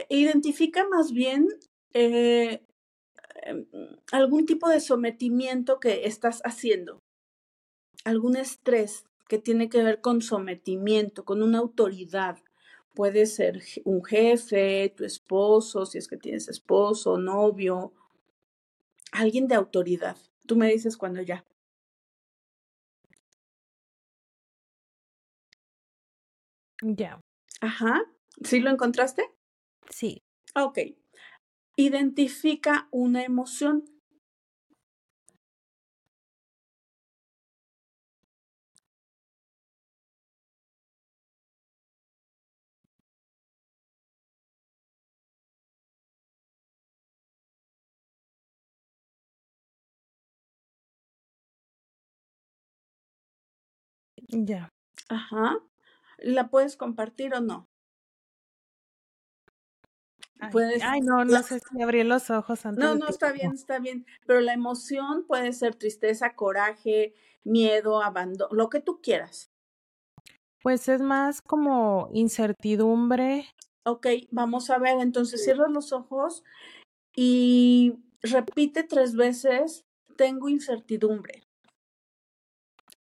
Identifica 0.09 0.87
más 0.87 1.11
bien 1.11 1.47
eh, 1.93 2.63
algún 4.11 4.45
tipo 4.45 4.69
de 4.69 4.79
sometimiento 4.79 5.79
que 5.79 6.05
estás 6.05 6.41
haciendo. 6.43 6.99
Algún 8.05 8.35
estrés 8.35 9.05
que 9.27 9.39
tiene 9.39 9.69
que 9.69 9.83
ver 9.83 10.01
con 10.01 10.21
sometimiento, 10.21 11.25
con 11.25 11.41
una 11.41 11.59
autoridad. 11.59 12.37
Puede 12.93 13.25
ser 13.25 13.61
un 13.85 14.03
jefe, 14.03 14.93
tu 14.95 15.03
esposo, 15.05 15.85
si 15.85 15.97
es 15.97 16.07
que 16.07 16.17
tienes 16.17 16.47
esposo, 16.47 17.17
novio, 17.17 17.93
alguien 19.11 19.47
de 19.47 19.55
autoridad. 19.55 20.17
Tú 20.45 20.55
me 20.55 20.67
dices 20.67 20.97
cuando 20.97 21.21
ya. 21.21 21.45
Ya. 26.81 27.19
Ajá. 27.61 28.03
¿Sí 28.43 28.59
lo 28.59 28.69
encontraste? 28.69 29.23
Sí. 29.89 30.21
Ok. 30.55 30.79
Identifica 31.77 32.87
una 32.91 33.23
emoción. 33.23 33.85
Ya. 54.29 54.69
Ajá. 55.09 55.59
¿La 56.19 56.49
puedes 56.49 56.77
compartir 56.77 57.33
o 57.35 57.41
no? 57.41 57.67
Ay, 60.43 60.51
puedes, 60.51 60.83
ay 60.83 61.01
no, 61.01 61.23
no 61.23 61.43
sé 61.43 61.59
si 61.59 61.81
abrí 61.81 62.03
los 62.03 62.29
ojos 62.29 62.65
antes. 62.65 62.83
No, 62.83 62.95
no, 62.95 63.07
está 63.07 63.31
bien, 63.31 63.53
está 63.53 63.79
bien. 63.79 64.05
Pero 64.25 64.41
la 64.41 64.53
emoción 64.53 65.25
puede 65.25 65.53
ser 65.53 65.75
tristeza, 65.75 66.35
coraje, 66.35 67.13
miedo, 67.43 68.01
abandono, 68.01 68.53
lo 68.53 68.69
que 68.69 68.79
tú 68.79 69.01
quieras. 69.01 69.49
Pues 70.61 70.87
es 70.89 71.01
más 71.01 71.41
como 71.41 72.09
incertidumbre. 72.13 73.47
Ok, 73.85 74.07
vamos 74.31 74.69
a 74.69 74.77
ver. 74.77 74.99
Entonces 74.99 75.43
cierra 75.43 75.67
los 75.67 75.91
ojos 75.93 76.43
y 77.15 77.99
repite 78.21 78.83
tres 78.83 79.15
veces, 79.15 79.83
tengo 80.17 80.49
incertidumbre. 80.49 81.43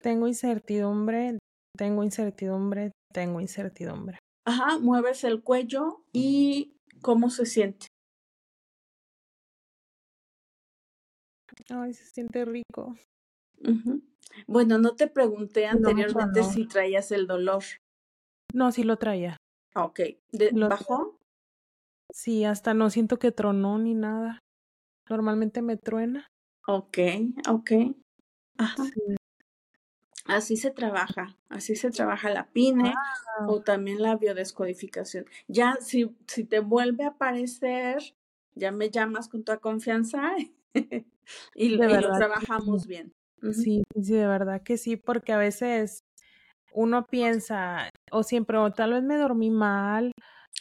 Tengo 0.00 0.28
incertidumbre, 0.28 1.38
tengo 1.76 2.04
incertidumbre, 2.04 2.92
tengo 3.12 3.40
incertidumbre. 3.40 4.18
Ajá, 4.46 4.78
mueves 4.78 5.24
el 5.24 5.42
cuello 5.42 6.04
y 6.12 6.75
¿cómo 7.02 7.30
se 7.30 7.46
siente? 7.46 7.86
Ay, 11.70 11.94
se 11.94 12.04
siente 12.04 12.44
rico. 12.44 12.96
Uh 13.60 13.68
-huh. 13.68 14.02
Bueno, 14.46 14.78
no 14.78 14.94
te 14.96 15.06
pregunté 15.08 15.66
anteriormente 15.66 16.40
no, 16.40 16.46
no. 16.46 16.52
si 16.52 16.66
traías 16.66 17.10
el 17.12 17.26
dolor. 17.26 17.62
No, 18.52 18.70
sí 18.72 18.82
lo 18.84 18.96
traía. 18.96 19.36
Ok. 19.74 20.00
¿De 20.32 20.52
Lo- 20.52 20.68
¿Bajó? 20.68 21.18
Sí, 22.12 22.44
hasta 22.44 22.74
no 22.74 22.90
siento 22.90 23.18
que 23.18 23.32
tronó 23.32 23.78
ni 23.78 23.94
nada. 23.94 24.38
Normalmente 25.08 25.62
me 25.62 25.76
truena. 25.76 26.26
Ok, 26.66 26.98
ok. 27.48 27.70
Ajá. 28.58 28.84
Sí. 28.84 29.16
Así 30.28 30.56
se 30.56 30.70
trabaja, 30.70 31.36
así 31.48 31.76
se 31.76 31.90
trabaja 31.90 32.30
la 32.30 32.48
PINE 32.52 32.94
Wow. 33.40 33.48
o 33.48 33.60
también 33.62 34.02
la 34.02 34.16
biodescodificación. 34.16 35.26
Ya 35.48 35.76
si, 35.80 36.16
si 36.26 36.44
te 36.44 36.60
vuelve 36.60 37.04
a 37.04 37.08
aparecer, 37.08 37.98
ya 38.54 38.72
me 38.72 38.90
llamas 38.90 39.28
con 39.28 39.44
toda 39.44 39.58
confianza 39.58 40.34
y, 41.54 41.76
De 41.76 41.86
lo 41.86 41.88
verdad 41.88 42.18
trabajamos 42.18 42.86
bien. 42.86 43.12
Sí, 43.50 43.82
sí, 43.94 44.02
sí, 44.02 44.14
de 44.14 44.26
verdad 44.26 44.62
que 44.62 44.76
sí, 44.78 44.96
porque 44.96 45.32
a 45.32 45.38
veces 45.38 46.00
uno 46.72 47.06
piensa, 47.06 47.90
o 48.12 48.22
siempre, 48.22 48.58
o 48.58 48.72
tal 48.72 48.92
vez 48.94 49.02
me 49.04 49.16
dormí 49.18 49.50
mal, 49.50 50.12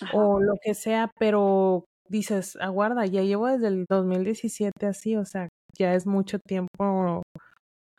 Ajá. 0.02 0.16
o 0.18 0.40
lo 0.42 0.56
que 0.64 0.74
sea, 0.76 1.12
pero 1.20 1.86
dices, 2.10 2.58
aguarda, 2.58 3.06
ya 3.08 3.22
llevo 3.24 3.48
desde 3.48 3.68
el 3.70 3.86
2017 3.90 4.88
así, 4.88 5.16
o 5.18 5.26
sea, 5.26 5.50
ya 5.78 5.94
es 5.96 6.06
mucho 6.08 6.40
tiempo, 6.40 7.24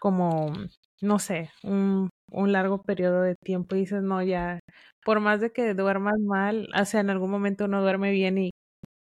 como, 0.01 0.53
no 1.03 1.19
sé, 1.19 1.51
un, 1.63 2.11
un 2.33 2.53
largo 2.53 2.83
periodo 2.83 3.23
de 3.23 3.37
tiempo, 3.37 3.77
y 3.77 3.81
dices, 3.81 4.03
no, 4.03 4.23
ya, 4.23 4.61
por 5.05 5.21
más 5.21 5.41
de 5.41 5.53
que 5.53 5.75
duermas 5.75 6.19
mal, 6.21 6.69
o 6.81 6.85
sea, 6.85 7.01
en 7.01 7.11
algún 7.11 7.31
momento 7.31 7.65
uno 7.67 7.83
duerme 7.83 8.11
bien 8.13 8.39
y 8.39 8.51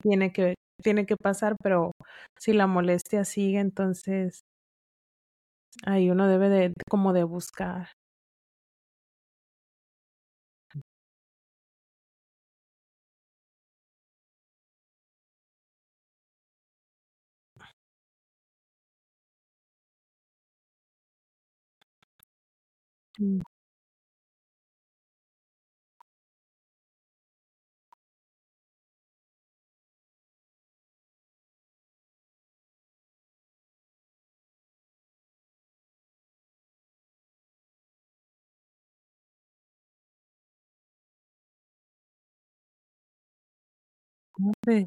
tiene 0.02 0.32
que, 0.32 0.56
tiene 0.82 1.06
que 1.06 1.16
pasar, 1.16 1.56
pero 1.62 1.92
si 2.38 2.52
la 2.54 2.66
molestia 2.68 3.24
sigue, 3.24 3.60
entonces 3.60 4.42
ahí 5.84 6.10
uno 6.10 6.26
debe 6.26 6.48
de, 6.48 6.72
como 6.88 7.12
de 7.12 7.24
buscar. 7.24 7.88
음. 23.18 23.40
아 44.38 44.50
네. 44.66 44.86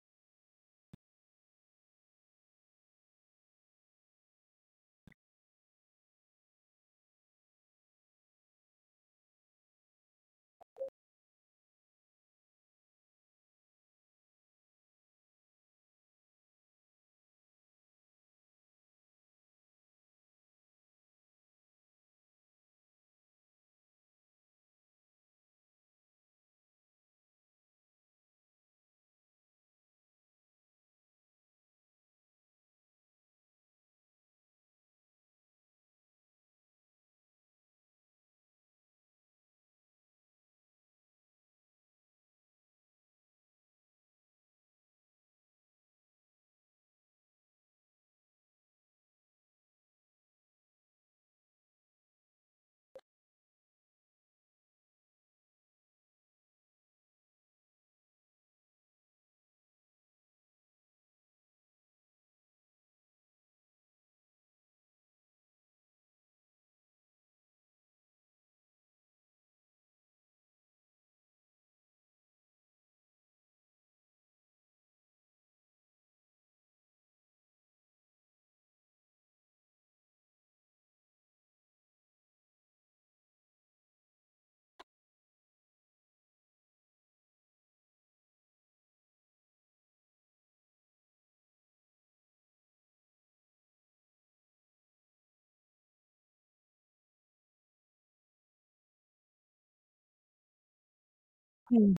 Sí. 101.71 102.00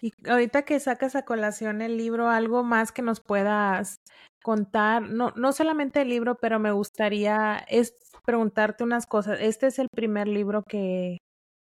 Y 0.00 0.12
ahorita 0.28 0.62
que 0.64 0.80
sacas 0.80 1.14
a 1.16 1.24
colación 1.24 1.82
el 1.82 1.96
libro, 1.98 2.28
¿algo 2.30 2.62
más 2.64 2.92
que 2.92 3.02
nos 3.02 3.20
puedas 3.20 4.00
contar? 4.42 5.02
No 5.02 5.32
no 5.36 5.52
solamente 5.52 6.00
el 6.02 6.08
libro, 6.08 6.36
pero 6.36 6.58
me 6.58 6.72
gustaría 6.72 7.58
es 7.68 7.94
preguntarte 8.24 8.84
unas 8.84 9.06
cosas, 9.06 9.38
¿este 9.40 9.66
es 9.66 9.78
el 9.78 9.88
primer 9.94 10.28
libro 10.28 10.62
que 10.66 11.18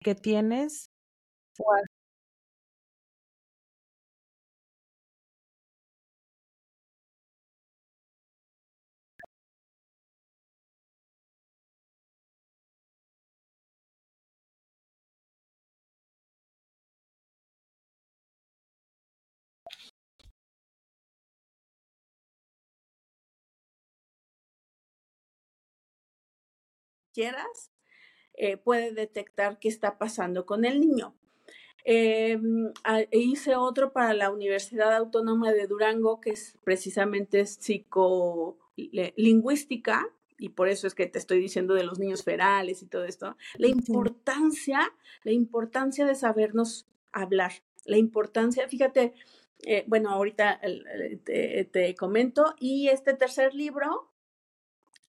que 0.01 0.15
tienes? 0.15 0.87
¿O 1.59 1.73
quieras, 27.13 27.71
eh, 28.33 28.57
puede 28.57 28.91
detectar 28.91 29.59
qué 29.59 29.67
está 29.67 29.97
pasando 29.97 30.45
con 30.45 30.65
el 30.65 30.81
niño. 30.81 31.15
Eh, 31.83 32.39
ah, 32.83 33.01
hice 33.11 33.55
otro 33.55 33.91
para 33.91 34.13
la 34.13 34.29
Universidad 34.31 34.95
Autónoma 34.95 35.51
de 35.51 35.65
Durango, 35.67 36.21
que 36.21 36.29
es 36.31 36.57
precisamente 36.63 37.45
psicolingüística, 37.45 40.07
y 40.37 40.49
por 40.49 40.69
eso 40.69 40.87
es 40.87 40.95
que 40.95 41.07
te 41.07 41.19
estoy 41.19 41.39
diciendo 41.39 41.73
de 41.73 41.83
los 41.83 41.99
niños 41.99 42.23
ferales 42.23 42.81
y 42.81 42.87
todo 42.87 43.03
esto, 43.05 43.35
la 43.57 43.67
importancia, 43.67 44.93
la 45.23 45.31
importancia 45.31 46.05
de 46.05 46.15
sabernos 46.15 46.87
hablar, 47.11 47.51
la 47.85 47.97
importancia, 47.97 48.67
fíjate, 48.67 49.13
eh, 49.63 49.83
bueno, 49.87 50.09
ahorita 50.09 50.53
el, 50.53 51.21
te, 51.23 51.65
te 51.65 51.93
comento, 51.95 52.55
y 52.59 52.87
este 52.87 53.13
tercer 53.13 53.53
libro 53.53 54.10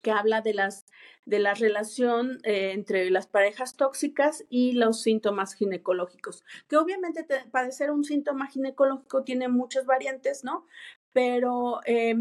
que 0.03 0.11
habla 0.11 0.41
de 0.41 0.55
las 0.55 0.87
de 1.27 1.39
la 1.39 1.55
relación 1.55 2.41
eh, 2.43 2.73
entre 2.73 3.09
las 3.11 3.27
parejas 3.27 3.77
tóxicas 3.77 4.45
y 4.49 4.73
los 4.73 5.03
síntomas 5.03 5.55
ginecológicos, 5.55 6.45
que 6.69 6.77
obviamente 6.77 7.23
te, 7.23 7.45
padecer 7.51 7.91
un 7.91 8.05
síntoma 8.05 8.49
ginecológico 8.49 9.23
tiene 9.23 9.49
muchas 9.49 9.87
variantes, 9.87 10.43
¿no? 10.45 10.67
Pero 11.13 11.81
eh, 11.87 12.15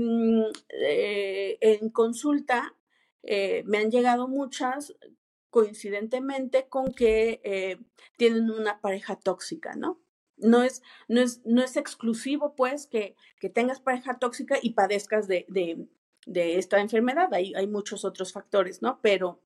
eh, 0.69 1.57
en 1.61 1.89
consulta 1.89 2.75
eh, 3.23 3.63
me 3.65 3.79
han 3.79 3.91
llegado 3.91 4.27
muchas 4.27 4.95
coincidentemente 5.49 6.67
con 6.67 6.93
que 6.93 7.79
tienen 8.17 8.51
una 8.51 8.81
pareja 8.81 9.15
tóxica, 9.15 9.73
¿no? 9.75 9.99
No 10.37 10.63
es, 10.63 10.83
no 11.07 11.19
es, 11.21 11.41
no 11.45 11.63
es 11.63 11.75
exclusivo, 11.75 12.55
pues, 12.55 12.87
que, 12.87 13.15
que 13.39 13.49
tengas 13.49 13.81
pareja 13.81 14.19
tóxica 14.19 14.57
y 14.61 14.73
padezcas 14.73 15.27
de, 15.27 15.45
de, 15.49 15.87
de 16.29 16.57
esta 16.57 16.79
enfermedad. 16.79 17.33
Hay, 17.33 17.53
hay 17.55 17.67
muchos 17.67 18.05
otros 18.05 18.31
factores, 18.31 18.81
¿no? 18.81 18.99
Pero, 19.01 19.41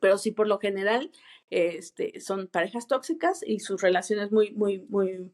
pero 0.00 0.18
sí, 0.18 0.32
por 0.32 0.48
lo 0.48 0.58
general, 0.58 1.10
este, 1.50 2.20
son 2.20 2.48
parejas 2.48 2.86
tóxicas 2.86 3.42
y 3.46 3.60
sus 3.60 3.80
relaciones 3.80 4.32
muy, 4.32 4.52
muy, 4.52 4.80
muy, 4.88 5.32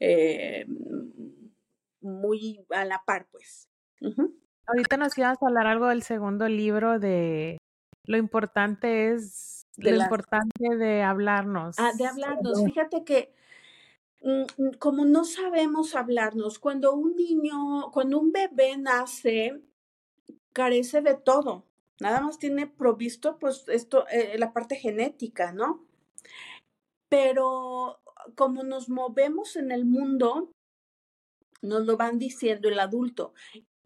eh, 0.00 0.66
muy 2.00 2.64
a 2.70 2.84
la 2.84 3.02
par, 3.06 3.28
pues. 3.30 3.68
Ahorita 4.66 4.96
nos 4.96 5.16
ibas 5.16 5.38
a 5.42 5.46
hablar 5.46 5.66
algo 5.66 5.88
del 5.88 6.02
segundo 6.02 6.48
libro 6.48 6.98
de 6.98 7.58
lo 8.04 8.16
importante 8.16 9.12
es 9.12 9.66
de 9.76 9.92
lo 9.92 10.02
importante 10.02 10.76
de 10.76 11.02
hablarnos. 11.02 11.78
Ah, 11.78 11.92
de 11.96 12.06
hablarnos. 12.06 12.64
Fíjate 12.64 13.04
que 13.04 13.32
mm, 14.22 14.62
mm, 14.62 14.70
como 14.78 15.04
no 15.04 15.24
sabemos 15.24 15.94
hablarnos, 15.94 16.58
cuando 16.58 16.94
un 16.94 17.14
niño, 17.14 17.90
cuando 17.92 18.18
un 18.18 18.32
bebé 18.32 18.76
nace, 18.76 19.60
carece 20.52 21.00
de 21.02 21.14
todo. 21.14 21.64
Nada 22.00 22.20
más 22.20 22.38
tiene 22.38 22.66
provisto, 22.66 23.38
pues, 23.38 23.64
esto, 23.68 24.06
eh, 24.08 24.36
la 24.38 24.52
parte 24.52 24.76
genética, 24.76 25.52
¿no? 25.52 25.84
Pero 27.08 28.00
como 28.34 28.62
nos 28.62 28.88
movemos 28.88 29.56
en 29.56 29.72
el 29.72 29.84
mundo, 29.84 30.50
nos 31.62 31.86
lo 31.86 31.96
van 31.96 32.18
diciendo 32.18 32.68
el 32.68 32.78
adulto. 32.78 33.32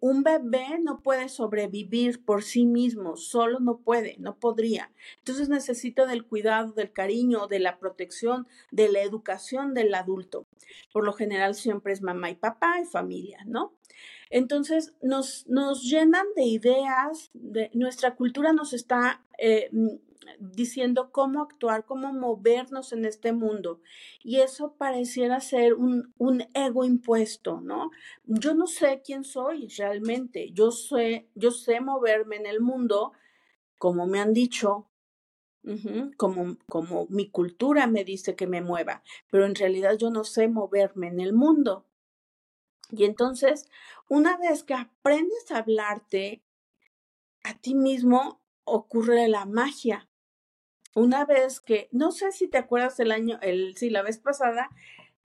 Un 0.00 0.24
bebé 0.24 0.80
no 0.82 1.00
puede 1.00 1.28
sobrevivir 1.28 2.24
por 2.24 2.42
sí 2.42 2.66
mismo, 2.66 3.16
solo 3.16 3.60
no 3.60 3.78
puede, 3.78 4.16
no 4.18 4.36
podría. 4.36 4.90
Entonces 5.18 5.48
necesita 5.48 6.06
del 6.06 6.26
cuidado, 6.26 6.72
del 6.72 6.92
cariño, 6.92 7.46
de 7.46 7.60
la 7.60 7.78
protección, 7.78 8.48
de 8.72 8.90
la 8.90 9.02
educación 9.02 9.74
del 9.74 9.94
adulto. 9.94 10.44
Por 10.92 11.04
lo 11.04 11.12
general 11.12 11.54
siempre 11.54 11.92
es 11.92 12.02
mamá 12.02 12.30
y 12.30 12.34
papá 12.34 12.80
y 12.80 12.84
familia, 12.84 13.44
¿no? 13.46 13.74
Entonces 14.32 14.94
nos, 15.02 15.46
nos 15.46 15.82
llenan 15.82 16.24
de 16.34 16.44
ideas, 16.44 17.30
de, 17.34 17.70
nuestra 17.74 18.16
cultura 18.16 18.54
nos 18.54 18.72
está 18.72 19.22
eh, 19.36 19.68
diciendo 20.38 21.12
cómo 21.12 21.42
actuar, 21.42 21.84
cómo 21.84 22.14
movernos 22.14 22.94
en 22.94 23.04
este 23.04 23.34
mundo. 23.34 23.82
Y 24.24 24.38
eso 24.38 24.74
pareciera 24.78 25.38
ser 25.40 25.74
un, 25.74 26.14
un, 26.16 26.44
ego 26.54 26.86
impuesto, 26.86 27.60
¿no? 27.60 27.90
Yo 28.24 28.54
no 28.54 28.66
sé 28.66 29.02
quién 29.04 29.22
soy 29.22 29.68
realmente. 29.76 30.50
Yo 30.52 30.70
sé, 30.70 31.28
yo 31.34 31.50
sé 31.50 31.82
moverme 31.82 32.36
en 32.36 32.46
el 32.46 32.62
mundo, 32.62 33.12
como 33.76 34.06
me 34.06 34.18
han 34.18 34.32
dicho, 34.32 34.88
como, 36.16 36.56
como 36.70 37.06
mi 37.10 37.28
cultura 37.28 37.86
me 37.86 38.02
dice 38.02 38.34
que 38.34 38.46
me 38.46 38.62
mueva, 38.62 39.02
pero 39.30 39.44
en 39.44 39.54
realidad 39.54 39.98
yo 39.98 40.10
no 40.10 40.24
sé 40.24 40.48
moverme 40.48 41.08
en 41.08 41.20
el 41.20 41.34
mundo. 41.34 41.86
Y 42.92 43.04
entonces, 43.04 43.68
una 44.12 44.36
vez 44.36 44.62
que 44.62 44.74
aprendes 44.74 45.50
a 45.50 45.58
hablarte 45.58 46.42
a 47.44 47.58
ti 47.58 47.74
mismo, 47.74 48.42
ocurre 48.64 49.26
la 49.28 49.46
magia 49.46 50.10
una 50.94 51.24
vez 51.24 51.60
que, 51.60 51.88
no 51.90 52.12
sé 52.12 52.30
si 52.32 52.48
te 52.48 52.58
acuerdas 52.58 53.00
el 53.00 53.12
año, 53.12 53.38
el, 53.40 53.74
sí, 53.76 53.88
la 53.88 54.02
vez 54.02 54.18
pasada, 54.18 54.68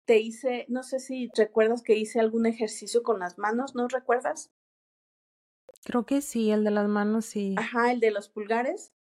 te 0.06 0.20
hice, 0.20 0.66
no 0.70 0.84
sé 0.84 1.00
si 1.00 1.30
recuerdas 1.36 1.84
que 1.84 1.98
hice 1.98 2.22
algún 2.22 2.46
ejercicio 2.46 3.04
con 3.04 3.20
las 3.20 3.38
manos, 3.38 3.76
¿no 3.76 3.90
recuerdas? 3.90 4.52
Creo 5.84 6.06
que 6.06 6.22
sí, 6.22 6.52
el 6.52 6.64
de 6.64 6.72
las 6.72 6.88
manos 6.88 7.26
sí. 7.26 7.56
Ajá, 7.58 7.92
el 7.92 8.00
de 8.00 8.12
los 8.12 8.30
pulgares. 8.30 8.94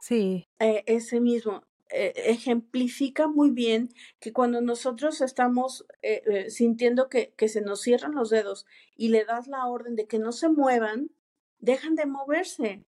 Sí. 0.00 0.48
Eh, 0.60 0.84
ese 0.86 1.20
mismo. 1.20 1.64
Eh, 1.90 2.12
ejemplifica 2.16 3.28
muy 3.28 3.50
bien 3.50 3.90
que 4.18 4.32
cuando 4.32 4.60
nosotros 4.60 5.20
estamos 5.20 5.86
eh, 6.02 6.50
sintiendo 6.50 7.08
que, 7.08 7.34
que 7.36 7.48
se 7.48 7.60
nos 7.60 7.82
cierran 7.82 8.14
los 8.14 8.30
dedos 8.30 8.66
y 8.96 9.08
le 9.08 9.24
das 9.24 9.46
la 9.48 9.66
orden 9.66 9.94
de 9.94 10.06
que 10.06 10.18
no 10.18 10.32
se 10.32 10.48
muevan, 10.48 11.10
dejan 11.58 11.94
de 11.94 12.06
moverse. 12.06 12.84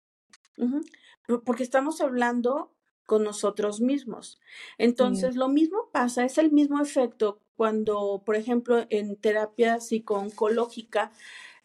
Porque 1.44 1.62
estamos 1.62 2.00
hablando 2.00 2.72
con 3.06 3.24
nosotros 3.24 3.80
mismos. 3.80 4.40
Entonces, 4.78 5.36
lo 5.36 5.48
mismo 5.48 5.90
pasa, 5.92 6.24
es 6.24 6.38
el 6.38 6.52
mismo 6.52 6.80
efecto 6.80 7.40
cuando, 7.56 8.22
por 8.24 8.36
ejemplo, 8.36 8.86
en 8.90 9.16
terapia 9.16 9.80
psicooncológica, 9.80 11.12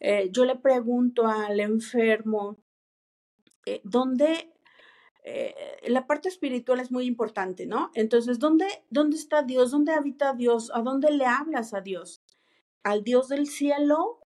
eh, 0.00 0.28
yo 0.30 0.44
le 0.44 0.56
pregunto 0.56 1.26
al 1.26 1.58
enfermo, 1.60 2.56
eh, 3.66 3.80
¿dónde 3.84 4.52
eh, 5.30 5.90
la 5.90 6.06
parte 6.06 6.28
espiritual 6.28 6.80
es 6.80 6.90
muy 6.90 7.04
importante, 7.04 7.66
¿no? 7.66 7.90
Entonces, 7.94 8.38
¿dónde, 8.38 8.66
¿dónde 8.88 9.16
está 9.16 9.42
Dios? 9.42 9.70
¿Dónde 9.70 9.92
habita 9.92 10.32
Dios? 10.32 10.70
¿A 10.74 10.80
dónde 10.80 11.10
le 11.10 11.26
hablas 11.26 11.74
a 11.74 11.82
Dios? 11.82 12.22
¿Al 12.82 13.04
Dios 13.04 13.28
del 13.28 13.46
cielo 13.46 14.20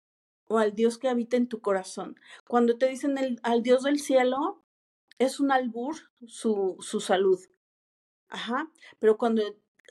o 0.46 0.59
al 0.59 0.74
Dios 0.74 0.98
que 0.98 1.09
habita 1.09 1.36
en 1.36 1.48
tu 1.48 1.61
corazón? 1.61 2.20
Cuando 2.46 2.78
te 2.78 2.88
dicen 2.88 3.18
el, 3.18 3.40
al 3.42 3.62
Dios 3.62 3.82
del 3.82 3.98
cielo, 3.98 4.62
es 5.18 5.40
un 5.40 5.50
albur 5.50 5.96
su, 6.26 6.76
su 6.80 7.00
salud. 7.00 7.40
Ajá. 8.28 8.70
Pero 9.00 9.18
cuando 9.18 9.42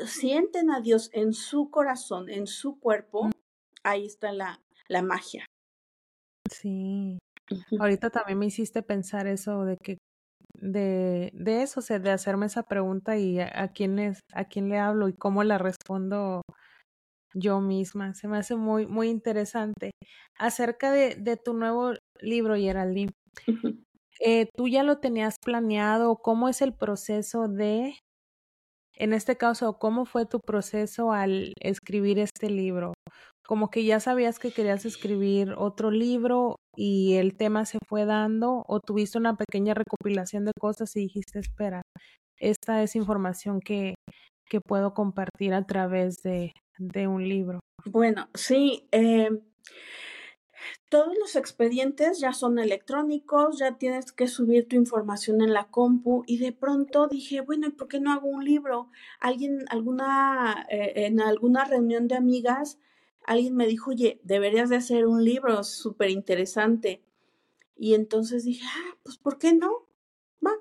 sienten 0.05 0.71
a 0.71 0.79
Dios 0.79 1.09
en 1.11 1.33
su 1.33 1.69
corazón, 1.69 2.29
en 2.29 2.47
su 2.47 2.79
cuerpo, 2.79 3.29
ahí 3.83 4.05
está 4.05 4.31
la, 4.31 4.61
la 4.87 5.01
magia. 5.01 5.45
Sí. 6.49 7.17
Ahorita 7.79 8.09
también 8.09 8.39
me 8.39 8.45
hiciste 8.45 8.81
pensar 8.81 9.27
eso 9.27 9.65
de 9.65 9.75
que 9.75 9.97
de, 10.61 11.31
de 11.33 11.63
eso, 11.63 11.81
o 11.81 11.83
sea, 11.83 11.99
de 11.99 12.11
hacerme 12.11 12.45
esa 12.45 12.63
pregunta 12.63 13.17
y 13.17 13.39
a, 13.39 13.69
quién 13.73 13.99
es, 13.99 14.21
a 14.33 14.45
quién 14.45 14.69
le 14.69 14.77
hablo 14.79 15.09
y 15.09 15.13
cómo 15.13 15.43
la 15.43 15.57
respondo 15.57 16.43
yo 17.33 17.61
misma. 17.61 18.13
Se 18.13 18.27
me 18.27 18.37
hace 18.37 18.55
muy, 18.55 18.87
muy 18.87 19.09
interesante. 19.09 19.91
Acerca 20.37 20.91
de, 20.91 21.15
de 21.15 21.37
tu 21.37 21.53
nuevo 21.53 21.93
libro, 22.21 22.55
Geraldine, 22.55 23.11
eh, 24.19 24.47
¿tú 24.55 24.67
ya 24.67 24.83
lo 24.83 24.99
tenías 24.99 25.35
planeado? 25.43 26.17
¿Cómo 26.17 26.49
es 26.49 26.61
el 26.61 26.73
proceso 26.73 27.47
de, 27.47 27.95
en 28.95 29.13
este 29.13 29.37
caso, 29.37 29.79
cómo 29.79 30.05
fue 30.05 30.25
tu 30.25 30.39
proceso 30.39 31.11
al 31.11 31.53
escribir 31.59 32.19
este 32.19 32.49
libro? 32.49 32.93
Como 33.51 33.69
que 33.69 33.83
ya 33.83 33.99
sabías 33.99 34.39
que 34.39 34.53
querías 34.53 34.85
escribir 34.85 35.55
otro 35.57 35.91
libro 35.91 36.55
y 36.73 37.15
el 37.15 37.35
tema 37.35 37.65
se 37.65 37.79
fue 37.85 38.05
dando 38.05 38.63
o 38.65 38.79
tuviste 38.79 39.17
una 39.17 39.35
pequeña 39.35 39.73
recopilación 39.73 40.45
de 40.45 40.53
cosas 40.57 40.95
y 40.95 41.01
dijiste, 41.01 41.39
espera, 41.39 41.81
esta 42.37 42.81
es 42.81 42.95
información 42.95 43.59
que, 43.59 43.95
que 44.49 44.61
puedo 44.61 44.93
compartir 44.93 45.53
a 45.53 45.65
través 45.65 46.23
de, 46.23 46.53
de 46.77 47.07
un 47.07 47.27
libro. 47.27 47.59
Bueno, 47.83 48.29
sí. 48.35 48.87
Eh, 48.93 49.31
todos 50.87 51.13
los 51.19 51.35
expedientes 51.35 52.21
ya 52.21 52.31
son 52.31 52.57
electrónicos, 52.57 53.59
ya 53.59 53.77
tienes 53.77 54.13
que 54.13 54.29
subir 54.29 54.69
tu 54.69 54.77
información 54.77 55.41
en 55.41 55.51
la 55.51 55.67
compu 55.67 56.23
y 56.25 56.37
de 56.37 56.53
pronto 56.53 57.09
dije, 57.09 57.41
bueno, 57.41 57.67
¿y 57.67 57.71
por 57.71 57.89
qué 57.89 57.99
no 57.99 58.13
hago 58.13 58.29
un 58.29 58.45
libro? 58.45 58.89
Alguien, 59.19 59.65
alguna, 59.67 60.65
eh, 60.69 60.93
en 60.95 61.19
alguna 61.19 61.65
reunión 61.65 62.07
de 62.07 62.15
amigas, 62.15 62.79
alguien 63.25 63.55
me 63.55 63.67
dijo, 63.67 63.91
oye, 63.91 64.19
deberías 64.23 64.69
de 64.69 64.77
hacer 64.77 65.07
un 65.07 65.23
libro 65.23 65.63
súper 65.63 66.09
interesante. 66.09 67.01
Y 67.77 67.93
entonces 67.93 68.43
dije, 68.43 68.65
ah, 68.67 68.97
pues 69.03 69.17
¿por 69.17 69.37
qué 69.37 69.53
no? 69.53 69.87
Va. 70.45 70.53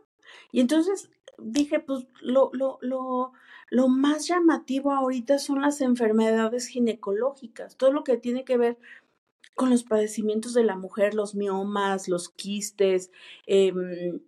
Y 0.53 0.61
entonces 0.61 1.11
dije, 1.39 1.81
pues 1.81 2.07
lo, 2.21 2.51
lo, 2.53 2.79
lo, 2.81 3.33
lo 3.71 3.89
más 3.89 4.27
llamativo 4.27 4.93
ahorita 4.93 5.39
son 5.39 5.63
las 5.63 5.81
enfermedades 5.81 6.67
ginecológicas, 6.67 7.77
todo 7.77 7.93
lo 7.93 8.05
que 8.05 8.17
tiene 8.17 8.45
que 8.45 8.57
ver 8.57 8.79
con 9.55 9.71
los 9.71 9.85
padecimientos 9.85 10.55
de 10.55 10.65
la 10.65 10.77
mujer, 10.77 11.15
los 11.15 11.35
miomas, 11.35 12.09
los 12.09 12.31
quistes, 12.31 13.11
em, 13.47 14.21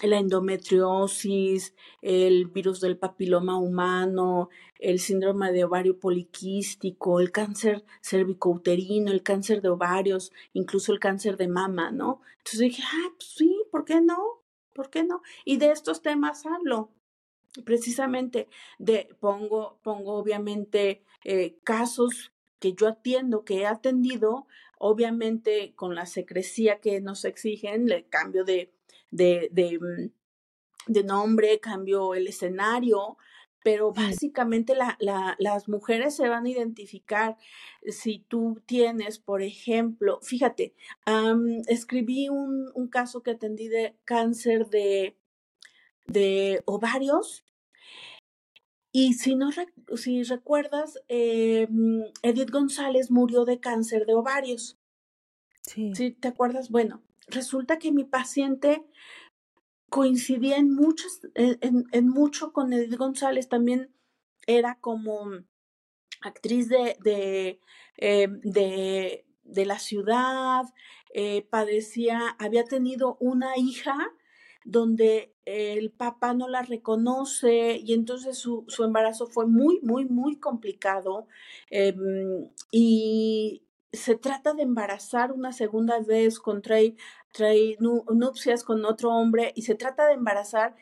la 0.00 0.18
endometriosis, 0.18 1.74
el 2.00 2.46
virus 2.46 2.80
del 2.80 2.96
papiloma 2.96 3.58
humano, 3.58 4.48
el 4.78 4.98
síndrome 4.98 5.52
de 5.52 5.64
ovario 5.64 6.00
poliquístico, 6.00 7.20
el 7.20 7.30
cáncer 7.30 7.84
cervicouterino, 8.02 9.12
el 9.12 9.22
cáncer 9.22 9.62
de 9.62 9.68
ovarios, 9.68 10.32
incluso 10.52 10.92
el 10.92 10.98
cáncer 10.98 11.36
de 11.36 11.48
mama, 11.48 11.90
¿no? 11.92 12.20
Entonces 12.38 12.60
dije, 12.60 12.82
ah, 12.84 13.12
pues 13.16 13.28
sí, 13.36 13.62
¿por 13.70 13.84
qué 13.84 14.00
no? 14.00 14.42
¿Por 14.74 14.90
qué 14.90 15.04
no? 15.04 15.22
Y 15.44 15.58
de 15.58 15.70
estos 15.70 16.02
temas 16.02 16.46
hablo. 16.46 16.90
Precisamente 17.64 18.48
de 18.78 19.14
pongo, 19.20 19.78
pongo 19.82 20.14
obviamente 20.14 21.04
eh, 21.22 21.58
casos 21.62 22.32
que 22.58 22.72
yo 22.72 22.88
atiendo, 22.88 23.44
que 23.44 23.60
he 23.60 23.66
atendido, 23.66 24.46
obviamente 24.78 25.74
con 25.76 25.94
la 25.94 26.06
secrecía 26.06 26.80
que 26.80 27.00
nos 27.00 27.24
exigen, 27.24 27.86
le 27.86 28.04
cambio 28.08 28.44
de, 28.44 28.72
de, 29.12 29.48
de, 29.52 29.78
mm, 29.78 30.92
de 30.92 31.04
nombre, 31.04 31.60
cambio 31.60 32.14
el 32.14 32.26
escenario, 32.26 33.16
pero 33.62 33.92
básicamente 33.92 34.74
la, 34.74 34.96
la, 34.98 35.36
las 35.38 35.68
mujeres 35.68 36.16
se 36.16 36.28
van 36.28 36.46
a 36.46 36.50
identificar 36.50 37.36
si 37.86 38.18
tú 38.18 38.60
tienes, 38.66 39.20
por 39.20 39.42
ejemplo, 39.42 40.18
fíjate, 40.22 40.74
escribí 41.68 42.28
un, 42.28 42.72
un, 42.74 42.88
caso 42.88 43.22
que 43.22 43.32
atendí 43.32 43.68
de 43.68 43.96
cáncer 44.04 44.66
de, 44.66 45.16
de 46.06 46.62
ovarios 46.66 47.44
y 48.92 49.14
si 49.14 49.34
no 49.34 49.48
si 49.96 50.22
recuerdas, 50.22 50.98
eh, 51.08 51.66
Edith 52.22 52.50
González 52.50 53.10
murió 53.10 53.46
de 53.46 53.58
cáncer 53.58 54.04
de 54.04 54.14
ovarios. 54.14 54.78
Sí. 55.62 55.94
¿Sí 55.94 56.10
te 56.10 56.28
acuerdas? 56.28 56.68
Bueno, 56.68 57.02
resulta 57.28 57.78
que 57.78 57.92
mi 57.92 58.04
paciente 58.04 58.84
coincidía 59.88 60.56
en 60.56 60.74
muchos, 60.74 61.20
en, 61.34 61.84
en, 61.92 62.08
mucho 62.08 62.52
con 62.52 62.72
Edith 62.72 62.96
González, 62.96 63.48
también 63.48 63.94
era 64.46 64.78
como 64.80 65.30
actriz 66.22 66.68
de, 66.68 66.96
de, 67.02 67.60
eh, 67.98 68.28
de, 69.44 69.66
la 69.66 69.78
ciudad, 69.78 70.64
eh, 71.14 71.42
padecía, 71.42 72.36
había 72.38 72.64
tenido 72.64 73.16
una 73.20 73.56
hija 73.58 73.96
donde 74.64 75.34
el 75.44 75.90
papá 75.90 76.34
no 76.34 76.48
la 76.48 76.62
reconoce 76.62 77.76
y 77.76 77.92
entonces 77.94 78.38
su, 78.38 78.64
su 78.68 78.84
embarazo 78.84 79.26
fue 79.26 79.46
muy, 79.46 79.80
muy, 79.82 80.04
muy 80.06 80.36
complicado 80.36 81.26
em, 81.68 82.48
y 82.70 83.62
se 83.92 84.16
trata 84.16 84.54
de 84.54 84.62
embarazar 84.62 85.32
una 85.32 85.52
segunda 85.52 86.00
vez 86.00 86.38
con 86.38 86.62
trae, 86.62 86.96
nupcias 87.78 88.64
con 88.64 88.84
otro 88.84 89.10
hombre 89.10 89.52
y 89.54 89.62
se 89.62 89.74
trata 89.74 90.06
de 90.06 90.14
embarazar 90.14 90.74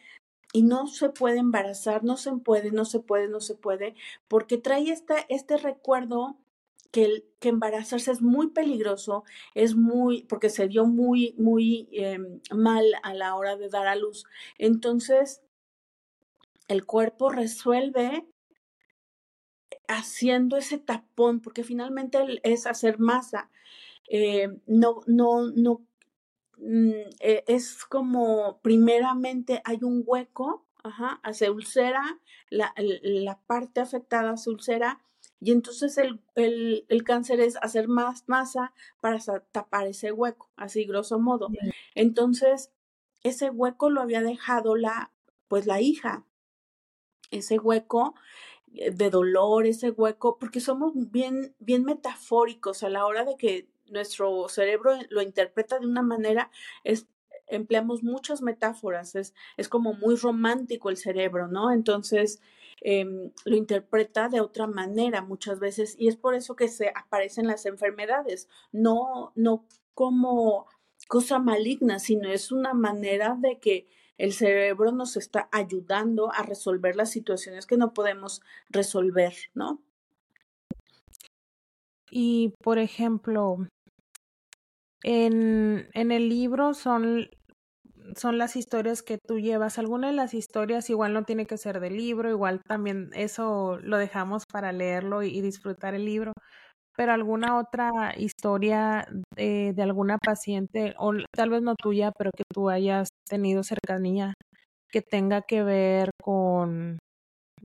y 0.52 0.62
no 0.62 0.86
se 0.86 1.10
puede 1.10 1.38
embarazar, 1.38 2.04
no 2.04 2.16
se 2.16 2.32
puede, 2.32 2.70
no 2.70 2.84
se 2.84 3.00
puede, 3.00 3.28
no 3.28 3.40
se 3.40 3.54
puede, 3.54 3.94
porque 4.28 4.58
trae 4.58 4.90
este, 4.90 5.26
este 5.28 5.56
recuerdo 5.56 6.36
que, 6.90 7.24
que 7.38 7.50
embarazarse 7.50 8.10
es 8.10 8.22
muy 8.22 8.48
peligroso, 8.48 9.24
es 9.54 9.76
muy, 9.76 10.22
porque 10.24 10.50
se 10.50 10.68
dio 10.68 10.86
muy, 10.86 11.34
muy 11.38 11.88
em, 11.92 12.40
mal 12.52 12.84
a 13.02 13.14
la 13.14 13.36
hora 13.36 13.56
de 13.56 13.68
dar 13.68 13.86
a 13.86 13.96
luz. 13.96 14.24
Entonces, 14.58 15.42
el 16.68 16.84
cuerpo 16.86 17.30
resuelve 17.30 18.26
haciendo 19.90 20.56
ese 20.56 20.78
tapón, 20.78 21.40
porque 21.40 21.64
finalmente 21.64 22.18
es 22.42 22.66
hacer 22.66 22.98
masa. 22.98 23.50
Eh, 24.08 24.48
no, 24.66 25.00
no, 25.06 25.50
no, 25.50 25.86
mm, 26.58 26.90
e, 27.20 27.44
es 27.46 27.84
como 27.84 28.60
primeramente 28.62 29.62
hay 29.64 29.78
un 29.82 30.02
hueco, 30.06 30.66
ajá, 30.82 31.20
se 31.32 31.50
ulcera, 31.50 32.20
la, 32.48 32.74
la 32.76 33.38
parte 33.46 33.80
afectada 33.80 34.36
se 34.36 34.50
ulcera 34.50 35.00
y 35.40 35.52
entonces 35.52 35.96
el, 35.98 36.20
el, 36.34 36.84
el, 36.88 37.02
cáncer 37.02 37.40
es 37.40 37.56
hacer 37.62 37.88
más 37.88 38.24
masa 38.28 38.72
para 39.00 39.18
tapar 39.52 39.86
ese 39.86 40.12
hueco, 40.12 40.50
así 40.56 40.84
grosso 40.84 41.18
modo. 41.18 41.48
Entonces, 41.94 42.70
ese 43.22 43.48
hueco 43.48 43.88
lo 43.88 44.02
había 44.02 44.20
dejado 44.22 44.76
la, 44.76 45.12
pues 45.48 45.66
la 45.66 45.80
hija. 45.80 46.26
Ese 47.30 47.58
hueco 47.58 48.14
eh, 48.14 48.49
de 48.70 49.10
dolor, 49.10 49.66
ese 49.66 49.90
hueco, 49.90 50.38
porque 50.38 50.60
somos 50.60 50.92
bien, 50.94 51.54
bien 51.58 51.84
metafóricos 51.84 52.82
a 52.82 52.88
la 52.88 53.06
hora 53.06 53.24
de 53.24 53.36
que 53.36 53.68
nuestro 53.88 54.48
cerebro 54.48 54.92
lo 55.08 55.22
interpreta 55.22 55.78
de 55.78 55.86
una 55.86 56.02
manera, 56.02 56.50
es, 56.84 57.08
empleamos 57.48 58.02
muchas 58.02 58.42
metáforas, 58.42 59.16
es, 59.16 59.34
es 59.56 59.68
como 59.68 59.94
muy 59.94 60.16
romántico 60.16 60.90
el 60.90 60.96
cerebro, 60.96 61.48
¿no? 61.48 61.72
Entonces, 61.72 62.40
Em, 62.82 63.30
lo 63.44 63.56
interpreta 63.56 64.28
de 64.28 64.40
otra 64.40 64.66
manera 64.66 65.20
muchas 65.20 65.60
veces 65.60 65.96
y 65.98 66.08
es 66.08 66.16
por 66.16 66.34
eso 66.34 66.56
que 66.56 66.68
se 66.68 66.90
aparecen 66.94 67.46
las 67.46 67.66
enfermedades, 67.66 68.48
no, 68.72 69.32
no 69.34 69.66
como 69.92 70.66
cosa 71.06 71.38
maligna, 71.38 71.98
sino 71.98 72.30
es 72.30 72.50
una 72.52 72.72
manera 72.72 73.36
de 73.38 73.58
que 73.58 73.86
el 74.20 74.34
cerebro 74.34 74.92
nos 74.92 75.16
está 75.16 75.48
ayudando 75.50 76.30
a 76.32 76.42
resolver 76.42 76.94
las 76.94 77.10
situaciones 77.10 77.66
que 77.66 77.78
no 77.78 77.94
podemos 77.94 78.42
resolver, 78.68 79.34
¿no? 79.54 79.82
Y, 82.10 82.52
por 82.62 82.78
ejemplo, 82.78 83.66
en, 85.02 85.88
en 85.94 86.12
el 86.12 86.28
libro 86.28 86.74
son 86.74 87.30
son 88.16 88.38
las 88.38 88.56
historias 88.56 89.02
que 89.02 89.18
tú 89.18 89.38
llevas. 89.38 89.78
Alguna 89.78 90.08
de 90.08 90.14
las 90.14 90.34
historias 90.34 90.90
igual 90.90 91.12
no 91.12 91.24
tiene 91.24 91.46
que 91.46 91.56
ser 91.56 91.80
del 91.80 91.96
libro, 91.96 92.30
igual 92.30 92.60
también 92.66 93.10
eso 93.14 93.78
lo 93.82 93.98
dejamos 93.98 94.44
para 94.46 94.72
leerlo 94.72 95.22
y, 95.22 95.40
disfrutar 95.40 95.94
el 95.94 96.04
libro. 96.04 96.32
Pero 96.96 97.12
alguna 97.12 97.58
otra 97.58 98.14
historia 98.16 99.06
de, 99.36 99.74
alguna 99.78 100.18
paciente, 100.18 100.94
o 100.98 101.12
tal 101.34 101.50
vez 101.50 101.62
no 101.62 101.74
tuya, 101.74 102.12
pero 102.16 102.30
que 102.36 102.44
tú 102.52 102.68
hayas 102.68 103.08
tenido 103.28 103.62
cercanía, 103.62 104.34
que 104.90 105.00
tenga 105.00 105.42
que 105.42 105.62
ver 105.62 106.10
con, 106.22 106.98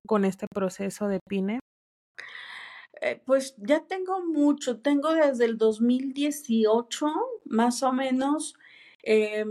con 0.07 0.25
este 0.25 0.47
proceso 0.53 1.07
de 1.07 1.19
PINE. 1.27 1.59
Eh, 3.01 3.21
pues 3.25 3.55
ya 3.57 3.85
tengo 3.85 4.23
mucho, 4.23 4.79
tengo 4.79 5.13
desde 5.13 5.45
el 5.45 5.57
2018 5.57 7.07
más 7.45 7.83
o 7.83 7.91
menos 7.91 8.55
eh, 9.03 9.45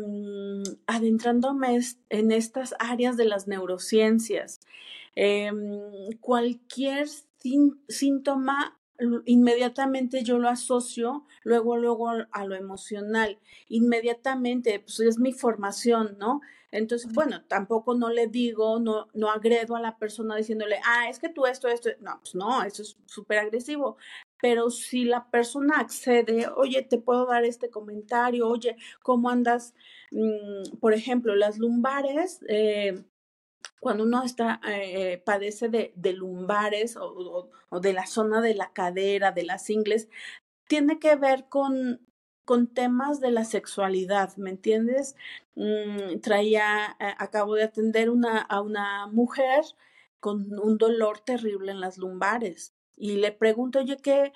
adentrándome 0.86 1.78
en 2.08 2.32
estas 2.32 2.74
áreas 2.78 3.16
de 3.16 3.26
las 3.26 3.46
neurociencias. 3.46 4.60
Eh, 5.14 5.52
cualquier 6.20 7.06
síntoma 7.88 8.76
inmediatamente 9.24 10.22
yo 10.22 10.38
lo 10.38 10.48
asocio 10.48 11.24
luego, 11.42 11.76
luego 11.76 12.10
a 12.10 12.44
lo 12.44 12.54
emocional. 12.54 13.38
Inmediatamente, 13.68 14.80
pues 14.80 15.00
es 15.00 15.18
mi 15.18 15.32
formación, 15.32 16.16
¿no? 16.18 16.40
Entonces, 16.74 17.12
bueno, 17.12 17.44
tampoco 17.44 17.94
no 17.94 18.10
le 18.10 18.26
digo, 18.26 18.80
no, 18.80 19.06
no 19.14 19.30
agredo 19.30 19.76
a 19.76 19.80
la 19.80 19.96
persona 19.96 20.34
diciéndole, 20.34 20.80
ah, 20.84 21.08
es 21.08 21.20
que 21.20 21.28
tú 21.28 21.46
esto, 21.46 21.68
esto, 21.68 21.90
no, 22.00 22.18
pues 22.18 22.34
no, 22.34 22.64
eso 22.64 22.82
es 22.82 22.98
súper 23.06 23.38
agresivo. 23.38 23.96
Pero 24.40 24.70
si 24.70 25.04
la 25.04 25.30
persona 25.30 25.78
accede, 25.78 26.48
oye, 26.56 26.82
te 26.82 26.98
puedo 26.98 27.26
dar 27.26 27.44
este 27.44 27.70
comentario, 27.70 28.48
oye, 28.48 28.76
¿cómo 29.02 29.30
andas? 29.30 29.74
Mm, 30.10 30.78
por 30.80 30.94
ejemplo, 30.94 31.36
las 31.36 31.58
lumbares, 31.58 32.40
eh, 32.48 33.04
cuando 33.84 34.04
uno 34.04 34.22
está, 34.24 34.62
eh, 34.66 35.22
padece 35.26 35.68
de, 35.68 35.92
de 35.94 36.14
lumbares 36.14 36.96
o, 36.98 37.50
de 37.82 37.92
la 37.92 38.06
zona 38.06 38.40
de 38.40 38.54
la 38.54 38.72
cadera, 38.72 39.30
de 39.30 39.44
las 39.44 39.68
ingles, 39.68 40.08
tiene 40.68 40.98
que 40.98 41.16
ver 41.16 41.50
con, 41.50 42.00
con 42.46 42.66
temas 42.66 43.20
de 43.20 43.30
la 43.30 43.44
sexualidad, 43.44 44.34
¿me 44.38 44.48
entiendes? 44.48 45.16
Mm, 45.54 46.20
traía, 46.22 46.96
eh, 46.98 47.14
acabo 47.18 47.56
de 47.56 47.64
atender 47.64 48.08
una, 48.08 48.38
a 48.38 48.62
una 48.62 49.06
mujer 49.08 49.62
con 50.18 50.58
un 50.58 50.78
dolor 50.78 51.18
terrible 51.18 51.70
en 51.70 51.80
las 51.80 51.98
lumbares 51.98 52.74
y 52.96 53.16
le 53.16 53.32
pregunto, 53.32 53.80
oye, 53.80 53.98
¿qué, 53.98 54.32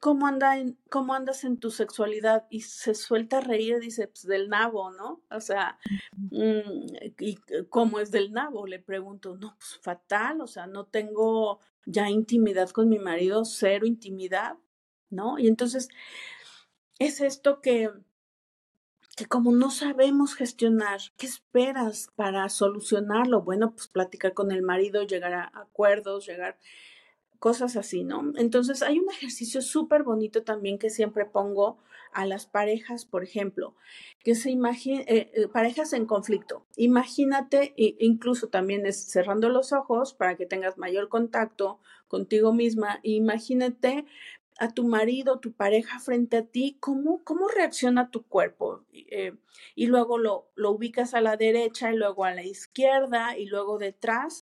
cómo, 0.00 0.26
anda 0.26 0.58
en, 0.58 0.78
¿cómo 0.90 1.14
andas 1.14 1.44
en 1.44 1.58
tu 1.58 1.70
sexualidad? 1.70 2.46
Y 2.50 2.62
se 2.62 2.94
suelta 2.94 3.38
a 3.38 3.40
reír, 3.40 3.80
dice, 3.80 4.08
pues 4.08 4.22
del 4.24 4.48
nabo, 4.48 4.90
¿no? 4.92 5.22
O 5.30 5.40
sea, 5.40 5.78
mm, 6.16 7.12
¿y 7.18 7.36
cómo 7.68 8.00
es 8.00 8.10
del 8.10 8.32
nabo? 8.32 8.66
Le 8.66 8.78
pregunto, 8.78 9.36
no, 9.36 9.56
pues 9.58 9.78
fatal, 9.82 10.40
o 10.40 10.46
sea, 10.46 10.66
no 10.66 10.86
tengo 10.86 11.60
ya 11.86 12.10
intimidad 12.10 12.70
con 12.70 12.88
mi 12.88 12.98
marido, 12.98 13.44
cero 13.44 13.86
intimidad, 13.86 14.56
¿no? 15.10 15.38
Y 15.38 15.48
entonces, 15.48 15.88
es 16.98 17.20
esto 17.20 17.60
que, 17.60 17.90
que 19.16 19.26
como 19.26 19.52
no 19.52 19.70
sabemos 19.70 20.34
gestionar, 20.34 21.00
¿qué 21.16 21.26
esperas 21.26 22.10
para 22.16 22.48
solucionarlo? 22.48 23.42
Bueno, 23.42 23.72
pues 23.72 23.88
platicar 23.88 24.34
con 24.34 24.52
el 24.52 24.62
marido, 24.62 25.02
llegar 25.04 25.34
a 25.34 25.52
acuerdos, 25.54 26.26
llegar 26.26 26.58
cosas 27.38 27.76
así, 27.76 28.04
¿no? 28.04 28.32
Entonces 28.36 28.82
hay 28.82 28.98
un 28.98 29.10
ejercicio 29.10 29.62
súper 29.62 30.02
bonito 30.02 30.42
también 30.42 30.78
que 30.78 30.90
siempre 30.90 31.24
pongo 31.24 31.78
a 32.12 32.26
las 32.26 32.46
parejas, 32.46 33.04
por 33.04 33.22
ejemplo, 33.22 33.74
que 34.24 34.34
se 34.34 34.50
imaginen, 34.50 35.04
eh, 35.08 35.30
eh, 35.34 35.48
parejas 35.48 35.92
en 35.92 36.06
conflicto. 36.06 36.66
Imagínate, 36.76 37.74
incluso 37.76 38.48
también 38.48 38.86
es 38.86 39.10
cerrando 39.10 39.48
los 39.48 39.72
ojos 39.72 40.14
para 40.14 40.36
que 40.36 40.46
tengas 40.46 40.78
mayor 40.78 41.08
contacto 41.08 41.80
contigo 42.08 42.52
misma. 42.52 43.00
Imagínate 43.02 44.06
a 44.58 44.70
tu 44.70 44.84
marido, 44.88 45.38
tu 45.38 45.52
pareja 45.52 46.00
frente 46.00 46.38
a 46.38 46.44
ti, 46.44 46.76
¿cómo, 46.80 47.22
cómo 47.22 47.46
reacciona 47.48 48.10
tu 48.10 48.24
cuerpo? 48.26 48.84
Eh, 48.92 49.34
y 49.76 49.86
luego 49.86 50.18
lo, 50.18 50.50
lo, 50.56 50.72
ubicas 50.72 51.14
a 51.14 51.20
la 51.20 51.36
derecha 51.36 51.92
y 51.92 51.96
luego 51.96 52.24
a 52.24 52.34
la 52.34 52.42
izquierda 52.42 53.38
y 53.38 53.46
luego 53.46 53.78
detrás 53.78 54.46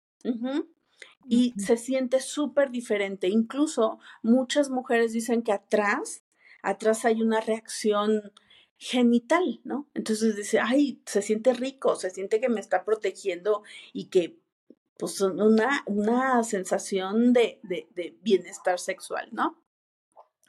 y 1.28 1.54
se 1.58 1.76
siente 1.76 2.20
súper 2.20 2.70
diferente. 2.70 3.28
Incluso 3.28 3.98
muchas 4.22 4.70
mujeres 4.70 5.12
dicen 5.12 5.42
que 5.42 5.52
atrás, 5.52 6.24
atrás 6.62 7.04
hay 7.04 7.20
una 7.20 7.40
reacción 7.40 8.32
genital, 8.78 9.60
¿no? 9.64 9.88
Entonces 9.94 10.36
dice, 10.36 10.60
ay, 10.60 11.02
se 11.04 11.20
siente 11.20 11.52
rico, 11.52 11.96
se 11.96 12.10
siente 12.10 12.40
que 12.40 12.48
me 12.48 12.60
está 12.60 12.84
protegiendo 12.84 13.62
y 13.92 14.06
que, 14.06 14.38
pues, 14.96 15.20
una, 15.20 15.82
una 15.86 16.42
sensación 16.44 17.32
de, 17.32 17.60
de, 17.62 17.88
de 17.94 18.16
bienestar 18.22 18.78
sexual, 18.78 19.28
¿no? 19.32 19.62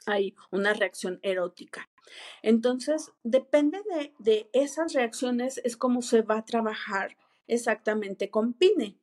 Hay 0.06 0.34
una 0.50 0.72
reacción 0.72 1.18
erótica. 1.22 1.90
Entonces, 2.42 3.12
depende 3.22 3.82
de, 3.90 4.14
de, 4.18 4.50
esas 4.52 4.92
reacciones, 4.94 5.60
es 5.64 5.76
como 5.76 6.00
se 6.00 6.22
va 6.22 6.38
a 6.38 6.44
trabajar 6.44 7.16
exactamente 7.46 8.30
con 8.30 8.54
Pine. 8.54 8.96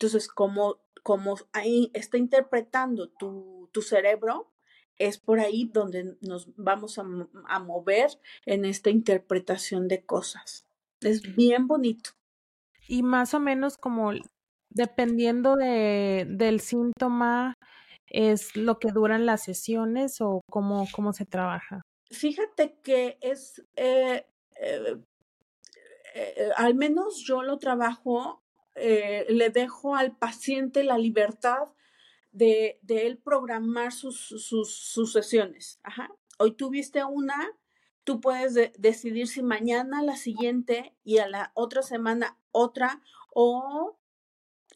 Entonces, 0.00 0.28
como, 0.28 0.78
como 1.02 1.36
ahí 1.52 1.90
está 1.92 2.16
interpretando 2.16 3.10
tu, 3.10 3.68
tu 3.70 3.82
cerebro, 3.82 4.50
es 4.96 5.18
por 5.18 5.40
ahí 5.40 5.70
donde 5.70 6.16
nos 6.22 6.48
vamos 6.56 6.98
a, 6.98 7.04
a, 7.48 7.58
mover 7.58 8.10
en 8.46 8.64
esta 8.64 8.88
interpretación 8.88 9.88
de 9.88 10.02
cosas. 10.06 10.66
Es 11.02 11.36
bien 11.36 11.66
bonito. 11.66 12.10
Y 12.88 13.02
más 13.02 13.34
o 13.34 13.40
menos 13.40 13.76
como 13.76 14.12
dependiendo 14.70 15.56
de, 15.56 16.26
del 16.28 16.60
síntoma, 16.60 17.58
¿es 18.06 18.56
lo 18.56 18.78
que 18.78 18.92
duran 18.92 19.26
las 19.26 19.44
sesiones 19.44 20.22
o 20.22 20.40
cómo, 20.50 20.88
cómo 20.92 21.12
se 21.12 21.26
trabaja? 21.26 21.82
Fíjate 22.10 22.78
que 22.82 23.18
es, 23.20 23.62
eh, 23.76 24.26
eh, 24.56 24.96
eh, 26.14 26.50
al 26.56 26.74
menos 26.74 27.22
yo 27.26 27.42
lo 27.42 27.58
trabajo, 27.58 28.42
le 28.74 29.50
dejo 29.50 29.96
al 29.96 30.16
paciente 30.16 30.84
la 30.84 30.98
libertad 30.98 31.74
de, 32.32 32.78
de 32.82 33.06
él 33.06 33.18
programar 33.18 33.92
sus, 33.92 34.18
sus, 34.20 34.74
sus 34.74 35.12
sesiones. 35.12 35.80
Ajá. 35.82 36.10
Hoy 36.38 36.52
tuviste 36.52 37.04
una, 37.04 37.36
tú 38.04 38.20
puedes 38.20 38.54
decidir 38.78 39.28
si 39.28 39.42
mañana 39.42 40.02
la 40.02 40.16
siguiente 40.16 40.94
y 41.04 41.18
a 41.18 41.28
la 41.28 41.52
otra 41.54 41.82
semana 41.82 42.38
otra 42.52 43.02
o 43.32 43.98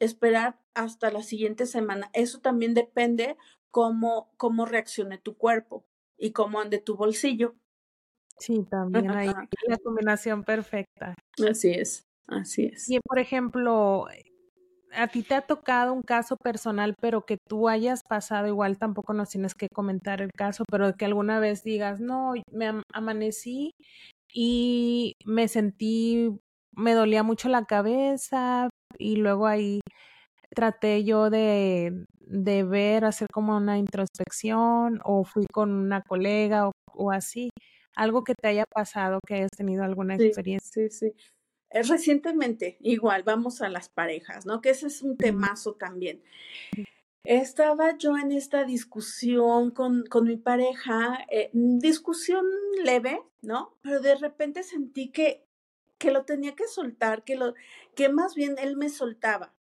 esperar 0.01 0.61
hasta 0.75 1.11
la 1.11 1.23
siguiente 1.23 1.67
semana. 1.67 2.11
Eso 2.13 2.41
también 2.41 2.75
depende 2.75 3.37
cómo, 3.71 4.33
cómo 4.37 4.67
reaccione 4.67 5.19
tu 5.19 5.37
cuerpo 5.37 5.87
y 6.19 6.33
cómo 6.33 6.61
ande 6.61 6.79
tu 6.79 6.97
bolsillo. 6.97 7.55
Sí, 8.39 8.65
también 8.69 9.11
hay 9.11 9.29
la 9.29 9.79
combinación 9.79 10.43
perfecta. 10.43 11.15
Así 11.49 11.71
es, 11.71 12.07
así 12.27 12.67
es. 12.67 12.89
Y 12.89 13.01
por 13.01 13.19
ejemplo, 13.19 14.07
a 14.93 15.09
ti 15.09 15.23
te 15.23 15.35
ha 15.35 15.43
tocado 15.43 15.93
un 15.93 16.03
caso 16.03 16.37
personal, 16.37 16.95
pero 17.01 17.25
que 17.25 17.39
tú 17.49 17.69
hayas 17.69 18.03
pasado, 18.09 18.47
igual 18.47 18.79
tampoco 18.79 19.13
nos 19.13 19.31
tienes 19.31 19.55
que 19.55 19.69
comentar 19.69 20.23
el 20.23 20.31
caso, 20.33 20.65
pero 20.71 20.95
que 20.95 21.05
alguna 21.05 21.41
vez 21.41 21.63
digas, 21.63 22.01
no, 22.01 22.35
me 22.53 22.83
amanecí 22.93 23.73
y 24.33 25.15
me 25.25 25.49
sentí, 25.49 26.31
me 26.73 26.95
dolía 26.95 27.23
mucho 27.23 27.49
la 27.49 27.65
cabeza 27.65 28.69
y 28.99 29.17
luego 29.17 29.47
ahí 29.47 29.81
traté 30.55 31.05
yo 31.05 31.31
de, 31.31 32.05
de 32.21 32.65
ver, 32.65 33.05
hacer 33.05 33.29
como 33.33 33.57
una 33.57 33.79
introspección 33.79 35.01
o 35.05 35.25
fui 35.25 35.47
con 35.53 35.73
una 35.73 36.03
colega 36.03 36.71
o, 36.93 37.11
así. 37.11 37.51
Algo 37.97 38.25
que 38.25 38.35
te 38.35 38.49
haya 38.49 38.65
pasado, 38.73 39.21
que 39.27 39.35
hayas 39.35 39.51
tenido 39.57 39.85
alguna 39.85 40.17
experiencia. 40.17 40.89
Sí, 40.89 40.91
sí. 40.91 41.13
Recientemente, 41.83 42.77
igual, 42.81 43.25
vamos 43.25 43.61
a 43.61 43.69
las 43.69 43.89
parejas, 43.89 44.47
¿no? 44.47 44.61
Que 44.61 44.71
ese 44.71 44.87
es 44.87 45.03
un 45.03 45.17
temazo 45.17 45.75
también. 45.75 46.23
Estaba 47.25 47.97
yo 47.99 48.17
en 48.17 48.31
esta 48.31 48.65
discusión 48.65 49.71
con, 49.73 50.05
con 50.07 50.25
mi 50.25 50.37
pareja, 50.37 51.19
eh, 51.31 51.51
discusión 51.53 52.45
leve, 52.85 53.21
¿no? 53.43 53.77
Pero 53.83 54.01
de 54.01 54.15
repente 54.15 54.63
sentí 54.63 55.11
que, 55.11 55.43
que 55.99 56.13
lo 56.13 56.25
tenía 56.25 56.55
que 56.55 56.69
soltar, 56.69 57.25
que, 57.25 57.35
lo, 57.35 57.55
que 57.97 58.09
más 58.09 58.35
bien 58.35 58.57
él 58.59 58.77
me 58.77 58.89
soltaba, 58.89 59.53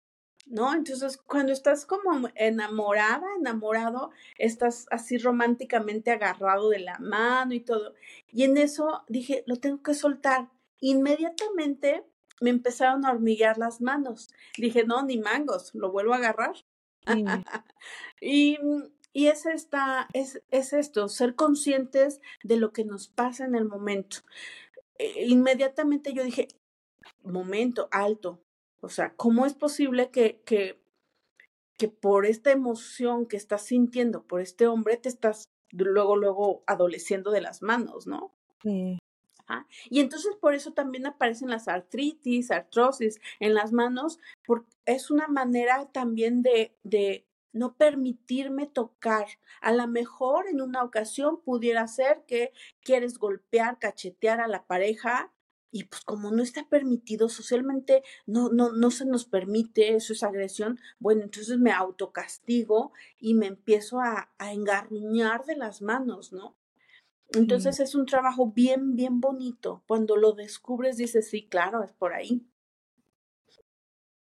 ¿no? 0.46 0.72
Entonces, 0.72 1.16
cuando 1.16 1.52
estás 1.52 1.84
como 1.86 2.28
enamorada, 2.36 3.26
enamorado, 3.40 4.10
estás 4.38 4.86
así 4.90 5.18
románticamente 5.18 6.12
agarrado 6.12 6.68
de 6.68 6.80
la 6.80 6.98
mano 6.98 7.54
y 7.54 7.60
todo. 7.60 7.94
Y 8.30 8.44
en 8.44 8.58
eso 8.58 9.02
dije, 9.08 9.42
lo 9.46 9.56
tengo 9.56 9.82
que 9.82 9.94
soltar. 9.94 10.50
Inmediatamente 10.81 12.05
me 12.41 12.51
empezaron 12.51 13.07
a 13.07 13.12
hormiguear 13.12 13.59
las 13.59 13.81
manos. 13.81 14.29
Dije, 14.57 14.85
no, 14.85 15.03
ni 15.03 15.18
mangos, 15.18 15.75
lo 15.75 15.91
vuelvo 15.91 16.14
a 16.14 16.16
agarrar. 16.16 16.55
y, 18.20 18.59
y 19.12 19.27
es, 19.27 19.47
esta, 19.47 20.09
es, 20.12 20.43
es 20.51 20.72
esto, 20.72 21.09
ser 21.09 21.35
conscientes 21.35 22.20
de 22.43 22.57
lo 22.57 22.72
que 22.72 22.85
nos 22.85 23.09
pasa 23.09 23.45
en 23.45 23.55
el 23.55 23.64
momento. 23.64 24.18
E, 24.99 25.27
inmediatamente 25.27 26.12
yo 26.12 26.25
dije, 26.25 26.49
momento, 27.22 27.89
alto. 27.91 28.41
O 28.81 28.89
sea, 28.89 29.14
¿cómo 29.14 29.47
es 29.47 29.55
posible 29.55 30.11
que, 30.11 30.43
que, 30.45 30.81
que 31.79 31.89
por 31.89 32.27
esta 32.27 32.51
emoción 32.51 33.27
que 33.27 33.37
estás 33.37 33.62
sintiendo 33.62 34.25
por 34.25 34.41
este 34.41 34.66
hombre 34.66 34.97
te 34.97 35.09
estás 35.09 35.49
luego, 35.70 36.16
luego 36.16 36.62
adoleciendo 36.66 37.31
de 37.31 37.41
las 37.41 37.62
manos, 37.62 38.07
¿no? 38.07 38.35
Sí. 38.62 38.99
Y 39.90 40.01
entonces 40.01 40.34
por 40.40 40.55
eso 40.55 40.72
también 40.72 41.07
aparecen 41.07 41.51
las 41.51 41.68
artritis, 41.68 42.51
artrosis 42.51 43.20
en 43.40 43.55
las 43.55 43.72
manos, 43.72 44.18
porque 44.47 44.70
es 44.86 45.11
una 45.11 45.28
manera 45.28 45.90
también 45.92 46.42
de, 46.42 46.76
de 46.82 47.26
no 47.53 47.76
permitirme 47.76 48.66
tocar. 48.66 49.26
A 49.61 49.72
lo 49.72 49.86
mejor 49.86 50.47
en 50.49 50.61
una 50.61 50.82
ocasión 50.82 51.40
pudiera 51.40 51.86
ser 51.86 52.24
que 52.26 52.53
quieres 52.82 53.18
golpear, 53.18 53.78
cachetear 53.78 54.40
a 54.40 54.49
la 54.49 54.66
pareja 54.66 55.32
y 55.70 55.84
pues 55.84 56.03
como 56.03 56.30
no 56.30 56.42
está 56.45 56.68
permitido 56.68 57.28
socialmente, 57.28 58.05
no, 58.26 58.49
no, 58.49 58.70
no 58.70 58.92
se 58.92 59.07
nos 59.07 59.24
permite, 59.24 59.97
eso 59.97 60.12
es 60.12 60.22
agresión, 60.22 60.78
bueno, 61.01 61.22
entonces 61.24 61.59
me 61.59 61.72
autocastigo 61.72 62.92
y 63.18 63.34
me 63.34 63.49
empiezo 63.49 63.99
a, 63.99 64.32
a 64.38 64.53
engarruñar 64.53 65.45
de 65.47 65.57
las 65.57 65.82
manos, 65.82 66.32
¿no? 66.32 66.57
Entonces 67.35 67.80
es 67.80 67.95
un 67.95 68.07
trabajo 68.07 68.53
bien, 68.53 68.97
bien 68.97 69.20
bonito. 69.20 69.82
Cuando 69.87 70.16
lo 70.16 70.32
descubres 70.32 70.97
dices, 70.97 71.28
sí, 71.28 71.47
claro, 71.49 71.82
es 71.82 71.93
por 71.93 72.12
ahí. 72.12 72.47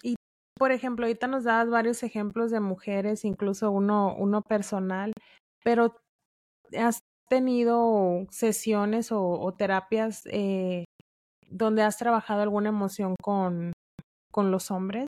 Y, 0.04 0.16
por 0.58 0.72
ejemplo, 0.72 1.06
ahorita 1.06 1.28
nos 1.28 1.43
dabas 1.45 1.70
varios 1.70 2.04
ejemplos 2.04 2.52
de 2.52 2.60
mujeres, 2.60 3.26
incluso 3.26 3.72
uno, 3.72 4.16
uno 4.18 4.41
personal, 4.41 5.14
pero 5.64 5.95
¿has 6.78 7.00
tenido 7.30 8.26
sesiones 8.32 9.12
o, 9.12 9.54
terapias 9.58 10.24
eh, 10.26 10.86
donde 11.50 11.84
has 11.84 11.97
trabajado 11.97 12.41
alguna 12.41 12.70
emoción 12.70 13.16
con, 13.22 13.74
con 14.32 14.52
los 14.52 14.72
hombres? 14.72 15.08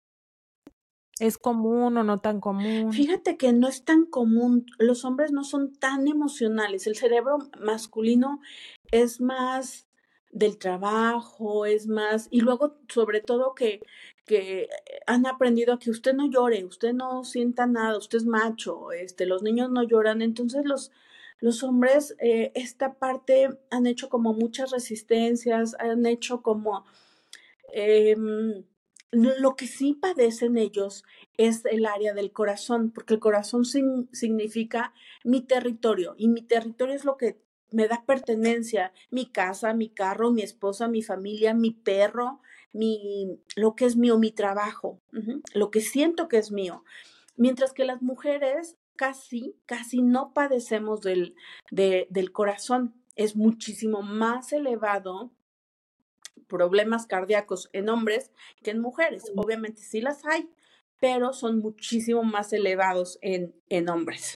¿Es 1.22 1.38
común 1.38 1.98
o 1.98 2.04
no 2.04 2.18
tan 2.18 2.42
común? 2.42 2.92
Fíjate 2.92 3.38
que 3.38 3.54
no 3.54 3.68
es 3.68 3.86
tan 3.86 4.08
común. 4.08 4.66
Los 4.80 5.06
hombres 5.06 5.32
no 5.32 5.44
son 5.44 5.72
tan 5.72 6.08
emocionales. 6.08 6.88
El 6.88 6.96
cerebro 6.96 7.38
masculino 7.60 8.42
es 8.90 9.22
más 9.22 9.88
del 10.32 10.58
trabajo, 10.58 11.68
es 11.68 11.86
más, 11.86 12.28
y 12.32 12.42
luego 12.42 12.80
sobre 12.88 13.22
todo 13.22 13.54
que, 13.54 13.82
que 14.26 14.68
han 15.06 15.28
aprendido 15.28 15.76
a 15.76 15.78
que 15.80 15.92
usted 15.92 16.16
no 16.16 16.28
llore, 16.28 16.66
usted 16.66 16.94
no 16.94 17.24
sienta 17.24 17.68
nada, 17.68 18.00
usted 18.00 18.18
es 18.18 18.26
macho, 18.26 18.92
este, 18.92 19.28
los 19.28 19.44
niños 19.44 19.70
no 19.70 19.84
lloran, 19.84 20.24
entonces 20.24 20.66
los, 20.66 20.92
los 21.40 21.62
hombres 21.62 22.16
eh, 22.20 22.52
esta 22.56 22.94
parte 22.94 23.50
han 23.70 23.86
hecho 23.86 24.10
como 24.10 24.34
muchas 24.34 24.72
resistencias, 24.72 25.76
han 25.80 26.06
hecho 26.08 26.42
como 26.42 26.86
eh, 27.74 28.16
lo 29.12 29.56
que 29.56 29.68
sí 29.68 29.94
padecen 29.94 30.58
ellos 30.58 31.04
es 31.38 31.66
el 31.66 31.86
área 31.86 32.14
del 32.14 32.32
corazón, 32.32 32.92
porque 32.92 33.14
el 33.14 33.20
corazón 33.20 33.66
significa 33.66 34.94
mi 35.24 35.42
territorio 35.42 36.16
y 36.18 36.30
mi 36.30 36.42
territorio 36.42 36.96
es 36.96 37.06
lo 37.06 37.18
que 37.18 37.42
me 37.72 37.88
da 37.88 38.04
pertenencia, 38.06 38.94
mi 39.10 39.26
casa, 39.26 39.74
mi 39.74 39.90
carro, 39.90 40.32
mi 40.32 40.42
esposa, 40.42 40.88
mi 40.88 41.02
familia, 41.02 41.54
mi 41.54 41.72
perro, 41.72 42.42
mi, 42.74 43.40
lo 43.56 43.76
que 43.76 43.86
es 43.86 43.96
mío, 43.96 44.18
mi 44.18 44.32
trabajo, 44.32 45.00
lo 45.54 45.72
que 45.72 45.82
siento 45.82 46.28
que 46.28 46.38
es 46.38 46.52
mío. 46.52 46.84
Mientras 47.38 47.74
que 47.74 47.86
las 47.86 48.02
mujeres 48.02 48.78
casi, 49.02 49.56
casi 49.66 50.04
no 50.04 50.32
padecemos 50.32 51.02
del, 51.02 51.36
del 51.72 52.32
corazón. 52.32 52.94
Es 53.16 53.36
muchísimo 53.36 54.04
más 54.04 54.54
elevado 54.54 55.32
problemas 56.52 57.08
cardíacos 57.08 57.70
en 57.72 57.88
hombres 57.88 58.32
que 58.62 58.72
en 58.72 58.82
mujeres. 58.82 59.32
Obviamente 59.36 59.82
sí 59.82 60.02
las 60.02 60.26
hay, 60.26 60.50
pero 61.00 61.32
son 61.32 61.60
muchísimo 61.60 62.24
más 62.24 62.52
elevados 62.52 63.18
en, 63.22 63.56
en 63.70 63.88
hombres. 63.90 64.36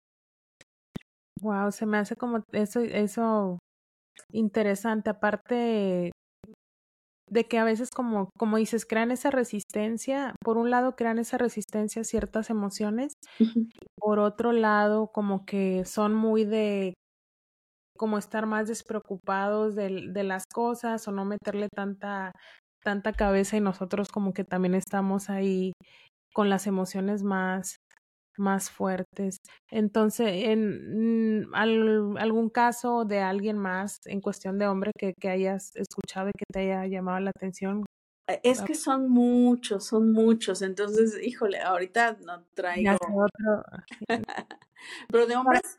Wow, 1.41 1.71
se 1.73 1.85
me 1.85 1.97
hace 1.97 2.15
como 2.15 2.43
eso, 2.53 2.79
eso 2.79 3.59
interesante, 4.31 5.09
aparte 5.09 6.11
de 7.29 7.47
que 7.47 7.57
a 7.57 7.65
veces 7.65 7.89
como, 7.89 8.29
como 8.37 8.57
dices, 8.57 8.85
crean 8.85 9.11
esa 9.11 9.31
resistencia, 9.31 10.35
por 10.41 10.57
un 10.57 10.69
lado 10.69 10.95
crean 10.95 11.19
esa 11.19 11.37
resistencia 11.37 12.01
a 12.01 12.05
ciertas 12.05 12.49
emociones, 12.49 13.13
por 13.97 14.19
otro 14.19 14.53
lado 14.53 15.11
como 15.11 15.45
que 15.45 15.83
son 15.85 16.13
muy 16.13 16.45
de 16.45 16.93
como 17.97 18.17
estar 18.17 18.45
más 18.45 18.67
despreocupados 18.67 19.75
de, 19.75 20.07
de, 20.09 20.23
las 20.23 20.45
cosas 20.45 21.07
o 21.07 21.11
no 21.11 21.25
meterle 21.25 21.69
tanta, 21.69 22.31
tanta 22.83 23.13
cabeza 23.13 23.57
y 23.57 23.61
nosotros 23.61 24.09
como 24.09 24.33
que 24.33 24.43
también 24.43 24.75
estamos 24.75 25.29
ahí 25.29 25.73
con 26.33 26.49
las 26.49 26.67
emociones 26.67 27.23
más, 27.23 27.77
más 28.37 28.69
fuertes. 28.69 29.37
Entonces, 29.71 30.27
en 30.45 31.41
mm, 31.43 31.55
algún 32.17 32.49
caso 32.49 33.05
de 33.05 33.19
alguien 33.21 33.57
más 33.57 33.99
en 34.05 34.21
cuestión 34.21 34.57
de 34.59 34.67
hombre 34.67 34.91
que, 34.97 35.13
que 35.19 35.29
hayas 35.29 35.75
escuchado 35.75 36.29
y 36.29 36.37
que 36.37 36.45
te 36.51 36.59
haya 36.59 36.85
llamado 36.87 37.19
la 37.19 37.31
atención, 37.35 37.85
eh, 38.27 38.39
es 38.43 38.61
que 38.61 38.75
son 38.75 39.09
muchos, 39.09 39.85
son 39.85 40.11
muchos. 40.11 40.61
Entonces, 40.61 41.19
híjole, 41.21 41.59
ahorita 41.59 42.17
no 42.25 42.43
traigo. 42.53 42.97
Otro. 43.13 43.63
Pero 45.09 45.27
de 45.27 45.35
hombres. 45.35 45.77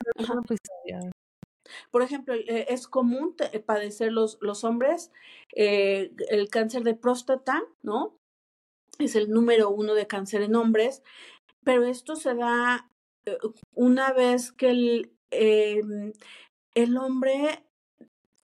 Por 1.91 2.03
ejemplo, 2.03 2.35
eh, 2.35 2.67
es 2.69 2.89
común 2.89 3.37
padecer 3.67 4.13
los, 4.13 4.39
los 4.41 4.65
hombres 4.65 5.11
eh, 5.55 6.13
el 6.29 6.49
cáncer 6.49 6.83
de 6.83 6.95
próstata, 6.95 7.63
¿no? 7.83 8.19
Es 8.99 9.15
el 9.15 9.31
número 9.31 9.71
uno 9.71 9.95
de 9.95 10.07
cáncer 10.07 10.43
en 10.43 10.57
hombres, 10.57 11.03
pero 11.65 11.85
esto 11.85 12.17
se 12.17 12.35
da 12.35 12.91
eh, 13.27 13.39
una 13.75 14.13
vez 14.13 14.53
que 14.53 14.71
el, 14.71 15.13
em, 15.31 16.13
el 16.75 16.97
hombre 16.97 17.66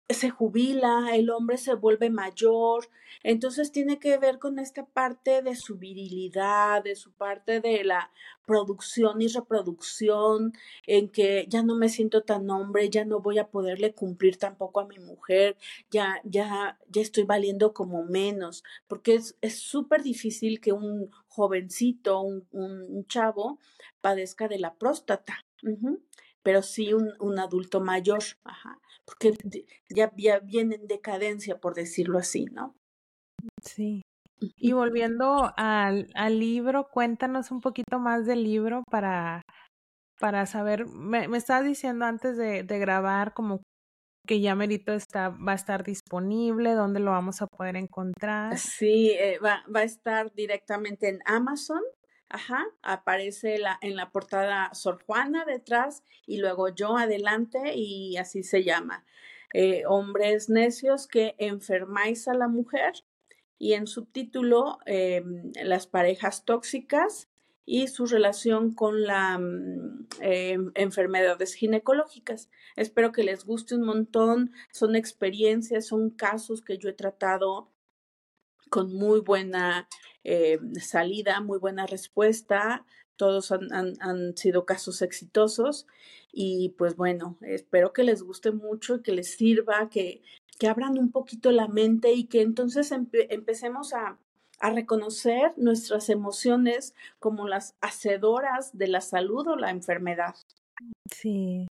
se 0.10 0.30
jubila, 0.32 1.10
el 1.14 1.30
hombre 1.30 1.58
se 1.58 1.76
vuelve 1.76 2.10
mayor, 2.10 2.90
entonces 3.24 3.72
tiene 3.72 4.00
que 4.00 4.18
ver 4.18 4.40
con 4.40 4.58
esta 4.58 4.86
parte 4.86 5.42
de 5.42 5.56
su 5.56 5.78
virilidad, 5.78 6.84
de 6.84 6.96
su 6.96 7.12
parte 7.12 7.60
de 7.60 7.84
la 7.84 8.12
producción 8.46 9.22
y 9.22 9.28
reproducción, 9.28 10.54
en 10.88 11.10
que 11.10 11.46
ya 11.48 11.62
no 11.62 11.76
me 11.76 11.90
siento 11.90 12.24
tan 12.24 12.50
hombre, 12.50 12.90
ya 12.90 13.06
no 13.06 13.20
voy 13.20 13.38
a 13.38 13.50
poderle 13.50 13.94
cumplir 13.94 14.38
tampoco 14.38 14.80
a 14.80 14.88
mi 14.88 14.98
mujer, 14.98 15.58
ya, 15.92 16.20
ya, 16.24 16.80
ya 16.90 17.02
estoy 17.02 17.24
valiendo 17.24 17.74
como 17.74 18.04
menos, 18.04 18.64
porque 18.88 19.20
es 19.42 19.60
súper 19.60 20.02
difícil 20.02 20.60
que 20.60 20.74
un 20.74 21.12
jovencito, 21.28 22.22
un, 22.22 22.48
un, 22.52 23.06
chavo, 23.08 23.60
padezca 24.02 24.48
de 24.48 24.60
la 24.60 24.74
próstata. 24.74 25.46
Pero 26.44 26.62
sí 26.62 26.94
un, 26.94 27.14
un 27.20 27.40
adulto 27.40 27.82
mayor. 27.82 28.24
Ajá 28.44 28.80
porque 29.10 29.34
ya, 29.90 30.12
ya 30.16 30.40
viene 30.40 30.76
en 30.76 30.88
decadencia, 30.88 31.60
por 31.60 31.74
decirlo 31.74 32.20
así, 32.20 32.46
¿no? 32.46 32.76
Sí. 33.64 34.02
Y 34.40 34.72
volviendo 34.72 35.52
al, 35.58 36.10
al 36.14 36.40
libro, 36.40 36.88
cuéntanos 36.90 37.52
un 37.52 37.60
poquito 37.60 38.00
más 38.00 38.26
del 38.26 38.44
libro 38.44 38.84
para, 38.90 39.42
para 40.18 40.46
saber, 40.46 40.86
me, 40.86 41.28
me 41.28 41.38
estabas 41.38 41.66
diciendo 41.66 42.06
antes 42.06 42.38
de, 42.38 42.64
de 42.64 42.80
grabar 42.80 43.34
como 43.34 43.62
que 44.26 44.40
ya 44.40 44.56
merito 44.56 44.94
está, 44.94 45.30
va 45.30 45.54
a 45.54 45.56
estar 45.56 45.84
disponible, 45.84 46.74
dónde 46.74 47.00
lo 47.00 47.12
vamos 47.12 47.42
a 47.42 47.48
poder 47.48 47.76
encontrar. 47.76 48.58
Sí, 48.58 49.12
eh, 49.12 49.40
va, 49.40 49.64
va, 49.76 49.82
a 49.82 49.84
estar 49.84 50.32
directamente 50.34 51.10
en 51.10 51.20
Amazon 51.26 51.82
Ajá, 52.30 52.68
aparece 52.84 53.58
la, 53.58 53.80
en 53.82 53.96
la 53.96 54.12
portada 54.12 54.72
Sor 54.74 55.04
Juana 55.04 55.46
detrás 55.46 56.04
y 56.28 56.38
luego 56.38 56.70
yo 56.70 56.96
adelante 56.96 57.74
y 57.76 58.18
así 58.18 58.44
se 58.44 58.64
llama. 58.64 59.04
Eh, 59.54 59.84
hombres 59.88 60.48
necios 60.48 61.08
que 61.08 61.36
enfermáis 61.40 62.28
a 62.28 62.36
la 62.36 62.48
mujer 62.48 62.94
y 63.58 63.74
en 63.74 63.88
subtítulo 63.88 64.78
eh, 64.86 65.24
las 65.64 65.88
parejas 65.88 66.46
tóxicas 66.46 67.30
y 67.66 67.88
su 67.88 68.06
relación 68.06 68.74
con 68.74 69.04
las 69.04 69.40
mm, 69.40 70.08
eh, 70.22 70.58
enfermedades 70.76 71.56
ginecológicas. 71.56 72.50
Espero 72.76 73.12
que 73.12 73.24
les 73.24 73.44
guste 73.44 73.76
un 73.76 73.84
montón. 73.84 74.52
Son 74.72 74.96
experiencias, 74.96 75.88
son 75.88 76.12
casos 76.12 76.62
que 76.62 76.78
yo 76.78 76.90
he 76.90 76.94
tratado 76.94 77.72
con 78.70 78.94
muy 78.94 79.20
buena 79.22 79.88
eh, 80.24 80.60
salida, 80.80 81.42
muy 81.42 81.60
buena 81.60 81.86
respuesta. 81.86 82.86
Todos 83.16 83.52
han, 83.52 83.68
han, 83.74 84.38
sido 84.38 84.66
casos 84.66 85.02
exitosos 85.02 85.88
y 86.32 86.70
pues 86.78 86.96
bueno, 86.96 87.38
espero 87.42 87.92
que 87.92 88.04
les 88.04 88.24
guste 88.24 88.52
mucho 88.52 88.96
y 88.96 89.02
que 89.02 89.12
les 89.12 89.36
sirva, 89.36 89.90
que, 89.90 90.22
que 90.58 90.68
abran 90.68 90.98
un 90.98 91.12
poquito 91.12 91.52
la 91.52 91.68
mente 91.68 92.14
y 92.14 92.26
que 92.26 92.42
entonces 92.42 92.92
empecemos 92.92 93.94
a, 93.94 94.18
a 94.60 94.70
reconocer 94.70 95.54
nuestras 95.58 96.10
emociones 96.10 96.94
como 97.20 97.48
las 97.48 97.76
hacedoras 97.82 98.78
de 98.78 98.88
la 98.88 99.02
salud 99.02 99.48
o 99.48 99.56
la 99.56 99.72
enfermedad. 99.72 100.36
Sí. 101.12 101.68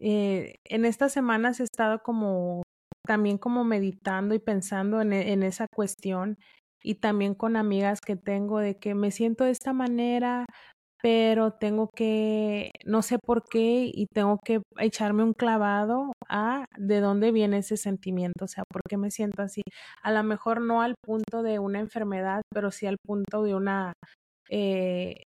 Eh, 0.00 0.56
en 0.64 0.84
estas 0.84 1.12
semanas 1.12 1.60
he 1.60 1.64
estado 1.64 2.02
como 2.02 2.62
también 3.08 3.38
como 3.38 3.64
meditando 3.64 4.34
y 4.34 4.38
pensando 4.38 5.00
en, 5.00 5.14
en, 5.14 5.42
esa 5.42 5.66
cuestión 5.66 6.36
y 6.82 6.96
también 6.96 7.34
con 7.34 7.56
amigas 7.56 8.00
que 8.02 8.16
tengo 8.16 8.58
de 8.58 8.78
que 8.78 8.94
me 8.94 9.10
siento 9.10 9.44
de 9.44 9.52
esta 9.52 9.72
manera, 9.72 10.44
pero 11.02 11.52
tengo 11.52 11.88
que, 11.88 12.70
no 12.84 13.00
sé 13.00 13.18
por 13.18 13.44
qué, 13.48 13.90
y 13.92 14.06
tengo 14.12 14.38
que 14.44 14.60
echarme 14.78 15.22
un 15.24 15.32
clavado 15.32 16.12
a 16.28 16.66
de 16.76 17.00
dónde 17.00 17.32
viene 17.32 17.58
ese 17.58 17.78
sentimiento, 17.78 18.44
o 18.44 18.48
sea, 18.48 18.64
por 18.70 18.82
qué 18.86 18.98
me 18.98 19.10
siento 19.10 19.40
así. 19.42 19.62
A 20.02 20.12
lo 20.12 20.22
mejor 20.22 20.60
no 20.60 20.82
al 20.82 20.94
punto 21.02 21.42
de 21.42 21.58
una 21.58 21.80
enfermedad, 21.80 22.42
pero 22.52 22.70
sí 22.70 22.86
al 22.86 22.98
punto 23.02 23.42
de 23.42 23.54
una 23.54 23.94
eh, 24.50 25.22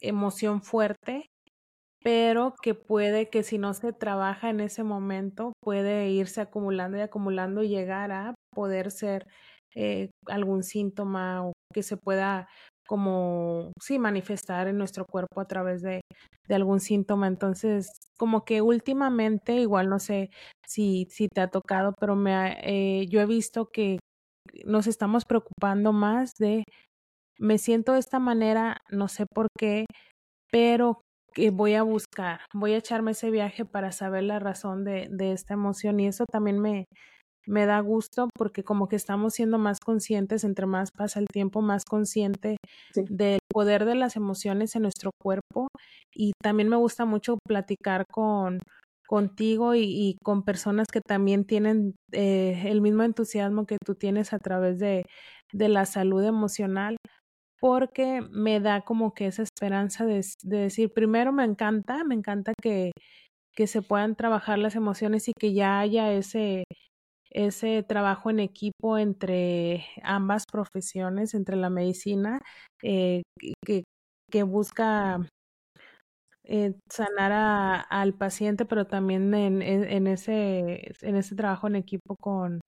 emoción 0.00 0.62
fuerte 0.62 1.26
pero 2.02 2.54
que 2.62 2.74
puede 2.74 3.30
que 3.30 3.42
si 3.42 3.58
no 3.58 3.74
se 3.74 3.92
trabaja 3.92 4.50
en 4.50 4.60
ese 4.60 4.82
momento, 4.84 5.52
puede 5.62 6.10
irse 6.10 6.40
acumulando 6.40 6.98
y 6.98 7.00
acumulando 7.00 7.62
y 7.62 7.68
llegar 7.68 8.12
a 8.12 8.34
poder 8.54 8.90
ser 8.90 9.26
eh, 9.74 10.10
algún 10.26 10.62
síntoma 10.62 11.46
o 11.46 11.52
que 11.72 11.82
se 11.82 11.96
pueda 11.96 12.48
como, 12.86 13.72
sí, 13.80 13.98
manifestar 13.98 14.68
en 14.68 14.76
nuestro 14.78 15.06
cuerpo 15.06 15.40
a 15.40 15.46
través 15.46 15.80
de, 15.82 16.02
de 16.48 16.54
algún 16.54 16.80
síntoma. 16.80 17.26
Entonces, 17.26 17.88
como 18.18 18.44
que 18.44 18.60
últimamente, 18.62 19.54
igual 19.56 19.88
no 19.88 19.98
sé 19.98 20.30
si, 20.66 21.06
si 21.10 21.28
te 21.28 21.40
ha 21.40 21.48
tocado, 21.48 21.94
pero 21.98 22.16
me 22.16 22.58
eh, 22.64 23.06
yo 23.08 23.20
he 23.20 23.26
visto 23.26 23.70
que 23.70 23.98
nos 24.64 24.86
estamos 24.86 25.24
preocupando 25.24 25.92
más 25.92 26.32
de, 26.38 26.64
me 27.38 27.58
siento 27.58 27.94
de 27.94 28.00
esta 28.00 28.18
manera, 28.18 28.78
no 28.90 29.08
sé 29.08 29.26
por 29.32 29.48
qué, 29.58 29.86
pero 30.50 31.00
que 31.34 31.50
voy 31.50 31.74
a 31.74 31.82
buscar, 31.82 32.40
voy 32.54 32.72
a 32.74 32.78
echarme 32.78 33.12
ese 33.12 33.30
viaje 33.30 33.64
para 33.64 33.92
saber 33.92 34.24
la 34.24 34.38
razón 34.38 34.84
de, 34.84 35.08
de 35.10 35.32
esta 35.32 35.54
emoción 35.54 36.00
y 36.00 36.06
eso 36.08 36.24
también 36.26 36.58
me, 36.60 36.86
me 37.46 37.66
da 37.66 37.80
gusto 37.80 38.28
porque 38.36 38.64
como 38.64 38.88
que 38.88 38.96
estamos 38.96 39.34
siendo 39.34 39.58
más 39.58 39.80
conscientes, 39.80 40.44
entre 40.44 40.66
más 40.66 40.90
pasa 40.92 41.20
el 41.20 41.26
tiempo, 41.26 41.60
más 41.62 41.84
consciente 41.84 42.56
del 42.94 43.38
poder 43.52 43.84
de 43.84 43.94
las 43.96 44.16
emociones 44.16 44.76
en 44.76 44.82
nuestro 44.82 45.10
cuerpo 45.20 45.68
y 46.14 46.32
también 46.42 46.68
me 46.68 46.76
gusta 46.76 47.04
mucho 47.04 47.38
platicar 47.46 48.04
con 48.10 48.60
contigo 49.08 49.74
y, 49.74 49.82
y 49.84 50.16
con 50.22 50.42
personas 50.44 50.86
que 50.90 51.00
también 51.00 51.44
tienen 51.44 51.96
eh, 52.12 52.62
el 52.66 52.80
mismo 52.80 53.02
entusiasmo 53.02 53.66
que 53.66 53.76
tú 53.84 53.94
tienes 53.94 54.32
a 54.32 54.38
través 54.38 54.78
de, 54.78 55.04
de 55.52 55.68
la 55.68 55.84
salud 55.86 56.24
emocional 56.24 56.96
porque 57.62 58.22
me 58.32 58.58
da 58.58 58.80
como 58.82 59.14
que 59.14 59.28
esa 59.28 59.44
esperanza 59.44 60.04
de, 60.04 60.24
decir, 60.42 60.92
primero 60.92 61.32
me 61.32 61.44
encanta, 61.44 62.02
me 62.02 62.16
encanta 62.16 62.54
que, 62.60 62.90
que 63.54 63.68
se 63.68 63.82
puedan 63.82 64.16
trabajar 64.16 64.58
las 64.58 64.74
emociones 64.74 65.28
y 65.28 65.32
que 65.38 65.54
ya 65.54 65.78
haya 65.78 66.12
ese, 66.12 66.64
ese 67.30 67.84
trabajo 67.84 68.30
en 68.30 68.40
equipo 68.40 68.98
entre 68.98 69.86
ambas 70.02 70.44
profesiones, 70.50 71.34
entre 71.34 71.54
la 71.56 71.70
medicina, 71.70 72.40
eh, 72.82 73.22
que, 73.64 73.84
que 74.28 74.42
busca 74.42 75.20
eh, 76.44 76.74
sanar 76.90 77.86
al 77.90 78.14
paciente, 78.14 78.64
pero 78.64 78.86
también 78.88 79.32
en, 79.34 79.62
en, 79.62 80.06
ese, 80.08 80.92
en 81.02 81.16
ese 81.16 81.36
trabajo 81.36 81.68
en 81.68 81.76
equipo 81.76 82.16
con, 82.16 82.60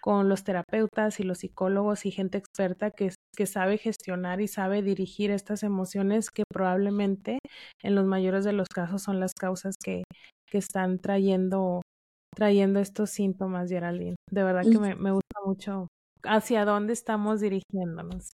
con 0.00 0.28
los 0.28 0.44
terapeutas 0.44 1.20
y 1.20 1.24
los 1.24 1.38
psicólogos 1.38 2.06
y 2.06 2.10
gente 2.10 2.38
experta 2.38 2.90
que, 2.90 3.10
que 3.36 3.46
sabe 3.46 3.78
gestionar 3.78 4.40
y 4.40 4.48
sabe 4.48 4.82
dirigir 4.82 5.30
estas 5.30 5.62
emociones 5.62 6.30
que 6.30 6.44
probablemente 6.50 7.38
en 7.82 7.94
los 7.94 8.06
mayores 8.06 8.44
de 8.44 8.52
los 8.52 8.68
casos 8.68 9.02
son 9.02 9.20
las 9.20 9.34
causas 9.34 9.76
que, 9.82 10.04
que 10.46 10.58
están 10.58 10.98
trayendo, 10.98 11.82
trayendo 12.34 12.80
estos 12.80 13.10
síntomas, 13.10 13.70
Geraldine. 13.70 14.16
De 14.30 14.42
verdad 14.42 14.62
que 14.70 14.78
me, 14.78 14.94
me 14.94 15.12
gusta 15.12 15.40
mucho 15.44 15.88
hacia 16.22 16.64
dónde 16.64 16.92
estamos 16.92 17.40
dirigiéndonos. 17.40 18.30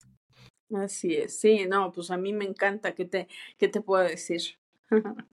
Así 0.73 1.15
es, 1.15 1.39
sí, 1.39 1.65
no, 1.67 1.91
pues 1.91 2.09
a 2.09 2.17
mí 2.17 2.33
me 2.33 2.45
encanta, 2.45 2.95
¿qué 2.95 3.05
te, 3.05 3.27
qué 3.57 3.67
te 3.67 3.81
puedo 3.81 4.03
decir? 4.03 4.41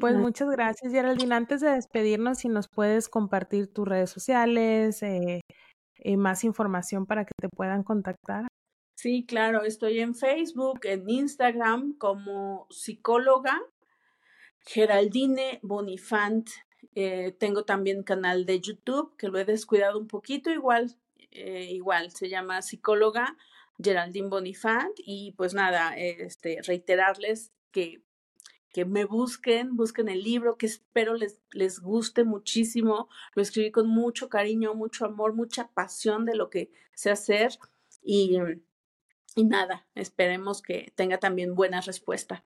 Pues 0.00 0.16
muchas 0.16 0.48
gracias, 0.50 0.92
Geraldine. 0.92 1.34
Antes 1.34 1.60
de 1.60 1.70
despedirnos, 1.70 2.38
si 2.38 2.48
nos 2.48 2.66
puedes 2.68 3.08
compartir 3.08 3.72
tus 3.72 3.86
redes 3.86 4.10
sociales, 4.10 5.02
eh, 5.02 5.42
eh, 5.96 6.16
más 6.16 6.44
información 6.44 7.04
para 7.04 7.24
que 7.24 7.32
te 7.38 7.48
puedan 7.48 7.82
contactar. 7.82 8.48
Sí, 8.96 9.26
claro, 9.26 9.64
estoy 9.64 10.00
en 10.00 10.14
Facebook, 10.14 10.80
en 10.84 11.08
Instagram 11.10 11.94
como 11.98 12.66
psicóloga 12.70 13.60
Geraldine 14.64 15.60
Bonifant. 15.62 16.48
Eh, 16.94 17.36
tengo 17.38 17.64
también 17.64 18.02
canal 18.02 18.46
de 18.46 18.60
YouTube 18.60 19.14
que 19.16 19.28
lo 19.28 19.38
he 19.38 19.44
descuidado 19.44 19.98
un 19.98 20.08
poquito, 20.08 20.50
igual, 20.50 20.96
igual 21.30 22.10
se 22.12 22.28
llama 22.28 22.62
psicóloga 22.62 23.36
Geraldine 23.82 24.28
Bonifant 24.28 24.92
y 24.98 25.32
pues 25.36 25.52
nada, 25.54 25.96
este, 25.96 26.60
reiterarles 26.62 27.52
que 27.72 28.02
que 28.72 28.84
me 28.84 29.04
busquen, 29.04 29.76
busquen 29.76 30.08
el 30.08 30.22
libro, 30.22 30.56
que 30.56 30.66
espero 30.66 31.14
les, 31.14 31.38
les 31.52 31.78
guste 31.80 32.24
muchísimo. 32.24 33.08
Lo 33.34 33.42
escribí 33.42 33.70
con 33.70 33.86
mucho 33.88 34.28
cariño, 34.28 34.74
mucho 34.74 35.04
amor, 35.04 35.34
mucha 35.34 35.68
pasión 35.68 36.24
de 36.24 36.34
lo 36.34 36.50
que 36.50 36.70
sé 36.94 37.10
hacer 37.10 37.58
y, 38.02 38.38
y 39.36 39.44
nada, 39.44 39.86
esperemos 39.94 40.62
que 40.62 40.92
tenga 40.96 41.18
también 41.18 41.54
buena 41.54 41.80
respuesta. 41.80 42.44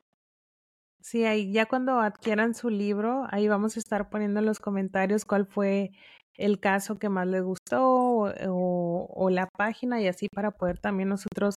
Sí, 1.01 1.24
ahí 1.24 1.53
ya 1.53 1.66
cuando 1.66 2.01
adquieran 2.01 2.55
su 2.55 2.68
libro, 2.68 3.27
ahí 3.31 3.47
vamos 3.47 3.77
a 3.77 3.79
estar 3.79 4.11
poniendo 4.11 4.41
en 4.41 4.47
los 4.47 4.59
comentarios 4.59 5.24
cuál 5.24 5.47
fue 5.47 5.93
el 6.35 6.59
caso 6.59 6.99
que 6.99 7.09
más 7.09 7.29
les 7.29 7.43
gustó 7.43 7.89
o, 7.89 9.07
o 9.09 9.31
la 9.31 9.47
página 9.47 10.01
y 10.01 10.09
así 10.09 10.29
para 10.29 10.51
poder 10.51 10.79
también 10.79 11.09
nosotros 11.09 11.55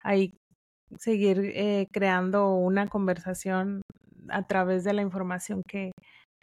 ahí 0.00 0.34
seguir 0.96 1.52
eh, 1.54 1.88
creando 1.92 2.54
una 2.54 2.88
conversación 2.88 3.82
a 4.30 4.46
través 4.46 4.84
de 4.84 4.92
la 4.92 5.02
información 5.02 5.62
que, 5.66 5.92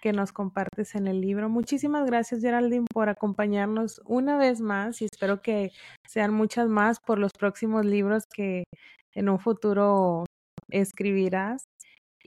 que 0.01 0.13
nos 0.13 0.31
compartes 0.31 0.95
en 0.95 1.07
el 1.07 1.21
libro. 1.21 1.49
Muchísimas 1.49 2.05
gracias, 2.05 2.41
Geraldine, 2.41 2.85
por 2.93 3.09
acompañarnos 3.09 4.01
una 4.05 4.37
vez 4.37 4.61
más 4.61 5.01
y 5.01 5.05
espero 5.05 5.41
que 5.41 5.71
sean 6.07 6.33
muchas 6.33 6.67
más 6.69 6.99
por 6.99 7.19
los 7.19 7.31
próximos 7.37 7.85
libros 7.85 8.25
que 8.33 8.65
en 9.13 9.29
un 9.29 9.39
futuro 9.39 10.25
escribirás. 10.69 11.65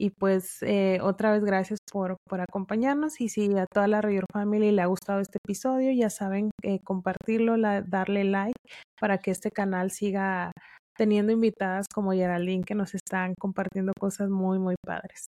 Y 0.00 0.10
pues 0.10 0.62
eh, 0.62 1.00
otra 1.02 1.32
vez 1.32 1.44
gracias 1.44 1.80
por, 1.90 2.16
por 2.28 2.40
acompañarnos 2.40 3.20
y 3.20 3.28
si 3.28 3.56
a 3.58 3.66
toda 3.66 3.88
la 3.88 4.00
Rayor 4.00 4.26
Family 4.32 4.70
le 4.70 4.82
ha 4.82 4.86
gustado 4.86 5.20
este 5.20 5.38
episodio, 5.44 5.90
ya 5.90 6.08
saben 6.08 6.50
eh, 6.62 6.78
compartirlo, 6.84 7.56
darle 7.58 8.22
like 8.22 8.54
para 9.00 9.18
que 9.18 9.32
este 9.32 9.50
canal 9.50 9.90
siga 9.90 10.52
teniendo 10.96 11.32
invitadas 11.32 11.86
como 11.92 12.12
Geraldine 12.12 12.64
que 12.64 12.76
nos 12.76 12.94
están 12.94 13.34
compartiendo 13.40 13.92
cosas 13.98 14.30
muy, 14.30 14.58
muy 14.60 14.76
padres. 14.84 15.26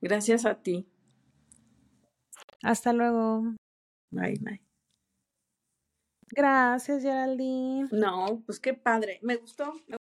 Gracias 0.00 0.44
a 0.46 0.54
ti. 0.62 0.86
Hasta 2.62 2.92
luego. 2.92 3.54
Bye, 4.10 4.38
bye. 4.40 4.62
Gracias, 6.28 7.02
Geraldine. 7.02 7.88
No, 7.92 8.42
pues 8.44 8.58
qué 8.58 8.74
padre. 8.74 9.20
Me 9.22 9.36
gustó. 9.36 9.72